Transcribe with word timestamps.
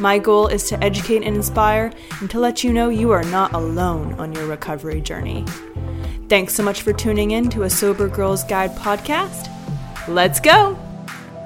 My 0.00 0.18
goal 0.18 0.46
is 0.46 0.66
to 0.70 0.82
educate 0.82 1.24
and 1.24 1.36
inspire 1.36 1.92
and 2.20 2.30
to 2.30 2.40
let 2.40 2.64
you 2.64 2.72
know 2.72 2.88
you 2.88 3.10
are 3.10 3.22
not 3.24 3.52
alone 3.52 4.14
on 4.14 4.32
your 4.32 4.46
recovery 4.46 5.02
journey. 5.02 5.44
Thanks 6.30 6.54
so 6.54 6.62
much 6.62 6.80
for 6.80 6.94
tuning 6.94 7.32
in 7.32 7.50
to 7.50 7.64
a 7.64 7.70
Sober 7.70 8.08
Girls 8.08 8.42
Guide 8.44 8.74
podcast. 8.76 9.50
Let's 10.08 10.40
go! 10.40 10.74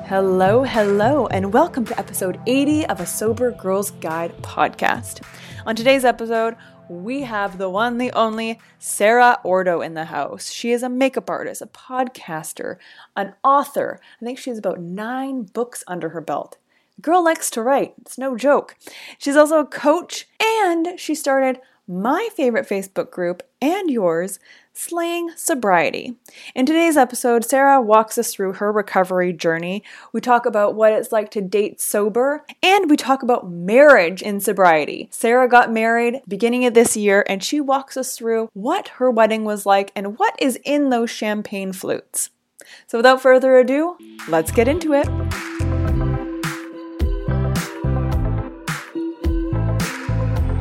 Hello, 0.06 0.62
hello, 0.62 1.26
and 1.26 1.52
welcome 1.52 1.84
to 1.86 1.98
episode 1.98 2.38
80 2.46 2.86
of 2.86 3.00
a 3.00 3.06
Sober 3.06 3.50
Girls 3.50 3.90
Guide 3.90 4.40
podcast. 4.40 5.26
On 5.66 5.74
today's 5.74 6.04
episode, 6.04 6.54
we 6.88 7.22
have 7.22 7.58
the 7.58 7.68
one, 7.68 7.98
the 7.98 8.12
only 8.12 8.60
Sarah 8.78 9.40
Ordo 9.42 9.80
in 9.80 9.94
the 9.94 10.04
house. 10.04 10.52
She 10.52 10.70
is 10.70 10.84
a 10.84 10.88
makeup 10.88 11.28
artist, 11.28 11.60
a 11.60 11.66
podcaster, 11.66 12.76
an 13.16 13.34
author. 13.42 13.98
I 14.22 14.24
think 14.24 14.38
she 14.38 14.50
has 14.50 14.60
about 14.60 14.78
nine 14.78 15.42
books 15.42 15.82
under 15.88 16.10
her 16.10 16.20
belt. 16.20 16.56
Girl 17.00 17.24
likes 17.24 17.50
to 17.50 17.62
write. 17.62 17.94
It's 18.00 18.18
no 18.18 18.36
joke. 18.36 18.76
She's 19.18 19.36
also 19.36 19.58
a 19.58 19.66
coach 19.66 20.28
and 20.40 20.98
she 20.98 21.14
started 21.14 21.60
my 21.86 22.28
favorite 22.34 22.68
Facebook 22.68 23.10
group 23.10 23.42
and 23.60 23.90
yours, 23.90 24.38
Slaying 24.72 25.30
Sobriety. 25.36 26.16
In 26.54 26.66
today's 26.66 26.96
episode, 26.96 27.44
Sarah 27.44 27.80
walks 27.80 28.16
us 28.16 28.32
through 28.32 28.54
her 28.54 28.72
recovery 28.72 29.32
journey. 29.32 29.84
We 30.12 30.20
talk 30.20 30.46
about 30.46 30.74
what 30.74 30.92
it's 30.92 31.12
like 31.12 31.30
to 31.32 31.40
date 31.40 31.80
sober, 31.80 32.44
and 32.62 32.90
we 32.90 32.96
talk 32.96 33.22
about 33.22 33.50
marriage 33.50 34.22
in 34.22 34.40
sobriety. 34.40 35.08
Sarah 35.12 35.48
got 35.48 35.72
married 35.72 36.22
beginning 36.26 36.64
of 36.64 36.74
this 36.74 36.96
year, 36.96 37.24
and 37.28 37.44
she 37.44 37.60
walks 37.60 37.96
us 37.96 38.16
through 38.16 38.48
what 38.54 38.88
her 38.88 39.10
wedding 39.10 39.44
was 39.44 39.66
like 39.66 39.92
and 39.94 40.18
what 40.18 40.34
is 40.40 40.58
in 40.64 40.90
those 40.90 41.10
champagne 41.10 41.72
flutes. 41.72 42.30
So 42.86 42.98
without 42.98 43.22
further 43.22 43.58
ado, 43.58 43.96
let's 44.28 44.50
get 44.50 44.68
into 44.68 44.94
it. 44.94 45.06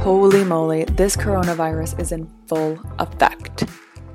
Holy 0.03 0.43
moly, 0.43 0.83
this 0.83 1.15
coronavirus 1.15 1.97
is 1.97 2.11
in 2.11 2.29
full 2.45 2.77
effect. 2.99 3.61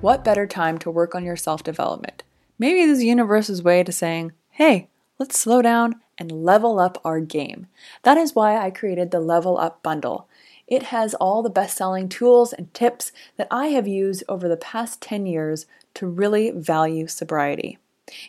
What 0.03 0.23
better 0.23 0.47
time 0.47 0.77
to 0.81 0.91
work 0.91 1.15
on 1.15 1.25
your 1.25 1.35
self 1.35 1.63
development? 1.63 2.25
Maybe 2.59 2.85
this 2.85 2.97
is 2.97 2.99
the 2.99 3.07
universe's 3.07 3.63
way 3.63 3.83
to 3.83 3.91
saying, 3.91 4.33
hey, 4.51 4.89
let's 5.19 5.41
slow 5.41 5.63
down 5.63 5.95
and 6.19 6.45
level 6.45 6.79
up 6.79 7.01
our 7.07 7.21
game. 7.21 7.69
That 8.03 8.19
is 8.19 8.35
why 8.35 8.59
I 8.59 8.71
created 8.71 9.11
the 9.11 9.19
Level 9.19 9.57
Up 9.57 9.83
Bundle. 9.83 10.29
It 10.67 10.83
has 10.83 11.15
all 11.15 11.43
the 11.43 11.49
best 11.49 11.79
selling 11.79 12.11
tools 12.11 12.53
and 12.53 12.75
tips 12.75 13.11
that 13.39 13.49
I 13.51 13.69
have 13.69 13.89
used 13.89 14.23
over 14.29 14.47
the 14.47 14.59
past 14.59 15.01
10 15.01 15.25
years 15.25 15.65
to 15.95 16.07
really 16.07 16.51
value 16.51 17.07
sobriety. 17.07 17.79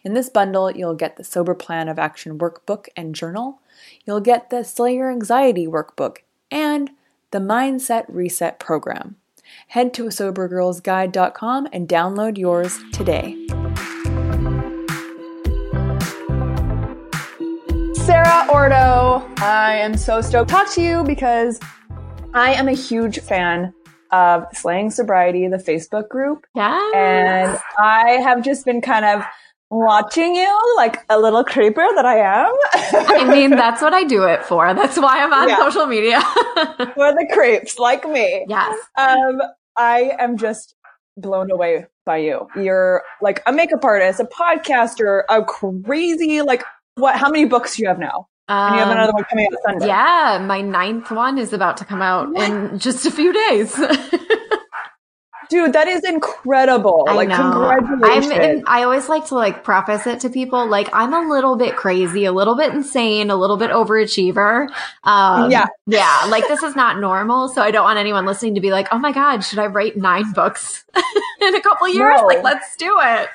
In 0.06 0.14
this 0.14 0.30
bundle, 0.30 0.72
you'll 0.72 0.96
get 0.96 1.18
the 1.18 1.26
Sober 1.26 1.56
Plan 1.56 1.90
of 1.90 2.00
Action 2.00 2.40
workbook 2.40 2.88
and 2.96 3.14
journal, 3.14 3.59
you'll 4.06 4.22
get 4.22 4.50
the 4.50 4.64
Slay 4.64 4.96
Your 4.96 5.12
Anxiety 5.12 5.68
workbook, 5.68 6.20
and 6.50 6.91
the 7.31 7.40
Mindset 7.40 8.06
Reset 8.07 8.59
program. 8.59 9.16
Head 9.67 9.94
to 9.95 10.06
a 10.06 10.09
sobergirlsguide.com 10.09 11.67
and 11.72 11.88
download 11.88 12.38
yours 12.38 12.79
today. 12.91 13.35
Sarah 17.94 18.47
Ordo, 18.51 19.28
I 19.38 19.75
am 19.75 19.95
so 19.95 20.22
stoked 20.22 20.50
to 20.50 20.56
talk 20.56 20.72
to 20.73 20.81
you 20.81 21.03
because 21.03 21.59
I 22.34 22.53
am 22.53 22.67
a 22.67 22.73
huge 22.73 23.19
fan 23.19 23.73
of 24.11 24.46
Slaying 24.53 24.90
Sobriety, 24.90 25.47
the 25.47 25.57
Facebook 25.57 26.09
group. 26.09 26.47
Yeah. 26.56 26.91
And 26.96 27.59
I 27.78 28.13
have 28.23 28.44
just 28.44 28.66
been 28.66 28.81
kind 28.81 29.06
of 29.06 29.23
watching 29.69 30.35
you 30.35 30.74
like 30.78 30.97
a 31.09 31.19
little 31.19 31.44
creeper 31.44 31.85
that 31.96 32.06
I 32.06 32.18
am. 32.19 32.53
I 33.22 33.25
mean, 33.34 33.52
that's 33.52 33.81
what 33.81 33.94
I 33.94 34.03
do 34.03 34.24
it 34.24 34.44
for. 34.46 34.74
That's 34.74 34.97
why 34.97 35.22
I'm 35.24 35.31
on 35.34 35.50
Yeah. 35.50 35.57
social 35.57 35.85
media. 35.85 36.22
for 36.96 37.13
the 37.13 37.28
creeps 37.31 37.78
like 37.79 38.08
me. 38.08 38.46
yes. 38.47 38.78
Um, 38.97 39.41
I 39.78 40.12
am 40.19 40.38
just 40.38 40.75
blown 41.18 41.52
away 41.52 41.85
by 42.06 42.18
you. 42.18 42.47
You're 42.56 43.03
like 43.22 43.41
a 43.46 43.52
makeup 43.52 43.84
artist, 43.84 44.19
a 44.19 44.25
podcaster, 44.25 45.24
a 45.29 45.44
crazy 45.44 46.41
like 46.41 46.63
what? 46.96 47.16
How 47.16 47.29
many 47.29 47.46
books 47.46 47.75
do 47.78 47.84
you 47.84 47.88
have 47.90 48.00
now? 48.00 48.28
And 48.50 48.74
you 48.75 48.79
have 48.81 48.90
Um, 48.90 48.97
another 48.97 49.13
one 49.13 49.24
coming 49.25 49.46
out 49.53 49.59
Sunday. 49.63 49.88
Yeah, 49.88 50.44
my 50.46 50.62
ninth 50.62 51.12
one 51.12 51.38
is 51.38 51.53
about 51.53 51.78
to 51.78 51.85
come 51.85 52.02
out 52.02 52.35
in 52.35 52.79
just 52.79 53.06
a 53.06 53.12
few 53.12 53.31
days. 53.31 53.74
dude, 55.49 55.73
that 55.73 55.87
is 55.87 56.03
incredible. 56.03 57.05
I 57.07 57.15
like, 57.15 57.29
know. 57.29 57.37
congratulations. 57.37 58.31
I'm, 58.31 58.41
and 58.41 58.63
I 58.67 58.83
always 58.83 59.09
like 59.09 59.27
to 59.27 59.35
like 59.35 59.63
preface 59.63 60.07
it 60.07 60.21
to 60.21 60.29
people 60.29 60.67
like 60.67 60.89
I'm 60.93 61.13
a 61.13 61.29
little 61.29 61.55
bit 61.57 61.75
crazy, 61.75 62.25
a 62.25 62.31
little 62.31 62.55
bit 62.55 62.73
insane, 62.73 63.29
a 63.29 63.35
little 63.35 63.57
bit 63.57 63.71
overachiever. 63.71 64.69
Um, 65.03 65.51
Yeah. 65.51 65.67
yeah. 65.87 66.25
Like 66.29 66.47
this 66.47 66.63
is 66.63 66.75
not 66.75 66.99
normal, 66.99 67.49
so 67.49 67.61
I 67.61 67.71
don't 67.71 67.83
want 67.83 67.99
anyone 67.99 68.25
listening 68.25 68.55
to 68.55 68.61
be 68.61 68.71
like, 68.71 68.87
"Oh 68.91 68.99
my 68.99 69.11
god, 69.11 69.41
should 69.41 69.59
I 69.59 69.67
write 69.67 69.97
nine 69.97 70.31
books 70.33 70.85
in 71.41 71.55
a 71.55 71.61
couple 71.61 71.87
years?" 71.89 72.19
No. 72.21 72.27
Like, 72.27 72.43
let's 72.43 72.75
do 72.77 72.97
it. 73.01 73.29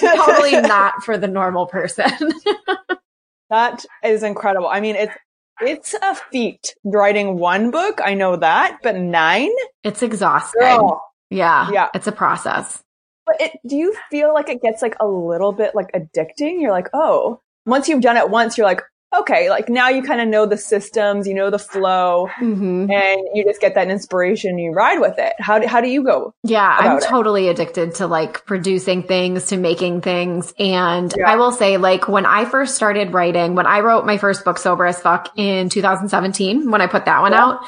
totally 0.00 0.60
not 0.60 1.02
for 1.04 1.16
the 1.18 1.28
normal 1.28 1.66
person. 1.66 2.10
that 3.50 3.84
is 4.04 4.22
incredible. 4.22 4.68
I 4.68 4.80
mean, 4.80 4.96
it's 4.96 5.14
it's 5.60 5.94
a 5.94 6.14
feat 6.32 6.74
writing 6.82 7.38
one 7.38 7.70
book. 7.70 8.00
I 8.04 8.14
know 8.14 8.36
that, 8.36 8.78
but 8.82 8.96
nine. 8.96 9.50
it's 9.84 10.02
exhausting. 10.02 10.60
Girl. 10.60 11.00
Yeah. 11.32 11.70
Yeah. 11.72 11.88
It's 11.94 12.06
a 12.06 12.12
process. 12.12 12.82
But 13.26 13.40
it, 13.40 13.52
do 13.66 13.76
you 13.76 13.96
feel 14.10 14.34
like 14.34 14.48
it 14.48 14.60
gets 14.62 14.82
like 14.82 14.96
a 15.00 15.06
little 15.06 15.52
bit 15.52 15.74
like 15.74 15.92
addicting? 15.92 16.60
You're 16.60 16.72
like, 16.72 16.88
oh, 16.92 17.40
once 17.66 17.88
you've 17.88 18.02
done 18.02 18.16
it 18.16 18.28
once, 18.30 18.58
you're 18.58 18.66
like, 18.66 18.82
okay, 19.16 19.50
like 19.50 19.68
now 19.68 19.90
you 19.90 20.02
kind 20.02 20.20
of 20.22 20.26
know 20.26 20.46
the 20.46 20.56
systems, 20.56 21.28
you 21.28 21.34
know 21.34 21.50
the 21.50 21.58
flow, 21.58 22.28
Mm-hmm. 22.40 22.90
and 22.90 23.20
you 23.34 23.44
just 23.44 23.60
get 23.60 23.74
that 23.74 23.88
inspiration. 23.90 24.52
and 24.52 24.60
You 24.60 24.72
ride 24.72 24.98
with 25.00 25.18
it. 25.18 25.34
How 25.38 25.58
do, 25.58 25.66
how 25.68 25.80
do 25.82 25.88
you 25.88 26.02
go? 26.02 26.34
Yeah, 26.42 26.66
I'm 26.80 26.86
about 26.92 27.02
it. 27.02 27.06
totally 27.08 27.48
addicted 27.48 27.94
to 27.96 28.06
like 28.06 28.44
producing 28.46 29.02
things, 29.02 29.44
to 29.48 29.56
making 29.58 30.00
things. 30.00 30.52
And 30.58 31.12
Yeah. 31.16 31.30
I 31.30 31.36
will 31.36 31.52
say, 31.52 31.76
like, 31.76 32.08
when 32.08 32.24
I 32.26 32.46
first 32.46 32.74
started 32.74 33.12
writing, 33.12 33.54
when 33.54 33.66
I 33.66 33.80
wrote 33.80 34.06
my 34.06 34.16
first 34.18 34.44
book, 34.46 34.58
Sober 34.58 34.86
as 34.86 34.98
Fuck, 34.98 35.28
in 35.36 35.68
2017, 35.68 36.70
when 36.70 36.80
I 36.80 36.86
put 36.86 37.04
that 37.04 37.20
one 37.20 37.32
Yeah. 37.32 37.44
out, 37.44 37.60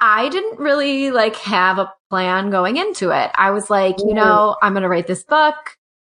I 0.00 0.28
didn't 0.28 0.58
really 0.58 1.10
like 1.12 1.36
have 1.36 1.78
a 1.78 1.92
plan 2.10 2.50
going 2.50 2.76
into 2.76 3.10
it. 3.10 3.30
I 3.34 3.50
was 3.50 3.68
like, 3.70 3.98
you 3.98 4.06
Mm. 4.06 4.14
know, 4.14 4.56
I'm 4.62 4.72
going 4.72 4.82
to 4.82 4.88
write 4.88 5.06
this 5.06 5.24
book. 5.24 5.54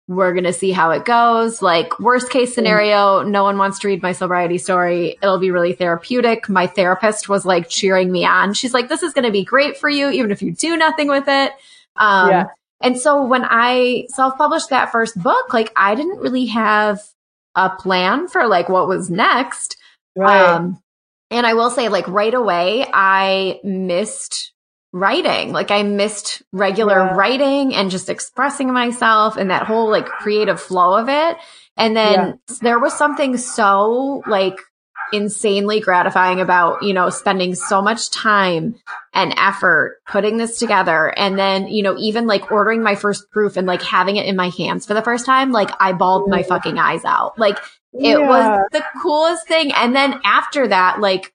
we're 0.10 0.34
going 0.34 0.44
to 0.44 0.52
see 0.52 0.72
how 0.74 0.92
it 0.92 1.06
goes. 1.06 1.62
Like 1.62 1.98
worst 1.98 2.30
case 2.30 2.54
scenario, 2.54 3.22
no 3.24 3.44
one 3.44 3.58
wants 3.58 3.80
to 3.80 3.88
read 3.88 4.02
my 4.02 4.12
sobriety 4.12 4.58
story. 4.58 5.18
It'll 5.24 5.40
be 5.40 5.50
really 5.50 5.72
therapeutic. 5.72 6.50
My 6.50 6.68
therapist 6.68 7.30
was 7.30 7.46
like 7.46 7.70
cheering 7.70 8.12
me 8.12 8.26
on. 8.26 8.54
She's 8.54 8.74
like, 8.74 8.90
this 8.90 9.02
is 9.02 9.14
going 9.14 9.24
to 9.24 9.32
be 9.32 9.46
great 9.46 9.78
for 9.78 9.90
you, 9.90 10.10
even 10.10 10.30
if 10.32 10.42
you 10.42 10.52
do 10.52 10.76
nothing 10.76 11.08
with 11.08 11.24
it. 11.30 11.54
Um, 11.96 12.30
yeah. 12.30 12.46
and 12.82 13.00
so 13.00 13.24
when 13.26 13.46
I 13.46 14.08
self-published 14.10 14.72
that 14.72 14.92
first 14.92 15.18
book, 15.24 15.54
like 15.54 15.72
I 15.78 15.96
didn't 15.96 16.20
really 16.20 16.48
have 16.48 17.00
a 17.56 17.70
plan 17.70 18.28
for 18.28 18.46
like 18.46 18.68
what 18.68 18.90
was 18.90 19.10
next. 19.10 19.78
Right. 20.18 20.56
Um, 20.56 20.82
and 21.32 21.48
I 21.48 21.54
will 21.54 21.70
say 21.70 21.88
like 21.88 22.08
right 22.10 22.34
away, 22.34 22.86
I 22.94 23.62
missed 23.64 24.53
writing. 24.94 25.52
Like 25.52 25.72
I 25.72 25.84
missed 25.84 26.44
regular 26.54 26.98
yeah. 26.98 27.16
writing 27.16 27.76
and 27.76 27.92
just 27.92 28.10
expressing 28.10 28.72
myself 28.72 29.36
and 29.36 29.50
that 29.50 29.66
whole 29.66 29.90
like 29.90 30.06
creative 30.06 30.62
flow 30.62 30.94
of 30.96 31.10
it. 31.10 31.38
And 31.76 31.98
then 31.98 32.14
yeah. 32.14 32.56
there 32.62 32.80
was 32.80 32.94
something 32.94 33.36
so 33.36 34.22
like 34.28 34.58
insanely 35.12 35.80
gratifying 35.80 36.40
about, 36.40 36.84
you 36.84 36.94
know, 36.94 37.10
spending 37.10 37.56
so 37.56 37.82
much 37.82 38.12
time 38.12 38.76
and 39.14 39.34
effort 39.38 40.00
putting 40.08 40.38
this 40.38 40.60
together. 40.60 41.08
And 41.18 41.38
then, 41.38 41.68
you 41.68 41.82
know, 41.82 41.98
even 41.98 42.28
like 42.28 42.52
ordering 42.52 42.84
my 42.84 42.96
first 42.96 43.30
proof 43.32 43.58
and 43.58 43.66
like 43.66 43.82
having 43.82 44.18
it 44.18 44.28
in 44.28 44.36
my 44.36 44.50
hands 44.50 44.86
for 44.86 44.94
the 44.94 45.02
first 45.02 45.26
time, 45.26 45.52
like 45.52 45.72
I 45.80 45.94
bawled 45.94 46.30
my 46.30 46.44
fucking 46.44 46.78
eyes 46.78 47.04
out. 47.04 47.38
Like 47.40 47.58
it 47.94 48.20
yeah. 48.20 48.28
was 48.28 48.68
the 48.72 48.84
coolest 49.02 49.48
thing. 49.48 49.72
And 49.74 49.96
then 49.96 50.20
after 50.24 50.68
that, 50.68 51.00
like 51.00 51.33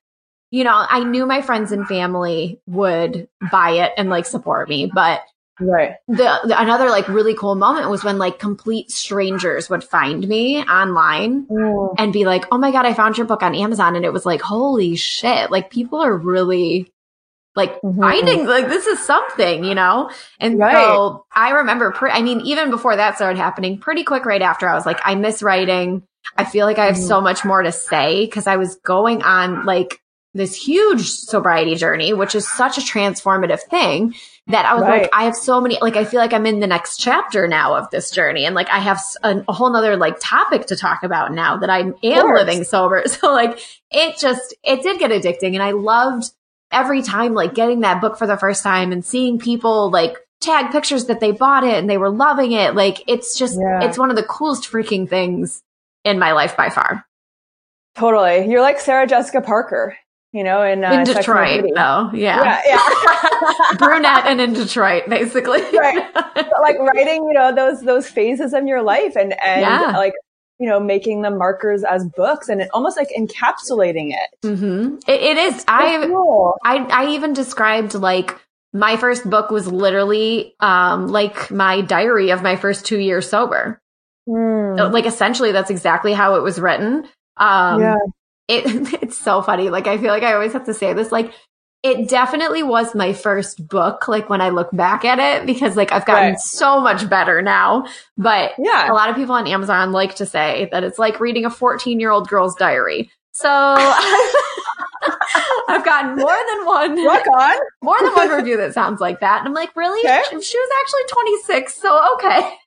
you 0.51 0.63
know, 0.63 0.85
I 0.89 1.03
knew 1.03 1.25
my 1.25 1.41
friends 1.41 1.71
and 1.71 1.87
family 1.87 2.59
would 2.65 3.27
buy 3.51 3.71
it 3.71 3.93
and 3.97 4.09
like 4.09 4.25
support 4.25 4.67
me, 4.67 4.91
but 4.93 5.21
right. 5.59 5.95
The, 6.07 6.39
the 6.45 6.59
another 6.59 6.89
like 6.89 7.07
really 7.07 7.35
cool 7.35 7.55
moment 7.55 7.89
was 7.89 8.03
when 8.03 8.17
like 8.17 8.39
complete 8.39 8.89
strangers 8.89 9.69
would 9.69 9.83
find 9.83 10.27
me 10.27 10.63
online 10.63 11.45
mm. 11.45 11.95
and 11.97 12.11
be 12.11 12.25
like, 12.25 12.45
"Oh 12.51 12.57
my 12.57 12.71
god, 12.71 12.85
I 12.85 12.93
found 12.93 13.17
your 13.17 13.27
book 13.27 13.43
on 13.43 13.53
Amazon." 13.53 13.95
And 13.95 14.05
it 14.05 14.13
was 14.13 14.25
like, 14.25 14.41
"Holy 14.41 14.95
shit, 14.95 15.51
like 15.51 15.69
people 15.69 15.99
are 15.99 16.15
really 16.15 16.91
like 17.55 17.79
mm-hmm. 17.81 17.99
finding 17.99 18.45
like 18.47 18.69
this 18.69 18.87
is 18.87 19.05
something, 19.05 19.63
you 19.63 19.75
know?" 19.75 20.09
And 20.39 20.57
right. 20.57 20.73
so 20.73 21.25
I 21.31 21.51
remember 21.51 21.91
pre- 21.91 22.11
I 22.11 22.23
mean, 22.23 22.41
even 22.41 22.71
before 22.71 22.95
that 22.95 23.17
started 23.17 23.37
happening, 23.37 23.77
pretty 23.77 24.03
quick 24.03 24.25
right 24.25 24.41
after 24.41 24.67
I 24.67 24.73
was 24.73 24.85
like, 24.85 24.99
I 25.03 25.13
miss 25.13 25.43
writing. 25.43 26.03
I 26.37 26.43
feel 26.43 26.65
like 26.65 26.79
I 26.79 26.85
have 26.85 26.95
mm-hmm. 26.95 27.07
so 27.07 27.21
much 27.21 27.45
more 27.45 27.61
to 27.61 27.71
say 27.71 28.25
because 28.25 28.47
I 28.47 28.57
was 28.57 28.75
going 28.77 29.21
on 29.21 29.65
like 29.65 30.01
this 30.39 30.55
huge 30.55 31.07
sobriety 31.07 31.75
journey, 31.75 32.13
which 32.13 32.33
is 32.33 32.49
such 32.49 32.77
a 32.77 32.81
transformative 32.81 33.59
thing 33.61 34.15
that 34.47 34.65
I 34.65 34.73
was 34.73 34.83
right. 34.83 35.01
like, 35.03 35.11
I 35.13 35.25
have 35.25 35.35
so 35.35 35.61
many, 35.61 35.77
like, 35.81 35.95
I 35.95 36.05
feel 36.05 36.19
like 36.19 36.33
I'm 36.33 36.45
in 36.47 36.59
the 36.59 36.65
next 36.65 36.97
chapter 36.97 37.47
now 37.47 37.75
of 37.75 37.89
this 37.91 38.09
journey. 38.09 38.45
And 38.45 38.55
like, 38.55 38.69
I 38.69 38.79
have 38.79 38.99
a, 39.21 39.43
a 39.47 39.53
whole 39.53 39.69
nother 39.69 39.95
like 39.97 40.15
topic 40.19 40.65
to 40.67 40.75
talk 40.75 41.03
about 41.03 41.33
now 41.33 41.57
that 41.57 41.69
I 41.69 41.91
am 42.03 42.33
living 42.33 42.63
sober. 42.63 43.03
So 43.09 43.33
like, 43.33 43.59
it 43.91 44.17
just, 44.17 44.55
it 44.63 44.81
did 44.81 44.97
get 44.99 45.11
addicting. 45.11 45.53
And 45.53 45.61
I 45.61 45.71
loved 45.71 46.31
every 46.71 47.01
time 47.01 47.33
like 47.33 47.53
getting 47.53 47.81
that 47.81 48.01
book 48.01 48.17
for 48.17 48.25
the 48.25 48.37
first 48.37 48.63
time 48.63 48.91
and 48.91 49.03
seeing 49.03 49.39
people 49.39 49.91
like 49.91 50.15
tag 50.41 50.71
pictures 50.71 51.05
that 51.05 51.19
they 51.19 51.31
bought 51.31 51.65
it 51.65 51.75
and 51.75 51.89
they 51.89 51.97
were 51.97 52.09
loving 52.09 52.53
it. 52.53 52.75
Like, 52.75 53.03
it's 53.07 53.37
just, 53.37 53.59
yeah. 53.59 53.83
it's 53.83 53.97
one 53.97 54.09
of 54.09 54.15
the 54.15 54.23
coolest 54.23 54.71
freaking 54.71 55.07
things 55.07 55.61
in 56.05 56.17
my 56.17 56.31
life 56.31 56.55
by 56.55 56.69
far. 56.69 57.05
Totally. 57.95 58.49
You're 58.49 58.61
like 58.61 58.79
Sarah 58.79 59.05
Jessica 59.05 59.41
Parker 59.41 59.97
you 60.31 60.43
know, 60.43 60.61
in, 60.61 60.83
uh, 60.83 60.91
in 60.91 61.03
Detroit. 61.05 61.65
Oh, 61.75 62.11
yeah, 62.13 62.43
yeah, 62.43 62.61
yeah. 62.67 63.73
brunette 63.77 64.27
and 64.27 64.39
in 64.39 64.53
Detroit, 64.53 65.03
basically. 65.09 65.61
right, 65.75 66.07
but 66.13 66.51
like 66.61 66.77
writing, 66.79 67.23
you 67.23 67.33
know, 67.33 67.53
those 67.53 67.81
those 67.81 68.07
phases 68.07 68.53
in 68.53 68.67
your 68.67 68.81
life, 68.81 69.15
and 69.15 69.33
and 69.43 69.61
yeah. 69.61 69.97
like 69.97 70.13
you 70.59 70.67
know, 70.67 70.79
making 70.79 71.21
the 71.21 71.31
markers 71.31 71.83
as 71.83 72.05
books, 72.05 72.49
and 72.49 72.61
it, 72.61 72.69
almost 72.73 72.97
like 72.97 73.09
encapsulating 73.17 74.11
it. 74.11 74.29
Mm-hmm. 74.45 74.97
it, 75.07 75.21
it 75.21 75.37
is. 75.37 75.65
I, 75.67 76.05
cool. 76.05 76.55
I 76.63 76.77
I 76.77 77.07
even 77.11 77.33
described 77.33 77.95
like 77.95 78.39
my 78.71 78.97
first 78.97 79.27
book 79.27 79.49
was 79.49 79.67
literally 79.67 80.53
um 80.59 81.07
like 81.07 81.49
my 81.49 81.81
diary 81.81 82.29
of 82.29 82.43
my 82.43 82.55
first 82.55 82.85
two 82.85 82.99
years 82.99 83.27
sober. 83.27 83.79
Mm. 84.27 84.93
Like 84.93 85.07
essentially, 85.07 85.51
that's 85.51 85.71
exactly 85.71 86.13
how 86.13 86.35
it 86.35 86.43
was 86.43 86.59
written. 86.59 87.07
Um, 87.37 87.81
yeah 87.81 87.95
it 88.49 88.65
it's 89.01 89.17
so 89.17 89.41
funny. 89.41 89.69
Like 89.69 89.87
I 89.87 89.97
feel 89.97 90.09
like 90.09 90.23
I 90.23 90.33
always 90.33 90.53
have 90.53 90.65
to 90.65 90.73
say 90.73 90.91
this. 90.93 91.11
Like 91.11 91.31
it 91.81 92.09
definitely 92.09 92.61
was 92.61 92.93
my 92.93 93.13
first 93.13 93.65
book. 93.69 94.09
Like 94.09 94.29
when 94.29 94.41
I 94.41 94.49
look 94.49 94.69
back 94.73 95.05
at 95.05 95.19
it, 95.19 95.45
because 95.45 95.77
like 95.77 95.93
I've 95.93 96.05
gotten 96.05 96.31
right. 96.31 96.39
so 96.39 96.81
much 96.81 97.09
better 97.09 97.41
now. 97.41 97.85
But 98.17 98.51
yeah, 98.57 98.91
a 98.91 98.93
lot 98.93 99.09
of 99.09 99.15
people 99.15 99.35
on 99.35 99.47
Amazon 99.47 99.93
like 99.93 100.15
to 100.15 100.25
say 100.25 100.67
that 100.73 100.83
it's 100.83 100.99
like 100.99 101.21
reading 101.21 101.45
a 101.45 101.49
14 101.49 101.99
year 101.99 102.11
old 102.11 102.27
girl's 102.27 102.55
diary. 102.55 103.09
So 103.31 103.49
I've 105.69 105.85
gotten 105.85 106.15
more 106.15 106.37
than 106.49 106.65
one. 106.65 107.05
Rock 107.05 107.25
on. 107.27 107.57
More 107.81 107.97
than 108.01 108.13
one 108.13 108.29
review 108.29 108.57
that 108.57 108.73
sounds 108.73 108.99
like 108.99 109.21
that. 109.21 109.39
And 109.39 109.47
I'm 109.47 109.53
like, 109.53 109.73
really? 109.75 109.99
Okay. 109.99 110.23
She, 110.29 110.41
she 110.41 110.57
was 110.57 110.69
actually 110.81 111.03
26. 111.47 111.75
So 111.75 112.13
okay. 112.15 112.57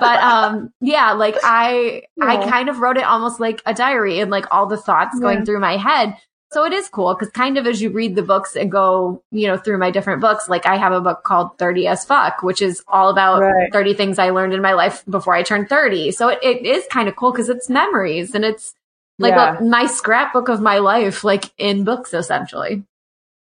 But 0.00 0.22
um 0.22 0.72
yeah 0.80 1.12
like 1.12 1.36
i 1.44 2.02
yeah. 2.16 2.26
i 2.26 2.48
kind 2.48 2.68
of 2.68 2.78
wrote 2.78 2.96
it 2.96 3.04
almost 3.04 3.40
like 3.40 3.62
a 3.66 3.74
diary 3.74 4.20
and 4.20 4.30
like 4.30 4.46
all 4.50 4.66
the 4.66 4.76
thoughts 4.76 5.18
going 5.20 5.38
yeah. 5.38 5.44
through 5.44 5.60
my 5.60 5.76
head 5.76 6.16
so 6.52 6.64
it 6.64 6.72
is 6.72 6.88
cool 6.88 7.14
because 7.14 7.30
kind 7.30 7.58
of 7.58 7.66
as 7.66 7.82
you 7.82 7.90
read 7.90 8.14
the 8.14 8.22
books 8.22 8.56
and 8.56 8.70
go 8.70 9.22
you 9.30 9.46
know 9.46 9.56
through 9.56 9.78
my 9.78 9.90
different 9.90 10.20
books 10.20 10.48
like 10.48 10.66
i 10.66 10.76
have 10.76 10.92
a 10.92 11.00
book 11.00 11.22
called 11.24 11.56
30 11.58 11.86
as 11.88 12.04
fuck 12.04 12.42
which 12.42 12.62
is 12.62 12.82
all 12.88 13.10
about 13.10 13.40
right. 13.40 13.72
30 13.72 13.94
things 13.94 14.18
i 14.18 14.30
learned 14.30 14.54
in 14.54 14.62
my 14.62 14.72
life 14.72 15.04
before 15.08 15.34
i 15.34 15.42
turned 15.42 15.68
30 15.68 16.12
so 16.12 16.28
it, 16.28 16.38
it 16.42 16.64
is 16.64 16.84
kind 16.90 17.08
of 17.08 17.16
cool 17.16 17.32
because 17.32 17.48
it's 17.48 17.68
memories 17.68 18.34
and 18.34 18.44
it's 18.44 18.74
like 19.18 19.34
yeah. 19.34 19.58
a, 19.58 19.62
my 19.62 19.86
scrapbook 19.86 20.48
of 20.48 20.60
my 20.60 20.78
life 20.78 21.24
like 21.24 21.52
in 21.58 21.84
books 21.84 22.14
essentially 22.14 22.84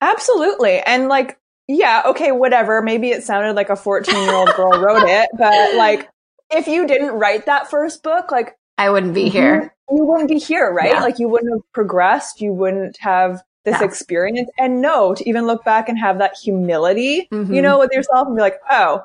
absolutely 0.02 0.80
and 0.80 1.08
like 1.08 1.38
yeah, 1.68 2.04
okay, 2.06 2.32
whatever. 2.32 2.82
Maybe 2.82 3.10
it 3.10 3.24
sounded 3.24 3.56
like 3.56 3.70
a 3.70 3.76
14 3.76 4.16
year 4.16 4.34
old 4.34 4.54
girl 4.56 4.80
wrote 4.80 5.04
it, 5.08 5.30
but 5.38 5.76
like, 5.76 6.10
if 6.52 6.68
you 6.68 6.88
didn't 6.88 7.12
write 7.12 7.46
that 7.48 7.70
first 7.70 8.04
book, 8.04 8.32
like, 8.32 8.58
I 8.78 8.90
wouldn't 8.90 9.14
be 9.14 9.30
here. 9.30 9.74
You, 9.90 9.98
you 9.98 10.06
wouldn't 10.06 10.30
be 10.30 10.38
here, 10.38 10.72
right? 10.72 10.92
Yeah. 10.92 11.02
Like, 11.02 11.18
you 11.18 11.28
wouldn't 11.28 11.52
have 11.52 11.74
progressed. 11.74 12.42
You 12.42 12.54
wouldn't 12.54 12.98
have 12.98 13.42
this 13.64 13.80
yeah. 13.80 13.86
experience. 13.86 14.50
And 14.60 14.82
no, 14.82 15.16
to 15.16 15.28
even 15.28 15.48
look 15.48 15.64
back 15.64 15.90
and 15.90 15.98
have 15.98 16.20
that 16.20 16.36
humility, 16.36 17.28
mm-hmm. 17.32 17.54
you 17.54 17.62
know, 17.62 17.80
with 17.80 17.92
yourself 17.92 18.28
and 18.28 18.36
be 18.36 18.42
like, 18.42 18.60
oh, 18.70 19.04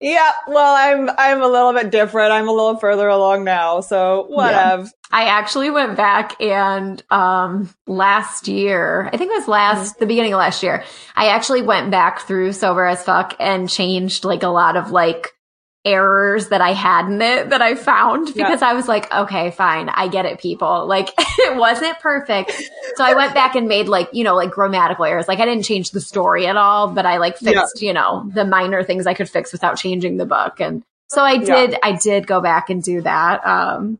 yeah, 0.00 0.32
well, 0.48 0.74
I'm 0.74 1.10
I'm 1.18 1.42
a 1.42 1.46
little 1.46 1.74
bit 1.74 1.90
different. 1.90 2.32
I'm 2.32 2.48
a 2.48 2.52
little 2.52 2.76
further 2.76 3.06
along 3.08 3.44
now, 3.44 3.80
so 3.80 4.24
whatever. 4.28 4.84
Yeah. 4.84 4.88
I 5.12 5.24
actually 5.24 5.70
went 5.70 5.96
back 5.96 6.40
and 6.40 7.02
um 7.10 7.68
last 7.86 8.48
year, 8.48 9.10
I 9.12 9.18
think 9.18 9.30
it 9.30 9.38
was 9.38 9.48
last 9.48 9.92
mm-hmm. 9.92 10.00
the 10.00 10.06
beginning 10.06 10.32
of 10.32 10.38
last 10.38 10.62
year, 10.62 10.84
I 11.14 11.28
actually 11.28 11.60
went 11.60 11.90
back 11.90 12.20
through 12.20 12.52
sober 12.54 12.86
as 12.86 13.02
fuck 13.02 13.36
and 13.38 13.68
changed 13.68 14.24
like 14.24 14.42
a 14.42 14.48
lot 14.48 14.76
of 14.76 14.90
like 14.90 15.34
errors 15.84 16.48
that 16.48 16.60
I 16.60 16.72
had 16.72 17.06
in 17.06 17.22
it 17.22 17.50
that 17.50 17.62
I 17.62 17.74
found 17.74 18.26
because 18.26 18.60
yeah. 18.60 18.68
I 18.68 18.74
was 18.74 18.86
like, 18.86 19.12
okay, 19.12 19.50
fine. 19.50 19.88
I 19.88 20.08
get 20.08 20.26
it, 20.26 20.38
people. 20.38 20.86
Like 20.86 21.08
it 21.18 21.56
wasn't 21.56 21.98
perfect. 22.00 22.52
So 22.96 23.04
I 23.04 23.14
went 23.14 23.32
back 23.32 23.54
and 23.54 23.66
made 23.66 23.88
like, 23.88 24.10
you 24.12 24.22
know, 24.22 24.36
like 24.36 24.50
grammatical 24.50 25.06
errors. 25.06 25.26
Like 25.26 25.38
I 25.38 25.46
didn't 25.46 25.64
change 25.64 25.92
the 25.92 26.00
story 26.00 26.46
at 26.46 26.56
all, 26.56 26.88
but 26.88 27.06
I 27.06 27.16
like 27.16 27.38
fixed, 27.38 27.80
yeah. 27.80 27.86
you 27.88 27.94
know, 27.94 28.30
the 28.34 28.44
minor 28.44 28.82
things 28.82 29.06
I 29.06 29.14
could 29.14 29.30
fix 29.30 29.52
without 29.52 29.78
changing 29.78 30.18
the 30.18 30.26
book. 30.26 30.60
And 30.60 30.82
so 31.08 31.22
I 31.22 31.38
did, 31.38 31.72
yeah. 31.72 31.78
I 31.82 31.92
did 31.92 32.26
go 32.26 32.40
back 32.40 32.68
and 32.68 32.82
do 32.82 33.00
that. 33.02 33.46
Um, 33.46 33.98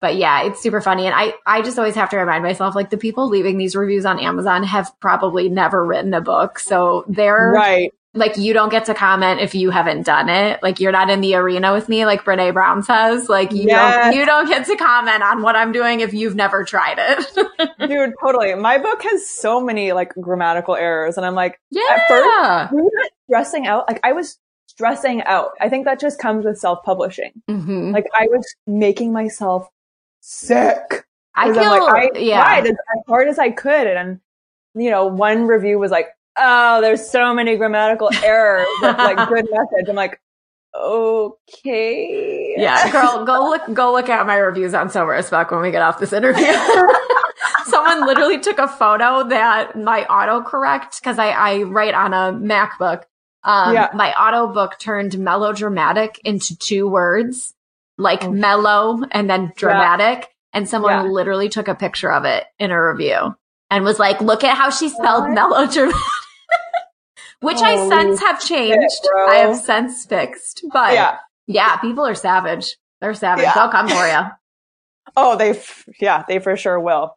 but 0.00 0.16
yeah, 0.16 0.44
it's 0.44 0.62
super 0.62 0.80
funny. 0.80 1.06
And 1.06 1.14
I, 1.14 1.34
I 1.44 1.62
just 1.62 1.78
always 1.78 1.96
have 1.96 2.10
to 2.10 2.18
remind 2.18 2.44
myself, 2.44 2.76
like 2.76 2.90
the 2.90 2.98
people 2.98 3.28
leaving 3.28 3.58
these 3.58 3.74
reviews 3.74 4.06
on 4.06 4.20
Amazon 4.20 4.62
have 4.62 4.92
probably 5.00 5.48
never 5.48 5.84
written 5.84 6.14
a 6.14 6.20
book. 6.20 6.60
So 6.60 7.04
they're 7.08 7.50
right 7.50 7.92
like 8.16 8.36
you 8.36 8.52
don't 8.52 8.70
get 8.70 8.86
to 8.86 8.94
comment 8.94 9.40
if 9.40 9.54
you 9.54 9.70
haven't 9.70 10.02
done 10.02 10.28
it. 10.28 10.62
Like 10.62 10.80
you're 10.80 10.92
not 10.92 11.10
in 11.10 11.20
the 11.20 11.34
arena 11.34 11.72
with 11.72 11.88
me, 11.88 12.06
like 12.06 12.24
Brene 12.24 12.52
Brown 12.52 12.82
says. 12.82 13.28
Like 13.28 13.52
you 13.52 13.64
yes. 13.64 14.06
don't 14.06 14.16
you 14.16 14.26
don't 14.26 14.48
get 14.48 14.66
to 14.66 14.76
comment 14.76 15.22
on 15.22 15.42
what 15.42 15.54
I'm 15.54 15.72
doing 15.72 16.00
if 16.00 16.14
you've 16.14 16.34
never 16.34 16.64
tried 16.64 16.96
it. 16.98 17.78
Dude, 17.88 18.14
totally. 18.22 18.54
My 18.54 18.78
book 18.78 19.02
has 19.02 19.28
so 19.28 19.60
many 19.60 19.92
like 19.92 20.12
grammatical 20.14 20.74
errors, 20.74 21.16
and 21.16 21.26
I'm 21.26 21.34
like, 21.34 21.60
yeah. 21.70 21.82
At 21.90 22.08
first, 22.08 22.72
we 22.72 22.82
were 22.82 22.90
stressing 23.28 23.66
out. 23.66 23.86
Like 23.88 24.00
I 24.02 24.12
was 24.12 24.38
stressing 24.66 25.22
out. 25.22 25.50
I 25.60 25.68
think 25.68 25.84
that 25.84 26.00
just 26.00 26.18
comes 26.18 26.44
with 26.44 26.58
self 26.58 26.82
publishing. 26.84 27.32
Mm-hmm. 27.48 27.92
Like 27.92 28.06
I 28.14 28.26
was 28.28 28.46
making 28.66 29.12
myself 29.12 29.68
sick. 30.20 31.04
I 31.34 31.52
feel 31.52 31.70
like, 31.70 32.14
I 32.14 32.18
yeah. 32.18 32.42
tried 32.42 32.64
as, 32.64 32.70
as 32.70 33.02
hard 33.06 33.28
as 33.28 33.38
I 33.38 33.50
could, 33.50 33.86
and 33.86 34.20
you 34.74 34.90
know, 34.90 35.06
one 35.06 35.46
review 35.46 35.78
was 35.78 35.90
like, 35.90 36.08
oh, 36.38 36.80
there's 36.80 37.08
so 37.10 37.32
many 37.34 37.56
grammatical 37.56 38.10
errors. 38.22 38.66
That's 38.82 38.98
like 38.98 39.16
good 39.28 39.44
message. 39.50 39.88
I'm 39.88 39.96
like, 39.96 40.20
okay. 40.74 42.54
Yeah, 42.58 42.88
girl, 42.92 43.24
go 43.24 43.48
look, 43.48 43.62
go 43.74 43.92
look 43.92 44.08
at 44.08 44.26
my 44.26 44.36
reviews 44.36 44.74
on 44.74 44.90
Sober 44.90 45.14
as 45.14 45.30
when 45.30 45.60
we 45.60 45.70
get 45.70 45.82
off 45.82 45.98
this 45.98 46.12
interview. 46.12 46.52
Someone 47.66 48.06
literally 48.06 48.38
took 48.38 48.58
a 48.58 48.68
photo 48.68 49.28
that 49.28 49.76
my 49.76 50.04
autocorrect, 50.04 51.02
cause 51.02 51.18
I, 51.18 51.30
I 51.30 51.62
write 51.62 51.94
on 51.94 52.12
a 52.14 52.32
MacBook 52.32 53.02
Um, 53.44 53.74
Yeah. 53.74 53.88
my 53.94 54.12
auto 54.12 54.52
book 54.52 54.78
turned 54.78 55.18
melodramatic 55.18 56.20
into 56.24 56.56
two 56.58 56.88
words, 56.88 57.54
like 57.98 58.24
Oh. 58.24 58.30
mellow 58.32 59.00
and 59.10 59.28
then 59.28 59.52
dramatic. 59.56 60.28
And 60.52 60.68
someone 60.68 60.92
Yeah. 60.92 61.02
literally 61.02 61.48
took 61.48 61.68
a 61.68 61.74
picture 61.74 62.10
of 62.10 62.24
it 62.24 62.44
in 62.58 62.70
a 62.70 62.82
review 62.92 63.34
and 63.70 63.84
was 63.84 63.98
like, 63.98 64.20
look 64.20 64.42
at 64.44 64.56
how 64.56 64.70
she 64.70 64.88
spelled 64.88 65.24
What? 65.24 65.32
melodramatic. 65.32 65.96
Which 67.40 67.58
I 67.58 67.76
Holy 67.76 67.90
since 67.90 68.20
have 68.20 68.40
changed. 68.40 69.06
I 69.28 69.36
have 69.36 69.56
since 69.56 70.06
fixed. 70.06 70.64
But 70.72 70.94
yeah, 70.94 71.18
Yeah. 71.46 71.76
people 71.76 72.06
are 72.06 72.14
savage. 72.14 72.76
They're 73.00 73.14
savage. 73.14 73.42
Yeah. 73.44 73.54
They'll 73.54 73.68
come 73.68 73.88
for 73.88 74.06
you. 74.06 74.20
Oh, 75.18 75.36
they, 75.36 75.58
yeah, 76.00 76.24
they 76.28 76.40
for 76.40 76.56
sure 76.58 76.78
will. 76.78 77.16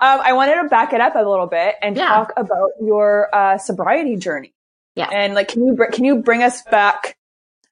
Um, 0.00 0.20
I 0.20 0.34
wanted 0.34 0.62
to 0.62 0.68
back 0.68 0.92
it 0.92 1.00
up 1.00 1.14
a 1.14 1.26
little 1.28 1.46
bit 1.46 1.76
and 1.80 1.96
Yeah. 1.96 2.08
talk 2.08 2.32
about 2.36 2.70
your 2.82 3.34
uh, 3.34 3.56
sobriety 3.58 4.16
journey. 4.16 4.52
Yeah. 4.94 5.08
And 5.10 5.34
like, 5.34 5.48
can 5.48 5.64
you 5.66 5.74
br- 5.74 5.86
can 5.86 6.04
you 6.04 6.16
bring 6.16 6.42
us 6.42 6.62
back 6.70 7.16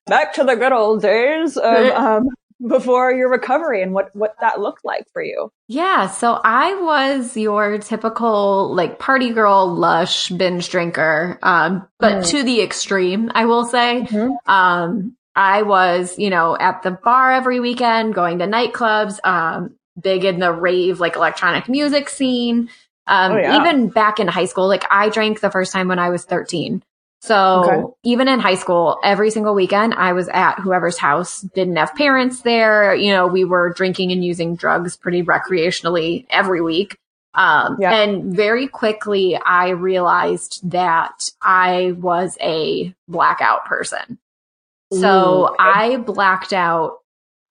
back 0.06 0.34
to 0.34 0.44
the 0.44 0.54
good 0.54 0.72
old 0.72 1.02
days 1.02 1.56
of 1.56 1.86
um, 1.92 2.28
before 2.66 3.12
your 3.12 3.28
recovery 3.30 3.82
and 3.82 3.92
what 3.92 4.14
what 4.14 4.34
that 4.40 4.60
looked 4.60 4.84
like 4.84 5.06
for 5.12 5.22
you? 5.22 5.50
Yeah, 5.68 6.08
so 6.08 6.40
I 6.44 6.74
was 6.80 7.36
your 7.36 7.78
typical 7.78 8.74
like 8.74 8.98
party 8.98 9.30
girl, 9.30 9.66
lush 9.74 10.30
binge 10.30 10.68
drinker, 10.70 11.38
um, 11.42 11.86
but 11.98 12.16
Mm. 12.22 12.30
to 12.30 12.42
the 12.42 12.62
extreme, 12.62 13.30
I 13.34 13.44
will 13.46 13.64
say. 13.64 14.02
Mhm. 14.10 14.36
Um, 14.46 15.16
I 15.34 15.62
was, 15.62 16.18
you 16.18 16.30
know, 16.30 16.56
at 16.58 16.82
the 16.82 16.92
bar 16.92 17.32
every 17.32 17.60
weekend, 17.60 18.14
going 18.14 18.38
to 18.38 18.46
nightclubs, 18.46 19.18
um, 19.24 19.74
big 20.00 20.24
in 20.24 20.38
the 20.40 20.52
rave, 20.52 20.98
like 21.00 21.16
electronic 21.16 21.68
music 21.68 22.08
scene. 22.08 22.70
Um, 23.06 23.32
Oh, 23.32 23.36
yeah. 23.36 23.60
even 23.60 23.88
back 23.88 24.18
in 24.18 24.28
high 24.28 24.46
school, 24.46 24.66
like 24.66 24.84
I 24.90 25.10
drank 25.10 25.40
the 25.40 25.50
first 25.50 25.72
time 25.72 25.88
when 25.88 25.98
I 25.98 26.08
was 26.10 26.24
13. 26.24 26.82
So 27.20 27.62
Okay. 27.62 27.92
even 28.04 28.28
in 28.28 28.40
high 28.40 28.54
school, 28.54 28.98
every 29.02 29.30
single 29.30 29.54
weekend 29.54 29.94
I 29.94 30.12
was 30.12 30.28
at 30.28 30.60
whoever's 30.60 30.98
house, 30.98 31.40
didn't 31.40 31.76
have 31.76 31.94
parents 31.94 32.42
there. 32.42 32.94
You 32.94 33.12
know, 33.12 33.26
we 33.26 33.44
were 33.44 33.72
drinking 33.72 34.12
and 34.12 34.24
using 34.24 34.54
drugs 34.56 34.96
pretty 34.96 35.22
recreationally 35.22 36.26
every 36.30 36.60
week. 36.60 36.96
Um, 37.34 37.78
Yeah. 37.80 37.92
and 37.92 38.34
very 38.34 38.66
quickly 38.68 39.36
I 39.36 39.70
realized 39.70 40.70
that 40.70 41.30
I 41.42 41.92
was 41.98 42.36
a 42.40 42.94
blackout 43.08 43.64
person. 43.66 44.18
So 44.92 45.00
Ooh, 45.02 45.44
okay. 45.46 45.54
I 45.58 45.96
blacked 45.96 46.52
out 46.52 46.98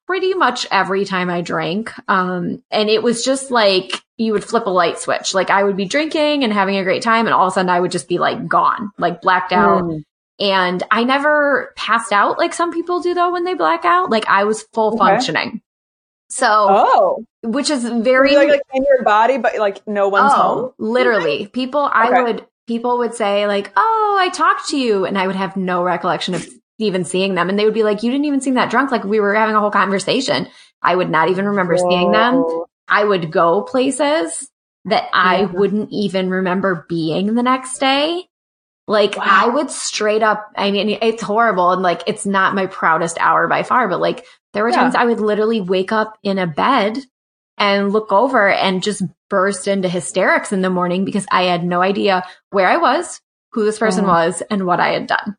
pretty 0.06 0.34
much 0.34 0.66
every 0.70 1.04
time 1.04 1.28
I 1.30 1.40
drank. 1.40 1.92
Um, 2.08 2.62
and 2.70 2.88
it 2.88 3.02
was 3.02 3.24
just 3.24 3.50
like 3.50 4.02
you 4.16 4.32
would 4.32 4.44
flip 4.44 4.66
a 4.66 4.70
light 4.70 4.98
switch. 4.98 5.34
Like 5.34 5.50
I 5.50 5.62
would 5.64 5.76
be 5.76 5.84
drinking 5.84 6.44
and 6.44 6.52
having 6.52 6.76
a 6.76 6.84
great 6.84 7.02
time 7.02 7.26
and 7.26 7.34
all 7.34 7.46
of 7.46 7.52
a 7.52 7.54
sudden 7.54 7.68
I 7.70 7.80
would 7.80 7.90
just 7.90 8.08
be 8.08 8.18
like 8.18 8.46
gone, 8.48 8.92
like 8.98 9.20
blacked 9.20 9.52
out. 9.52 9.84
Mm. 9.84 10.02
And 10.38 10.82
I 10.90 11.04
never 11.04 11.72
passed 11.76 12.12
out 12.12 12.38
like 12.38 12.52
some 12.54 12.70
people 12.72 13.00
do 13.00 13.14
though 13.14 13.32
when 13.32 13.44
they 13.44 13.54
black 13.54 13.84
out. 13.84 14.10
Like 14.10 14.26
I 14.28 14.44
was 14.44 14.62
full 14.72 14.88
Okay. 14.94 14.98
functioning. 14.98 15.60
So, 16.28 16.46
Oh, 16.48 17.24
which 17.42 17.70
is 17.70 17.84
very 17.84 18.34
like, 18.34 18.48
like 18.48 18.60
in 18.74 18.84
your 18.84 19.02
body, 19.04 19.38
but 19.38 19.58
like 19.58 19.86
no 19.86 20.08
one's 20.08 20.32
oh, 20.34 20.36
home. 20.36 20.72
literally. 20.78 21.46
People 21.46 21.88
I 21.92 22.08
Okay. 22.08 22.22
would 22.22 22.46
people 22.66 22.98
would 22.98 23.14
say 23.14 23.46
like, 23.46 23.70
"Oh, 23.76 24.16
I 24.20 24.28
talked 24.30 24.68
to 24.70 24.76
you." 24.76 25.04
And 25.04 25.16
I 25.16 25.26
would 25.28 25.36
have 25.36 25.56
no 25.56 25.84
recollection 25.84 26.34
of 26.34 26.44
even 26.78 27.04
seeing 27.04 27.34
them 27.34 27.48
and 27.48 27.58
they 27.58 27.64
would 27.64 27.74
be 27.74 27.82
like, 27.82 28.02
"You 28.02 28.10
didn't 28.10 28.26
even 28.26 28.40
seem 28.40 28.54
that 28.54 28.70
drunk 28.70 28.90
like 28.90 29.04
we 29.04 29.20
were 29.20 29.34
having 29.34 29.54
a 29.56 29.60
whole 29.60 29.70
conversation." 29.70 30.48
I 30.82 30.94
would 30.94 31.10
not 31.10 31.30
even 31.30 31.46
remember 31.46 31.76
seeing 31.76 32.10
them. 32.12 32.44
I 32.88 33.02
would 33.04 33.32
go 33.32 33.62
places 33.62 34.50
that 34.84 35.08
I 35.12 35.40
Yeah. 35.40 35.46
wouldn't 35.46 35.88
even 35.90 36.30
remember 36.30 36.86
being 36.88 37.34
the 37.34 37.42
next 37.42 37.78
day. 37.78 38.28
Like 38.86 39.16
Wow. 39.16 39.24
I 39.26 39.48
would 39.48 39.70
straight 39.70 40.22
up, 40.22 40.46
I 40.56 40.70
mean, 40.70 40.98
it's 41.02 41.22
horrible 41.22 41.72
and 41.72 41.82
like 41.82 42.02
it's 42.06 42.24
not 42.24 42.54
my 42.54 42.66
proudest 42.66 43.16
hour 43.20 43.48
by 43.48 43.64
far, 43.64 43.88
but 43.88 44.00
like 44.00 44.24
there 44.52 44.62
were 44.62 44.70
Yeah. 44.70 44.76
times 44.76 44.94
I 44.94 45.06
would 45.06 45.18
literally 45.20 45.60
wake 45.60 45.90
up 45.90 46.16
in 46.22 46.38
a 46.38 46.46
bed 46.46 46.98
and 47.58 47.92
look 47.92 48.12
over 48.12 48.48
and 48.48 48.82
just 48.82 49.02
burst 49.28 49.66
into 49.66 49.88
hysterics 49.88 50.52
in 50.52 50.60
the 50.62 50.70
morning 50.70 51.04
because 51.04 51.26
I 51.32 51.44
had 51.44 51.64
no 51.64 51.82
idea 51.82 52.22
where 52.50 52.68
I 52.68 52.76
was, 52.76 53.20
who 53.52 53.64
this 53.64 53.78
person 53.80 54.04
Oh. 54.04 54.08
was, 54.08 54.40
and 54.50 54.66
what 54.66 54.78
I 54.78 54.90
had 54.90 55.08
done. 55.08 55.36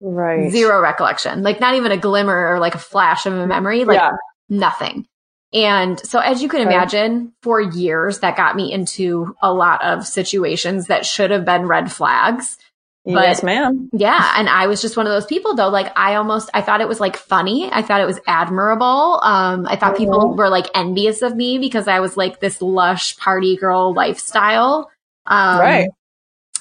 Right. 0.00 0.50
Zero 0.50 0.80
recollection, 0.80 1.42
like 1.42 1.60
not 1.60 1.74
even 1.74 1.90
a 1.92 1.96
glimmer 1.96 2.48
or 2.54 2.58
like 2.60 2.74
a 2.74 2.78
flash 2.78 3.26
of 3.26 3.32
a 3.34 3.46
memory. 3.46 3.84
Like 3.84 3.96
yeah. 3.96 4.12
nothing. 4.48 5.06
And 5.52 5.98
so, 6.06 6.18
as 6.18 6.42
you 6.42 6.48
can 6.48 6.60
Okay. 6.62 6.74
imagine, 6.74 7.32
for 7.42 7.60
years 7.60 8.18
that 8.18 8.36
got 8.36 8.56
me 8.56 8.70
into 8.72 9.34
a 9.40 9.52
lot 9.52 9.82
of 9.82 10.06
situations 10.06 10.88
that 10.88 11.06
should 11.06 11.30
have 11.30 11.44
been 11.44 11.66
red 11.66 11.90
flags. 11.90 12.58
but- 13.06 13.22
yes, 13.22 13.42
ma'am. 13.44 13.88
Yeah. 13.92 14.32
And 14.36 14.48
I 14.48 14.66
was 14.66 14.82
just 14.82 14.96
one 14.96 15.06
of 15.06 15.12
those 15.12 15.24
people 15.26 15.54
though. 15.54 15.68
Like 15.68 15.92
I 15.96 16.16
almost, 16.16 16.50
I 16.52 16.60
thought 16.60 16.80
it 16.80 16.88
was 16.88 16.98
like 16.98 17.16
funny. 17.16 17.70
I 17.72 17.80
thought 17.82 18.00
it 18.00 18.06
was 18.06 18.18
admirable. 18.26 19.20
Um, 19.22 19.64
I 19.68 19.76
thought 19.76 19.96
people 19.96 20.34
Mhm. 20.34 20.36
were 20.36 20.48
like 20.48 20.66
envious 20.74 21.22
of 21.22 21.36
me 21.36 21.58
because 21.58 21.86
I 21.86 22.00
was 22.00 22.16
like 22.16 22.40
this 22.40 22.60
lush 22.60 23.16
party 23.16 23.56
girl 23.56 23.94
lifestyle. 23.94 24.90
Um, 25.24 25.60
right. 25.60 25.88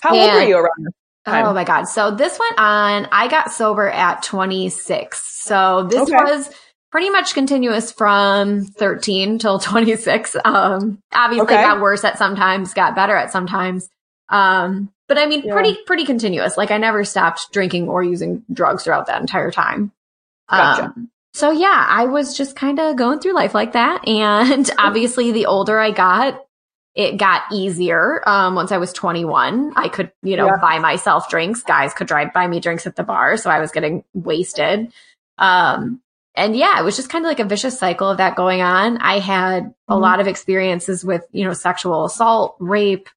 How 0.02 0.16
old 0.16 0.32
were 0.34 0.42
you 0.44 0.58
around 0.58 0.86
this 0.86 0.94
time? 1.26 1.46
Oh 1.46 1.54
my 1.54 1.64
God. 1.64 1.86
So 1.86 2.12
this 2.12 2.38
went 2.40 2.60
on, 2.60 3.08
I 3.12 3.28
got 3.28 3.52
sober 3.52 3.90
at 3.90 4.24
26. 4.24 5.44
So 5.44 5.88
this 5.90 6.04
Okay. 6.04 6.14
was 6.14 6.50
pretty 6.92 7.10
much 7.10 7.34
continuous 7.34 7.92
from 7.92 8.66
13 8.66 9.40
till 9.40 9.60
26. 9.60 10.36
Um, 10.46 11.00
obviously 11.14 11.44
Okay. 11.46 11.62
got 11.64 11.82
worse 11.82 12.04
at 12.04 12.18
sometimes, 12.18 12.74
got 12.74 12.96
better 12.96 13.16
at 13.16 13.32
sometimes. 13.32 13.90
Um, 14.30 14.90
but 15.08 15.18
I 15.18 15.26
mean, 15.26 15.44
Yeah. 15.44 15.54
pretty, 15.54 15.78
pretty 15.86 16.06
continuous. 16.06 16.58
Like 16.58 16.72
I 16.72 16.78
never 16.78 17.04
stopped 17.04 17.52
drinking 17.52 17.90
or 17.90 18.04
using 18.04 18.44
drugs 18.52 18.84
throughout 18.84 19.08
that 19.08 19.22
entire 19.22 19.52
time. 19.52 19.92
Gotcha. 20.50 20.84
Um, 20.86 21.10
so 21.34 21.52
yeah, 21.52 21.86
I 21.90 22.06
was 22.06 22.36
just 22.38 22.56
kind 22.56 22.80
of 22.80 22.96
going 22.96 23.20
through 23.20 23.34
life 23.34 23.54
like 23.54 23.74
that. 23.74 24.08
And 24.08 24.70
obviously 24.80 25.32
the 25.32 25.48
older 25.48 25.80
I 25.80 25.92
got, 25.92 26.45
it 26.96 27.18
got 27.18 27.44
easier. 27.52 28.22
Um, 28.28 28.56
once 28.56 28.72
I 28.72 28.78
was 28.78 28.94
21, 28.94 29.74
I 29.76 29.90
could, 29.90 30.12
you 30.24 30.38
know, 30.38 30.46
Yeah. 30.48 30.58
buy 30.62 30.80
myself 30.80 31.30
drinks. 31.30 31.62
Guys 31.62 31.94
could 31.94 32.08
drive 32.08 32.32
buy 32.34 32.48
me 32.48 32.60
drinks 32.62 32.88
at 32.88 32.96
the 32.96 33.04
bar. 33.04 33.36
So 33.38 33.50
I 33.50 33.60
was 33.60 33.72
getting 33.72 34.04
wasted. 34.14 34.92
Um, 35.38 36.00
and 36.36 36.56
yeah, 36.56 36.80
it 36.80 36.84
was 36.84 36.96
just 36.96 37.10
kind 37.10 37.26
of 37.26 37.30
like 37.30 37.40
a 37.40 37.46
vicious 37.46 37.78
cycle 37.78 38.10
of 38.10 38.18
that 38.18 38.36
going 38.36 38.62
on. 38.62 38.98
I 39.00 39.20
had 39.20 39.74
a 39.90 39.96
Mhm. 39.96 40.02
lot 40.02 40.20
of 40.22 40.28
experiences 40.28 41.04
with, 41.04 41.26
you 41.32 41.44
know, 41.46 41.54
sexual 41.54 42.06
assault, 42.06 42.56
rape, 42.60 43.10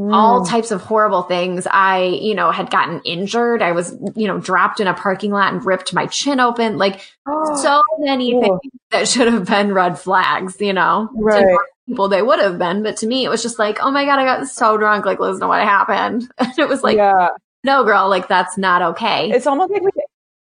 all 0.00 0.42
Mm. 0.44 0.48
types 0.48 0.70
of 0.70 0.80
horrible 0.82 1.22
things. 1.22 1.66
I, 1.70 2.02
you 2.02 2.34
know, 2.36 2.50
had 2.52 2.70
gotten 2.70 3.00
injured. 3.04 3.62
I 3.62 3.72
was, 3.72 3.96
you 4.14 4.28
know, 4.28 4.38
dropped 4.38 4.78
in 4.80 4.86
a 4.86 4.94
parking 4.94 5.32
lot 5.32 5.52
and 5.52 5.64
ripped 5.64 5.92
my 5.92 6.06
chin 6.06 6.38
open. 6.38 6.78
Like 6.78 7.00
so 7.62 7.82
many 7.98 8.34
Oh. 8.34 8.40
things 8.40 8.60
that 8.90 9.08
should 9.08 9.26
have 9.32 9.44
been 9.46 9.72
red 9.74 9.98
flags, 9.98 10.60
you 10.60 10.72
know, 10.72 11.08
Right. 11.14 11.44
People 11.88 12.08
they 12.08 12.22
would 12.22 12.38
have 12.38 12.58
been. 12.58 12.82
But 12.82 12.96
to 12.98 13.06
me, 13.06 13.24
it 13.24 13.28
was 13.28 13.42
just 13.42 13.58
like, 13.58 13.78
oh 13.82 13.90
my 13.90 14.04
God, 14.04 14.18
I 14.18 14.24
got 14.24 14.46
so 14.48 14.76
drunk. 14.76 15.04
Like, 15.06 15.18
listen 15.18 15.40
to 15.40 15.48
what 15.48 15.60
happened. 15.62 16.30
And 16.38 16.58
it 16.58 16.68
was 16.68 16.82
like, 16.84 16.96
yeah. 16.96 17.28
no, 17.64 17.82
girl, 17.84 18.08
like 18.08 18.28
that's 18.28 18.56
not 18.58 18.82
okay. 18.82 19.30
It's 19.30 19.46
almost 19.46 19.72
like 19.72 19.82
we 19.82 19.90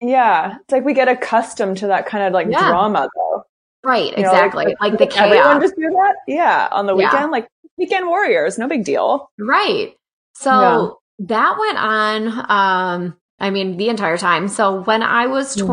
yeah, 0.01 0.57
it's 0.61 0.73
like 0.73 0.85
we 0.85 0.95
get 0.95 1.09
accustomed 1.09 1.79
to 1.79 1.89
that 1.89 2.07
kind 2.07 2.25
of 2.25 2.33
like 2.33 2.47
Yeah. 2.51 2.69
drama 2.69 3.09
though. 3.15 3.45
right. 3.85 4.05
You 4.17 4.23
know, 4.23 4.31
Exactly. 4.31 4.77
Like, 4.81 4.99
the 4.99 5.05
Everyone 5.17 5.59
chaos. 5.59 5.63
just 5.63 5.77
do 5.77 5.83
that? 5.91 6.15
Yeah. 6.27 6.69
On 6.73 6.87
the 6.87 6.97
Yeah. 6.97 7.11
weekend, 7.13 7.31
like 7.33 7.49
weekend 7.77 8.07
warriors, 8.09 8.59
no 8.59 8.69
big 8.69 8.85
deal. 8.85 9.31
Right. 9.39 9.95
So 10.35 11.01
that 11.21 11.57
went 11.59 11.79
on, 11.79 12.29
um, 12.49 13.17
I 13.41 13.51
mean, 13.51 13.77
the 13.77 13.89
entire 13.89 14.19
time. 14.19 14.47
So 14.49 14.83
when 14.83 15.03
I 15.03 15.27
was 15.27 15.57
Mm. 15.57 15.67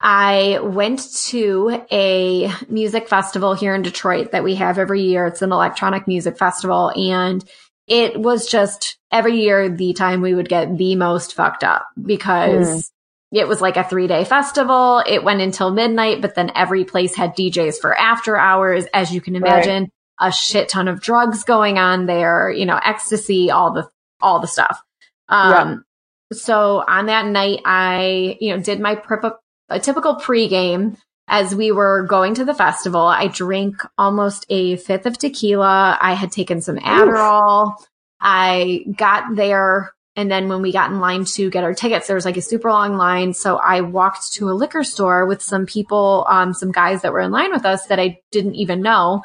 I 0.00 0.58
went 0.62 1.12
to 1.28 1.82
a 1.90 2.50
music 2.68 3.08
festival 3.08 3.54
here 3.54 3.74
in 3.74 3.82
Detroit 3.82 4.32
that 4.32 4.44
we 4.44 4.54
have 4.56 4.78
every 4.78 5.02
year. 5.02 5.26
It's 5.26 5.42
an 5.42 5.52
electronic 5.52 6.06
music 6.06 6.38
festival 6.38 6.90
and 6.94 7.44
it 7.86 8.20
was 8.20 8.46
just 8.46 8.98
every 9.10 9.40
year 9.40 9.68
the 9.68 9.94
time 9.94 10.20
we 10.20 10.34
would 10.34 10.48
get 10.48 10.76
the 10.76 10.94
most 10.94 11.34
fucked 11.34 11.64
up 11.64 11.88
because 12.00 12.92
it 13.32 13.48
was 13.48 13.60
like 13.60 13.76
a 13.76 13.84
three 13.84 14.06
day 14.06 14.24
festival. 14.24 15.02
It 15.06 15.24
went 15.24 15.40
until 15.40 15.70
midnight, 15.70 16.20
but 16.20 16.34
then 16.34 16.52
every 16.54 16.84
place 16.84 17.14
had 17.14 17.34
DJs 17.34 17.80
for 17.80 17.96
after 17.96 18.36
hours. 18.36 18.84
As 18.92 19.12
you 19.12 19.20
can 19.20 19.34
Right. 19.34 19.42
imagine, 19.42 19.90
a 20.20 20.32
shit 20.32 20.68
ton 20.68 20.88
of 20.88 21.00
drugs 21.00 21.44
going 21.44 21.78
on 21.78 22.06
there, 22.06 22.50
you 22.50 22.66
know, 22.66 22.78
ecstasy, 22.84 23.50
all 23.50 23.72
the, 23.72 23.88
all 24.20 24.40
the 24.40 24.46
stuff. 24.46 24.82
Um, 25.28 25.84
so 26.32 26.84
on 26.86 27.06
that 27.06 27.26
night, 27.26 27.60
I, 27.64 28.36
you 28.40 28.54
know, 28.54 28.62
did 28.62 28.80
my 28.80 28.96
prep, 28.96 29.40
a 29.68 29.80
typical 29.80 30.16
pregame 30.16 30.96
as 31.28 31.54
we 31.54 31.70
were 31.70 32.04
going 32.04 32.34
to 32.34 32.44
the 32.44 32.54
festival. 32.54 33.02
I 33.02 33.28
drank 33.28 33.76
almost 33.98 34.46
a 34.48 34.76
fifth 34.76 35.06
of 35.06 35.18
tequila. 35.18 35.98
I 36.00 36.14
had 36.14 36.32
taken 36.32 36.62
some 36.62 36.78
Adderall. 36.78 37.74
I 38.20 38.84
got 38.96 39.36
there. 39.36 39.92
And 40.16 40.30
then 40.30 40.48
when 40.48 40.62
we 40.62 40.72
got 40.72 40.90
in 40.90 40.98
line 40.98 41.24
to 41.26 41.50
get 41.50 41.62
our 41.62 41.74
tickets, 41.74 42.08
there 42.08 42.16
was 42.16 42.24
like 42.24 42.36
a 42.36 42.42
super 42.42 42.70
long 42.70 42.96
line. 42.96 43.34
So 43.34 43.56
I 43.56 43.82
walked 43.82 44.32
to 44.34 44.50
a 44.50 44.52
liquor 44.52 44.82
store 44.82 45.26
with 45.26 45.42
some 45.42 45.64
people, 45.64 46.26
um, 46.28 46.54
some 46.54 46.72
guys 46.72 47.02
that 47.02 47.12
were 47.12 47.20
in 47.20 47.30
line 47.30 47.52
with 47.52 47.64
us 47.64 47.86
that 47.86 48.00
I 48.00 48.20
didn't 48.32 48.56
even 48.56 48.82
know 48.82 49.22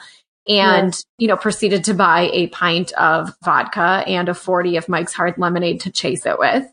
and, 0.48 0.94
you 1.18 1.28
know, 1.28 1.38
proceeded 1.38 1.86
to 1.86 1.94
buy 1.94 2.30
a 2.34 2.48
pint 2.48 2.92
of 2.94 3.34
vodka 3.44 4.04
and 4.06 4.30
a 4.30 4.34
40 4.34 4.78
of 4.78 4.90
Mike's 4.90 5.14
hard 5.14 5.38
lemonade 5.38 5.82
to 5.82 5.92
chase 5.92 6.26
it 6.26 6.38
with. 6.38 6.66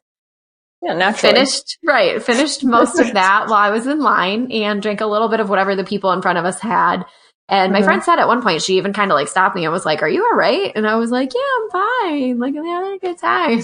Yeah, 0.82 0.94
naturally. 0.94 1.34
Finished, 1.34 1.78
right. 1.84 2.22
Finished 2.22 2.64
most 2.64 2.98
of 2.98 3.12
that 3.12 3.44
while 3.48 3.58
I 3.60 3.70
was 3.70 3.86
in 3.86 4.00
line 4.00 4.50
and 4.52 4.80
drank 4.82 5.00
a 5.00 5.06
little 5.06 5.28
bit 5.28 5.40
of 5.40 5.48
whatever 5.50 5.76
the 5.76 5.84
people 5.84 6.12
in 6.12 6.22
front 6.22 6.38
of 6.38 6.44
us 6.44 6.58
had. 6.60 7.04
And 7.48 7.72
my 7.72 7.80
Mhm. 7.80 7.84
friend 7.84 8.02
said 8.04 8.18
at 8.18 8.28
one 8.28 8.42
point, 8.42 8.62
she 8.62 8.76
even 8.78 8.92
kind 8.92 9.10
of 9.10 9.16
like 9.16 9.28
stopped 9.28 9.56
me 9.56 9.64
and 9.64 9.72
was 9.72 9.84
like, 9.84 10.02
Are 10.02 10.08
you 10.08 10.24
all 10.24 10.36
right? 10.38 10.72
And 10.74 10.86
I 10.86 10.94
was 10.96 11.10
like, 11.10 11.32
Yeah, 11.34 11.40
I'm 11.64 11.70
fine. 11.70 12.38
Like, 12.38 12.54
I'm 12.56 12.64
having 12.64 12.92
a 12.94 12.98
good 12.98 13.18
time. 13.18 13.60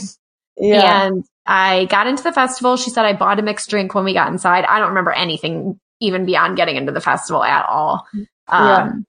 Yeah. 0.57 1.07
And 1.07 1.25
I 1.47 1.85
got 1.87 2.07
into 2.07 2.23
the 2.25 2.33
festival. 2.33 2.77
She 2.77 2.91
said 2.91 3.05
I 3.05 3.13
bought 3.13 3.39
a 3.39 3.43
mixed 3.43 3.71
drink 3.71 3.95
when 3.95 4.05
we 4.05 4.13
got 4.15 4.33
inside. 4.33 4.65
I 4.65 4.79
don't 4.79 4.89
remember 4.89 5.13
anything 5.13 5.79
even 6.01 6.27
beyond 6.27 6.57
getting 6.57 6.77
into 6.77 6.93
the 6.93 7.01
festival 7.01 7.45
at 7.45 7.65
all. 7.67 8.07
Yeah. 8.15 8.27
Um, 8.83 9.07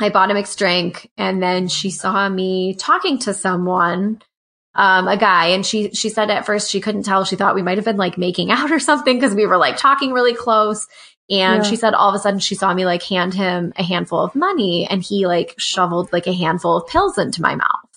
I 0.00 0.10
bought 0.10 0.30
a 0.30 0.34
mixed 0.34 0.58
drink 0.58 1.10
and 1.16 1.42
then 1.42 1.66
she 1.68 1.90
saw 1.90 2.28
me 2.28 2.74
talking 2.74 3.18
to 3.20 3.34
someone, 3.34 4.20
um, 4.78 5.08
a 5.08 5.16
guy, 5.16 5.48
and 5.48 5.66
she, 5.66 5.90
she 5.90 6.08
said 6.08 6.30
at 6.30 6.46
first 6.46 6.70
she 6.70 6.80
couldn't 6.80 7.02
tell. 7.02 7.24
She 7.24 7.36
thought 7.36 7.54
we 7.56 7.62
might 7.62 7.76
have 7.78 7.84
been 7.84 7.96
like 7.96 8.16
making 8.16 8.50
out 8.52 8.70
or 8.70 8.78
something 8.78 9.16
because 9.16 9.34
we 9.34 9.44
were 9.46 9.58
like 9.58 9.76
talking 9.76 10.12
really 10.12 10.34
close. 10.34 10.86
And 11.28 11.62
Yeah. 11.62 11.68
she 11.68 11.76
said 11.76 11.92
all 11.92 12.08
of 12.08 12.14
a 12.14 12.18
sudden 12.20 12.40
she 12.40 12.54
saw 12.54 12.72
me 12.72 12.86
like 12.86 13.02
hand 13.02 13.34
him 13.34 13.72
a 13.76 13.82
handful 13.82 14.20
of 14.20 14.34
money 14.34 14.86
and 14.88 15.02
he 15.02 15.26
like 15.26 15.54
shoveled 15.58 16.10
like 16.12 16.26
a 16.26 16.32
handful 16.32 16.76
of 16.78 16.86
pills 16.86 17.18
into 17.18 17.42
my 17.42 17.54
mouth. 17.56 17.90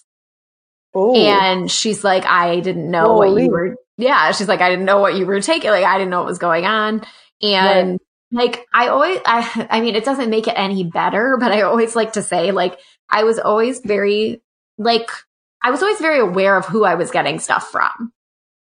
Ooh. 0.97 1.15
And 1.15 1.71
she's 1.71 2.03
like, 2.03 2.25
I 2.25 2.59
didn't 2.59 2.91
know 2.91 3.13
what 3.13 3.29
you 3.41 3.49
were. 3.49 3.77
Yeah, 3.97 4.31
she's 4.31 4.47
like, 4.49 4.59
I 4.61 4.69
didn't 4.69 4.85
know 4.85 4.99
what 4.99 5.15
you 5.15 5.25
were 5.25 5.39
taking. 5.39 5.69
Like, 5.69 5.85
I 5.85 5.97
didn't 5.97 6.09
know 6.09 6.17
what 6.19 6.27
was 6.27 6.39
going 6.39 6.65
on. 6.65 7.03
And 7.41 7.99
like, 8.31 8.65
I 8.73 8.87
always, 8.87 9.19
I, 9.25 9.67
I 9.69 9.81
mean, 9.81 9.95
it 9.95 10.03
doesn't 10.03 10.29
make 10.29 10.47
it 10.47 10.55
any 10.57 10.83
better, 10.83 11.37
but 11.39 11.51
I 11.51 11.61
always 11.61 11.95
like 11.95 12.13
to 12.13 12.23
say, 12.23 12.51
like, 12.51 12.77
I 13.09 13.23
was 13.23 13.39
always 13.39 13.79
very, 13.79 14.41
like, 14.77 15.09
I 15.63 15.71
was 15.71 15.81
always 15.81 15.99
very 15.99 16.19
aware 16.19 16.57
of 16.57 16.65
who 16.65 16.83
I 16.85 16.95
was 16.95 17.11
getting 17.11 17.39
stuff 17.39 17.69
from 17.71 18.11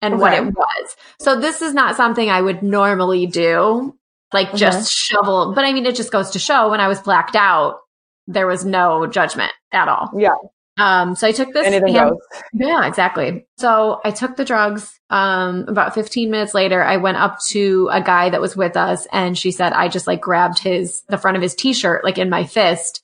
and 0.01 0.19
what 0.19 0.33
it 0.33 0.43
was. 0.45 0.95
So 1.19 1.39
this 1.39 1.61
is 1.61 1.73
not 1.73 1.95
something 1.95 2.29
I 2.29 2.41
would 2.41 2.63
normally 2.63 3.25
do, 3.27 3.95
like 4.33 4.53
just 4.55 4.91
shovel. 4.91 5.53
But 5.53 5.65
I 5.65 5.73
mean, 5.73 5.85
it 5.85 5.95
just 5.95 6.11
goes 6.11 6.31
to 6.31 6.39
show 6.39 6.69
when 6.71 6.79
I 6.79 6.87
was 6.87 6.99
blacked 7.01 7.35
out, 7.35 7.79
there 8.27 8.47
was 8.47 8.63
no 8.65 9.05
judgment 9.07 9.51
at 9.71 9.87
all. 9.87 10.11
yeah, 10.15 10.29
Um, 10.77 11.15
so 11.15 11.27
I 11.27 11.31
took 11.31 11.51
this 11.53 11.65
anything 11.65 11.93
hand- 11.95 12.11
goes. 12.11 12.41
yeah, 12.53 12.87
exactly. 12.87 13.45
So 13.57 13.99
I 14.05 14.11
took 14.11 14.35
the 14.37 14.45
drugs. 14.45 14.95
Um, 15.11 15.65
about 15.67 15.95
15 15.95 16.29
minutes 16.29 16.53
later, 16.53 16.83
I 16.83 16.97
went 16.97 17.17
up 17.17 17.39
to 17.49 17.89
a 17.91 18.01
guy 18.01 18.29
that 18.29 18.39
was 18.41 18.55
with 18.55 18.77
us 18.77 19.07
and 19.11 19.35
she 19.37 19.51
said, 19.51 19.73
I 19.73 19.87
just 19.89 20.05
like 20.07 20.21
grabbed 20.21 20.59
his, 20.59 21.01
the 21.09 21.17
front 21.17 21.35
of 21.37 21.41
his 21.43 21.55
t-shirt, 21.55 22.03
like 22.03 22.17
in 22.19 22.29
my 22.29 22.45
fist 22.45 23.03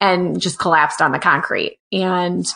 and 0.00 0.38
just 0.40 0.58
collapsed 0.58 1.00
on 1.00 1.12
the 1.12 1.18
concrete. 1.18 1.78
And 1.90 2.46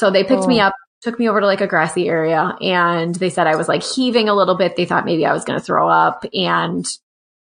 so 0.00 0.10
they 0.10 0.24
picked 0.24 0.46
me 0.46 0.60
Oh. 0.60 0.68
up, 0.68 0.74
took 1.02 1.18
me 1.18 1.28
over 1.28 1.40
to 1.40 1.46
like 1.46 1.60
a 1.60 1.66
grassy 1.66 2.08
area 2.08 2.56
and 2.60 3.14
they 3.14 3.30
said 3.30 3.46
I 3.46 3.56
was 3.56 3.68
like 3.68 3.82
heaving 3.82 4.28
a 4.28 4.34
little 4.34 4.56
bit. 4.56 4.76
They 4.76 4.86
thought 4.86 5.04
maybe 5.04 5.26
I 5.26 5.32
was 5.32 5.44
going 5.44 5.58
to 5.58 5.64
throw 5.64 5.88
up 5.88 6.24
and 6.34 6.86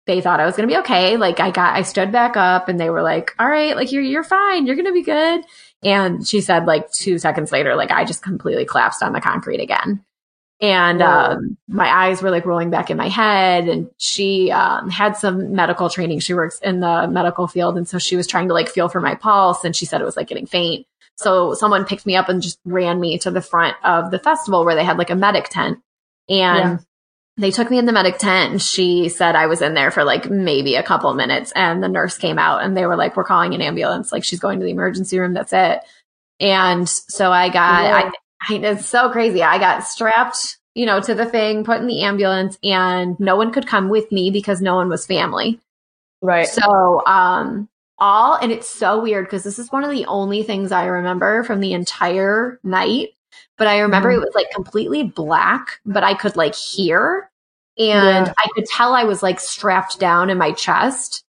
they 0.06 0.20
thought 0.20 0.38
I 0.38 0.46
was 0.46 0.56
going 0.56 0.68
to 0.68 0.72
be 0.72 0.78
okay. 0.78 1.16
Like 1.16 1.40
I 1.40 1.50
got, 1.50 1.74
I 1.74 1.82
stood 1.82 2.12
back 2.12 2.36
up 2.36 2.68
and 2.68 2.78
they 2.78 2.90
were 2.90 3.02
like, 3.02 3.34
all 3.38 3.48
right, 3.48 3.74
like 3.76 3.90
you're, 3.90 4.02
you're 4.02 4.22
fine. 4.24 4.66
You're 4.66 4.76
going 4.76 4.86
to 4.86 4.92
be 4.92 5.02
good. 5.02 5.44
And 5.82 6.26
she 6.26 6.40
said 6.40 6.66
like 6.66 6.90
two 6.92 7.18
seconds 7.18 7.50
later, 7.52 7.74
like 7.74 7.90
I 7.90 8.04
just 8.04 8.22
completely 8.22 8.64
collapsed 8.64 9.02
on 9.02 9.12
the 9.12 9.20
concrete 9.20 9.60
again. 9.60 10.04
And 10.60 11.02
um, 11.02 11.56
my 11.68 11.86
eyes 11.86 12.22
were 12.22 12.30
like 12.30 12.46
rolling 12.46 12.70
back 12.70 12.90
in 12.90 12.96
my 12.96 13.08
head. 13.08 13.68
And 13.68 13.90
she 13.98 14.50
um, 14.50 14.88
had 14.88 15.16
some 15.16 15.52
medical 15.52 15.90
training. 15.90 16.20
She 16.20 16.32
works 16.32 16.58
in 16.62 16.80
the 16.80 17.06
medical 17.08 17.46
field. 17.46 17.76
And 17.76 17.86
so 17.86 17.98
she 17.98 18.16
was 18.16 18.26
trying 18.26 18.48
to 18.48 18.54
like 18.54 18.68
feel 18.68 18.88
for 18.88 19.00
my 19.00 19.14
pulse. 19.16 19.64
And 19.64 19.76
she 19.76 19.84
said 19.84 20.00
it 20.00 20.04
was 20.04 20.16
like 20.16 20.28
getting 20.28 20.46
faint. 20.46 20.86
So 21.16 21.54
someone 21.54 21.84
picked 21.86 22.06
me 22.06 22.16
up 22.16 22.28
and 22.28 22.42
just 22.42 22.58
ran 22.64 23.00
me 23.00 23.18
to 23.18 23.30
the 23.30 23.40
front 23.40 23.76
of 23.82 24.10
the 24.10 24.18
festival 24.18 24.64
where 24.64 24.74
they 24.74 24.84
had 24.84 24.98
like 24.98 25.10
a 25.10 25.14
medic 25.16 25.48
tent. 25.48 25.78
And 26.28 26.58
Yeah. 26.58 26.78
they 27.38 27.50
took 27.50 27.70
me 27.70 27.78
in 27.78 27.86
the 27.86 27.92
medic 27.92 28.18
tent 28.18 28.52
and 28.52 28.62
she 28.62 29.08
said 29.08 29.34
I 29.34 29.46
was 29.46 29.62
in 29.62 29.74
there 29.74 29.90
for 29.90 30.04
like 30.04 30.28
maybe 30.30 30.74
a 30.74 30.82
couple 30.82 31.08
of 31.10 31.16
minutes 31.16 31.52
and 31.56 31.82
the 31.82 31.88
nurse 31.88 32.18
came 32.18 32.38
out 32.38 32.62
and 32.62 32.76
they 32.76 32.86
were 32.86 32.96
like, 32.96 33.16
we're 33.16 33.24
calling 33.24 33.54
an 33.54 33.62
ambulance. 33.62 34.12
Like 34.12 34.24
she's 34.24 34.40
going 34.40 34.58
to 34.58 34.64
the 34.64 34.70
emergency 34.70 35.18
room. 35.18 35.32
That's 35.34 35.52
it. 35.52 35.80
And 36.38 36.88
so 36.88 37.32
I 37.32 37.48
got, 37.48 37.84
Yeah. 37.84 38.12
I, 38.48 38.54
I, 38.54 38.58
it's 38.58 38.86
so 38.86 39.10
crazy. 39.10 39.42
I 39.42 39.58
got 39.58 39.84
strapped, 39.84 40.58
you 40.74 40.84
know, 40.84 41.00
to 41.00 41.14
the 41.14 41.24
thing, 41.26 41.64
put 41.64 41.80
in 41.80 41.86
the 41.86 42.02
ambulance 42.02 42.58
and 42.62 43.18
no 43.18 43.36
one 43.36 43.52
could 43.52 43.66
come 43.66 43.88
with 43.88 44.12
me 44.12 44.30
because 44.30 44.60
no 44.60 44.74
one 44.74 44.90
was 44.90 45.06
family. 45.06 45.60
Right. 46.20 46.46
So, 46.46 47.02
um, 47.06 47.68
all, 47.98 48.34
and 48.34 48.52
it's 48.52 48.68
so 48.68 49.00
weird 49.00 49.26
because 49.26 49.44
this 49.44 49.58
is 49.58 49.72
one 49.72 49.84
of 49.84 49.90
the 49.90 50.06
only 50.06 50.42
things 50.42 50.72
I 50.72 50.86
remember 50.86 51.42
from 51.44 51.60
the 51.60 51.72
entire 51.72 52.60
night. 52.62 53.10
But 53.58 53.68
I 53.68 53.78
remember 53.78 54.10
Mhm. 54.10 54.16
it 54.16 54.20
was 54.20 54.34
like 54.34 54.50
completely 54.50 55.02
black, 55.02 55.80
but 55.86 56.04
I 56.04 56.14
could 56.14 56.36
like 56.36 56.54
hear 56.54 57.30
and 57.78 58.26
Yeah. 58.26 58.32
I 58.38 58.48
could 58.54 58.66
tell 58.66 58.94
I 58.94 59.04
was 59.04 59.22
like 59.22 59.40
strapped 59.40 59.98
down 59.98 60.30
in 60.30 60.38
my 60.38 60.52
chest. 60.52 61.22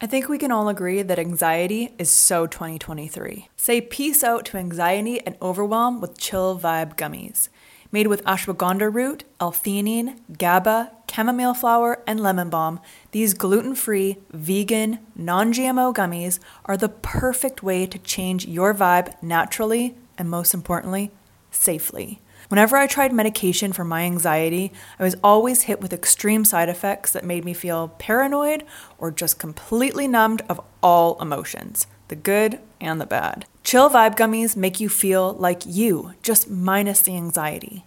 I 0.00 0.06
think 0.06 0.28
we 0.28 0.38
can 0.38 0.52
all 0.52 0.68
agree 0.68 1.02
that 1.02 1.18
anxiety 1.18 1.92
is 1.98 2.08
so 2.08 2.46
2023. 2.46 3.48
Say 3.56 3.80
peace 3.80 4.22
out 4.22 4.44
to 4.46 4.56
anxiety 4.56 5.20
and 5.26 5.36
overwhelm 5.42 6.00
with 6.00 6.18
Chill 6.18 6.56
Vibe 6.56 6.96
gummies. 6.96 7.48
Made 7.90 8.06
with 8.06 8.24
ashwagandha 8.24 8.92
root, 8.92 9.24
L-theanine, 9.40 10.18
GABA, 10.36 10.92
chamomile 11.10 11.54
flower, 11.54 12.02
and 12.06 12.20
lemon 12.20 12.50
balm, 12.50 12.80
these 13.12 13.32
gluten-free, 13.32 14.18
vegan, 14.30 14.98
non-GMO 15.16 15.94
gummies 15.94 16.38
are 16.66 16.76
the 16.76 16.90
perfect 16.90 17.62
way 17.62 17.86
to 17.86 17.98
change 17.98 18.46
your 18.46 18.74
vibe 18.74 19.14
naturally 19.22 19.96
and 20.18 20.28
most 20.28 20.52
importantly, 20.52 21.10
safely. 21.50 22.20
Whenever 22.48 22.76
I 22.76 22.86
tried 22.86 23.12
medication 23.12 23.72
for 23.72 23.84
my 23.84 24.02
anxiety, 24.02 24.72
I 24.98 25.02
was 25.02 25.16
always 25.24 25.62
hit 25.62 25.80
with 25.80 25.92
extreme 25.92 26.44
side 26.44 26.68
effects 26.68 27.12
that 27.12 27.24
made 27.24 27.44
me 27.44 27.54
feel 27.54 27.88
paranoid 27.98 28.64
or 28.98 29.10
just 29.10 29.38
completely 29.38 30.06
numbed 30.06 30.42
of 30.48 30.60
all 30.82 31.20
emotions, 31.20 31.86
the 32.08 32.16
good 32.16 32.60
and 32.80 33.00
the 33.00 33.06
bad. 33.06 33.46
Chill 33.68 33.90
Vibe 33.90 34.16
Gummies 34.16 34.56
make 34.56 34.80
you 34.80 34.88
feel 34.88 35.34
like 35.34 35.66
you, 35.66 36.14
just 36.22 36.48
minus 36.48 37.02
the 37.02 37.14
anxiety. 37.14 37.84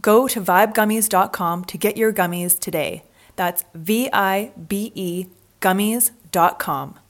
Go 0.00 0.28
to 0.28 0.40
vibegummies.com 0.40 1.64
to 1.64 1.76
get 1.76 1.96
your 1.96 2.12
gummies 2.12 2.56
today. 2.56 3.02
That's 3.34 3.64
V 3.74 4.08
I 4.12 4.52
B 4.68 4.92
E 4.94 5.26
gummies.com. 5.60 7.00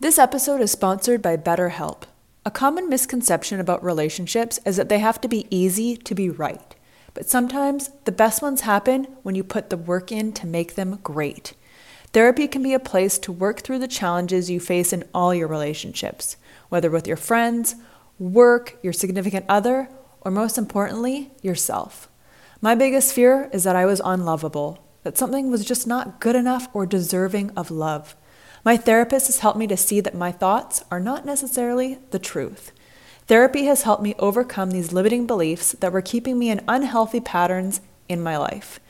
This 0.00 0.18
episode 0.18 0.60
is 0.60 0.72
sponsored 0.72 1.22
by 1.22 1.38
BetterHelp. 1.38 2.02
A 2.44 2.50
common 2.50 2.90
misconception 2.90 3.58
about 3.58 3.82
relationships 3.82 4.60
is 4.66 4.76
that 4.76 4.90
they 4.90 4.98
have 4.98 5.18
to 5.22 5.26
be 5.26 5.46
easy 5.48 5.96
to 5.96 6.14
be 6.14 6.28
right. 6.28 6.74
But 7.14 7.26
sometimes 7.26 7.88
the 8.04 8.12
best 8.12 8.42
ones 8.42 8.60
happen 8.60 9.04
when 9.22 9.34
you 9.34 9.44
put 9.44 9.70
the 9.70 9.78
work 9.78 10.12
in 10.12 10.34
to 10.34 10.46
make 10.46 10.74
them 10.74 10.98
great. 11.02 11.54
Therapy 12.12 12.46
can 12.46 12.62
be 12.62 12.74
a 12.74 12.78
place 12.78 13.18
to 13.20 13.32
work 13.32 13.62
through 13.62 13.78
the 13.78 13.88
challenges 13.88 14.50
you 14.50 14.60
face 14.60 14.92
in 14.92 15.02
all 15.14 15.34
your 15.34 15.48
relationships, 15.48 16.36
whether 16.74 16.90
with 16.90 17.06
your 17.06 17.16
friends, 17.16 17.76
work, 18.18 18.76
your 18.82 18.92
significant 18.92 19.44
other, 19.48 19.88
or 20.22 20.32
most 20.32 20.58
importantly, 20.58 21.30
yourself. 21.40 22.08
My 22.60 22.74
biggest 22.74 23.14
fear 23.14 23.48
is 23.52 23.62
that 23.62 23.76
I 23.76 23.86
was 23.86 24.02
unlovable, 24.04 24.84
that 25.04 25.16
something 25.16 25.52
was 25.52 25.64
just 25.64 25.86
not 25.86 26.18
good 26.18 26.34
enough 26.34 26.66
or 26.74 26.84
deserving 26.84 27.52
of 27.56 27.70
love. 27.70 28.16
My 28.64 28.76
therapist 28.76 29.28
has 29.28 29.38
helped 29.38 29.56
me 29.56 29.68
to 29.68 29.76
see 29.76 30.00
that 30.00 30.16
my 30.16 30.32
thoughts 30.32 30.82
are 30.90 30.98
not 30.98 31.24
necessarily 31.24 32.00
the 32.10 32.18
truth. 32.18 32.72
Therapy 33.28 33.66
has 33.66 33.82
helped 33.82 34.02
me 34.02 34.16
overcome 34.18 34.72
these 34.72 34.92
limiting 34.92 35.28
beliefs 35.28 35.76
that 35.78 35.92
were 35.92 36.02
keeping 36.02 36.40
me 36.40 36.50
in 36.50 36.60
unhealthy 36.66 37.20
patterns 37.20 37.80
in 38.08 38.20
my 38.20 38.36
life. 38.36 38.80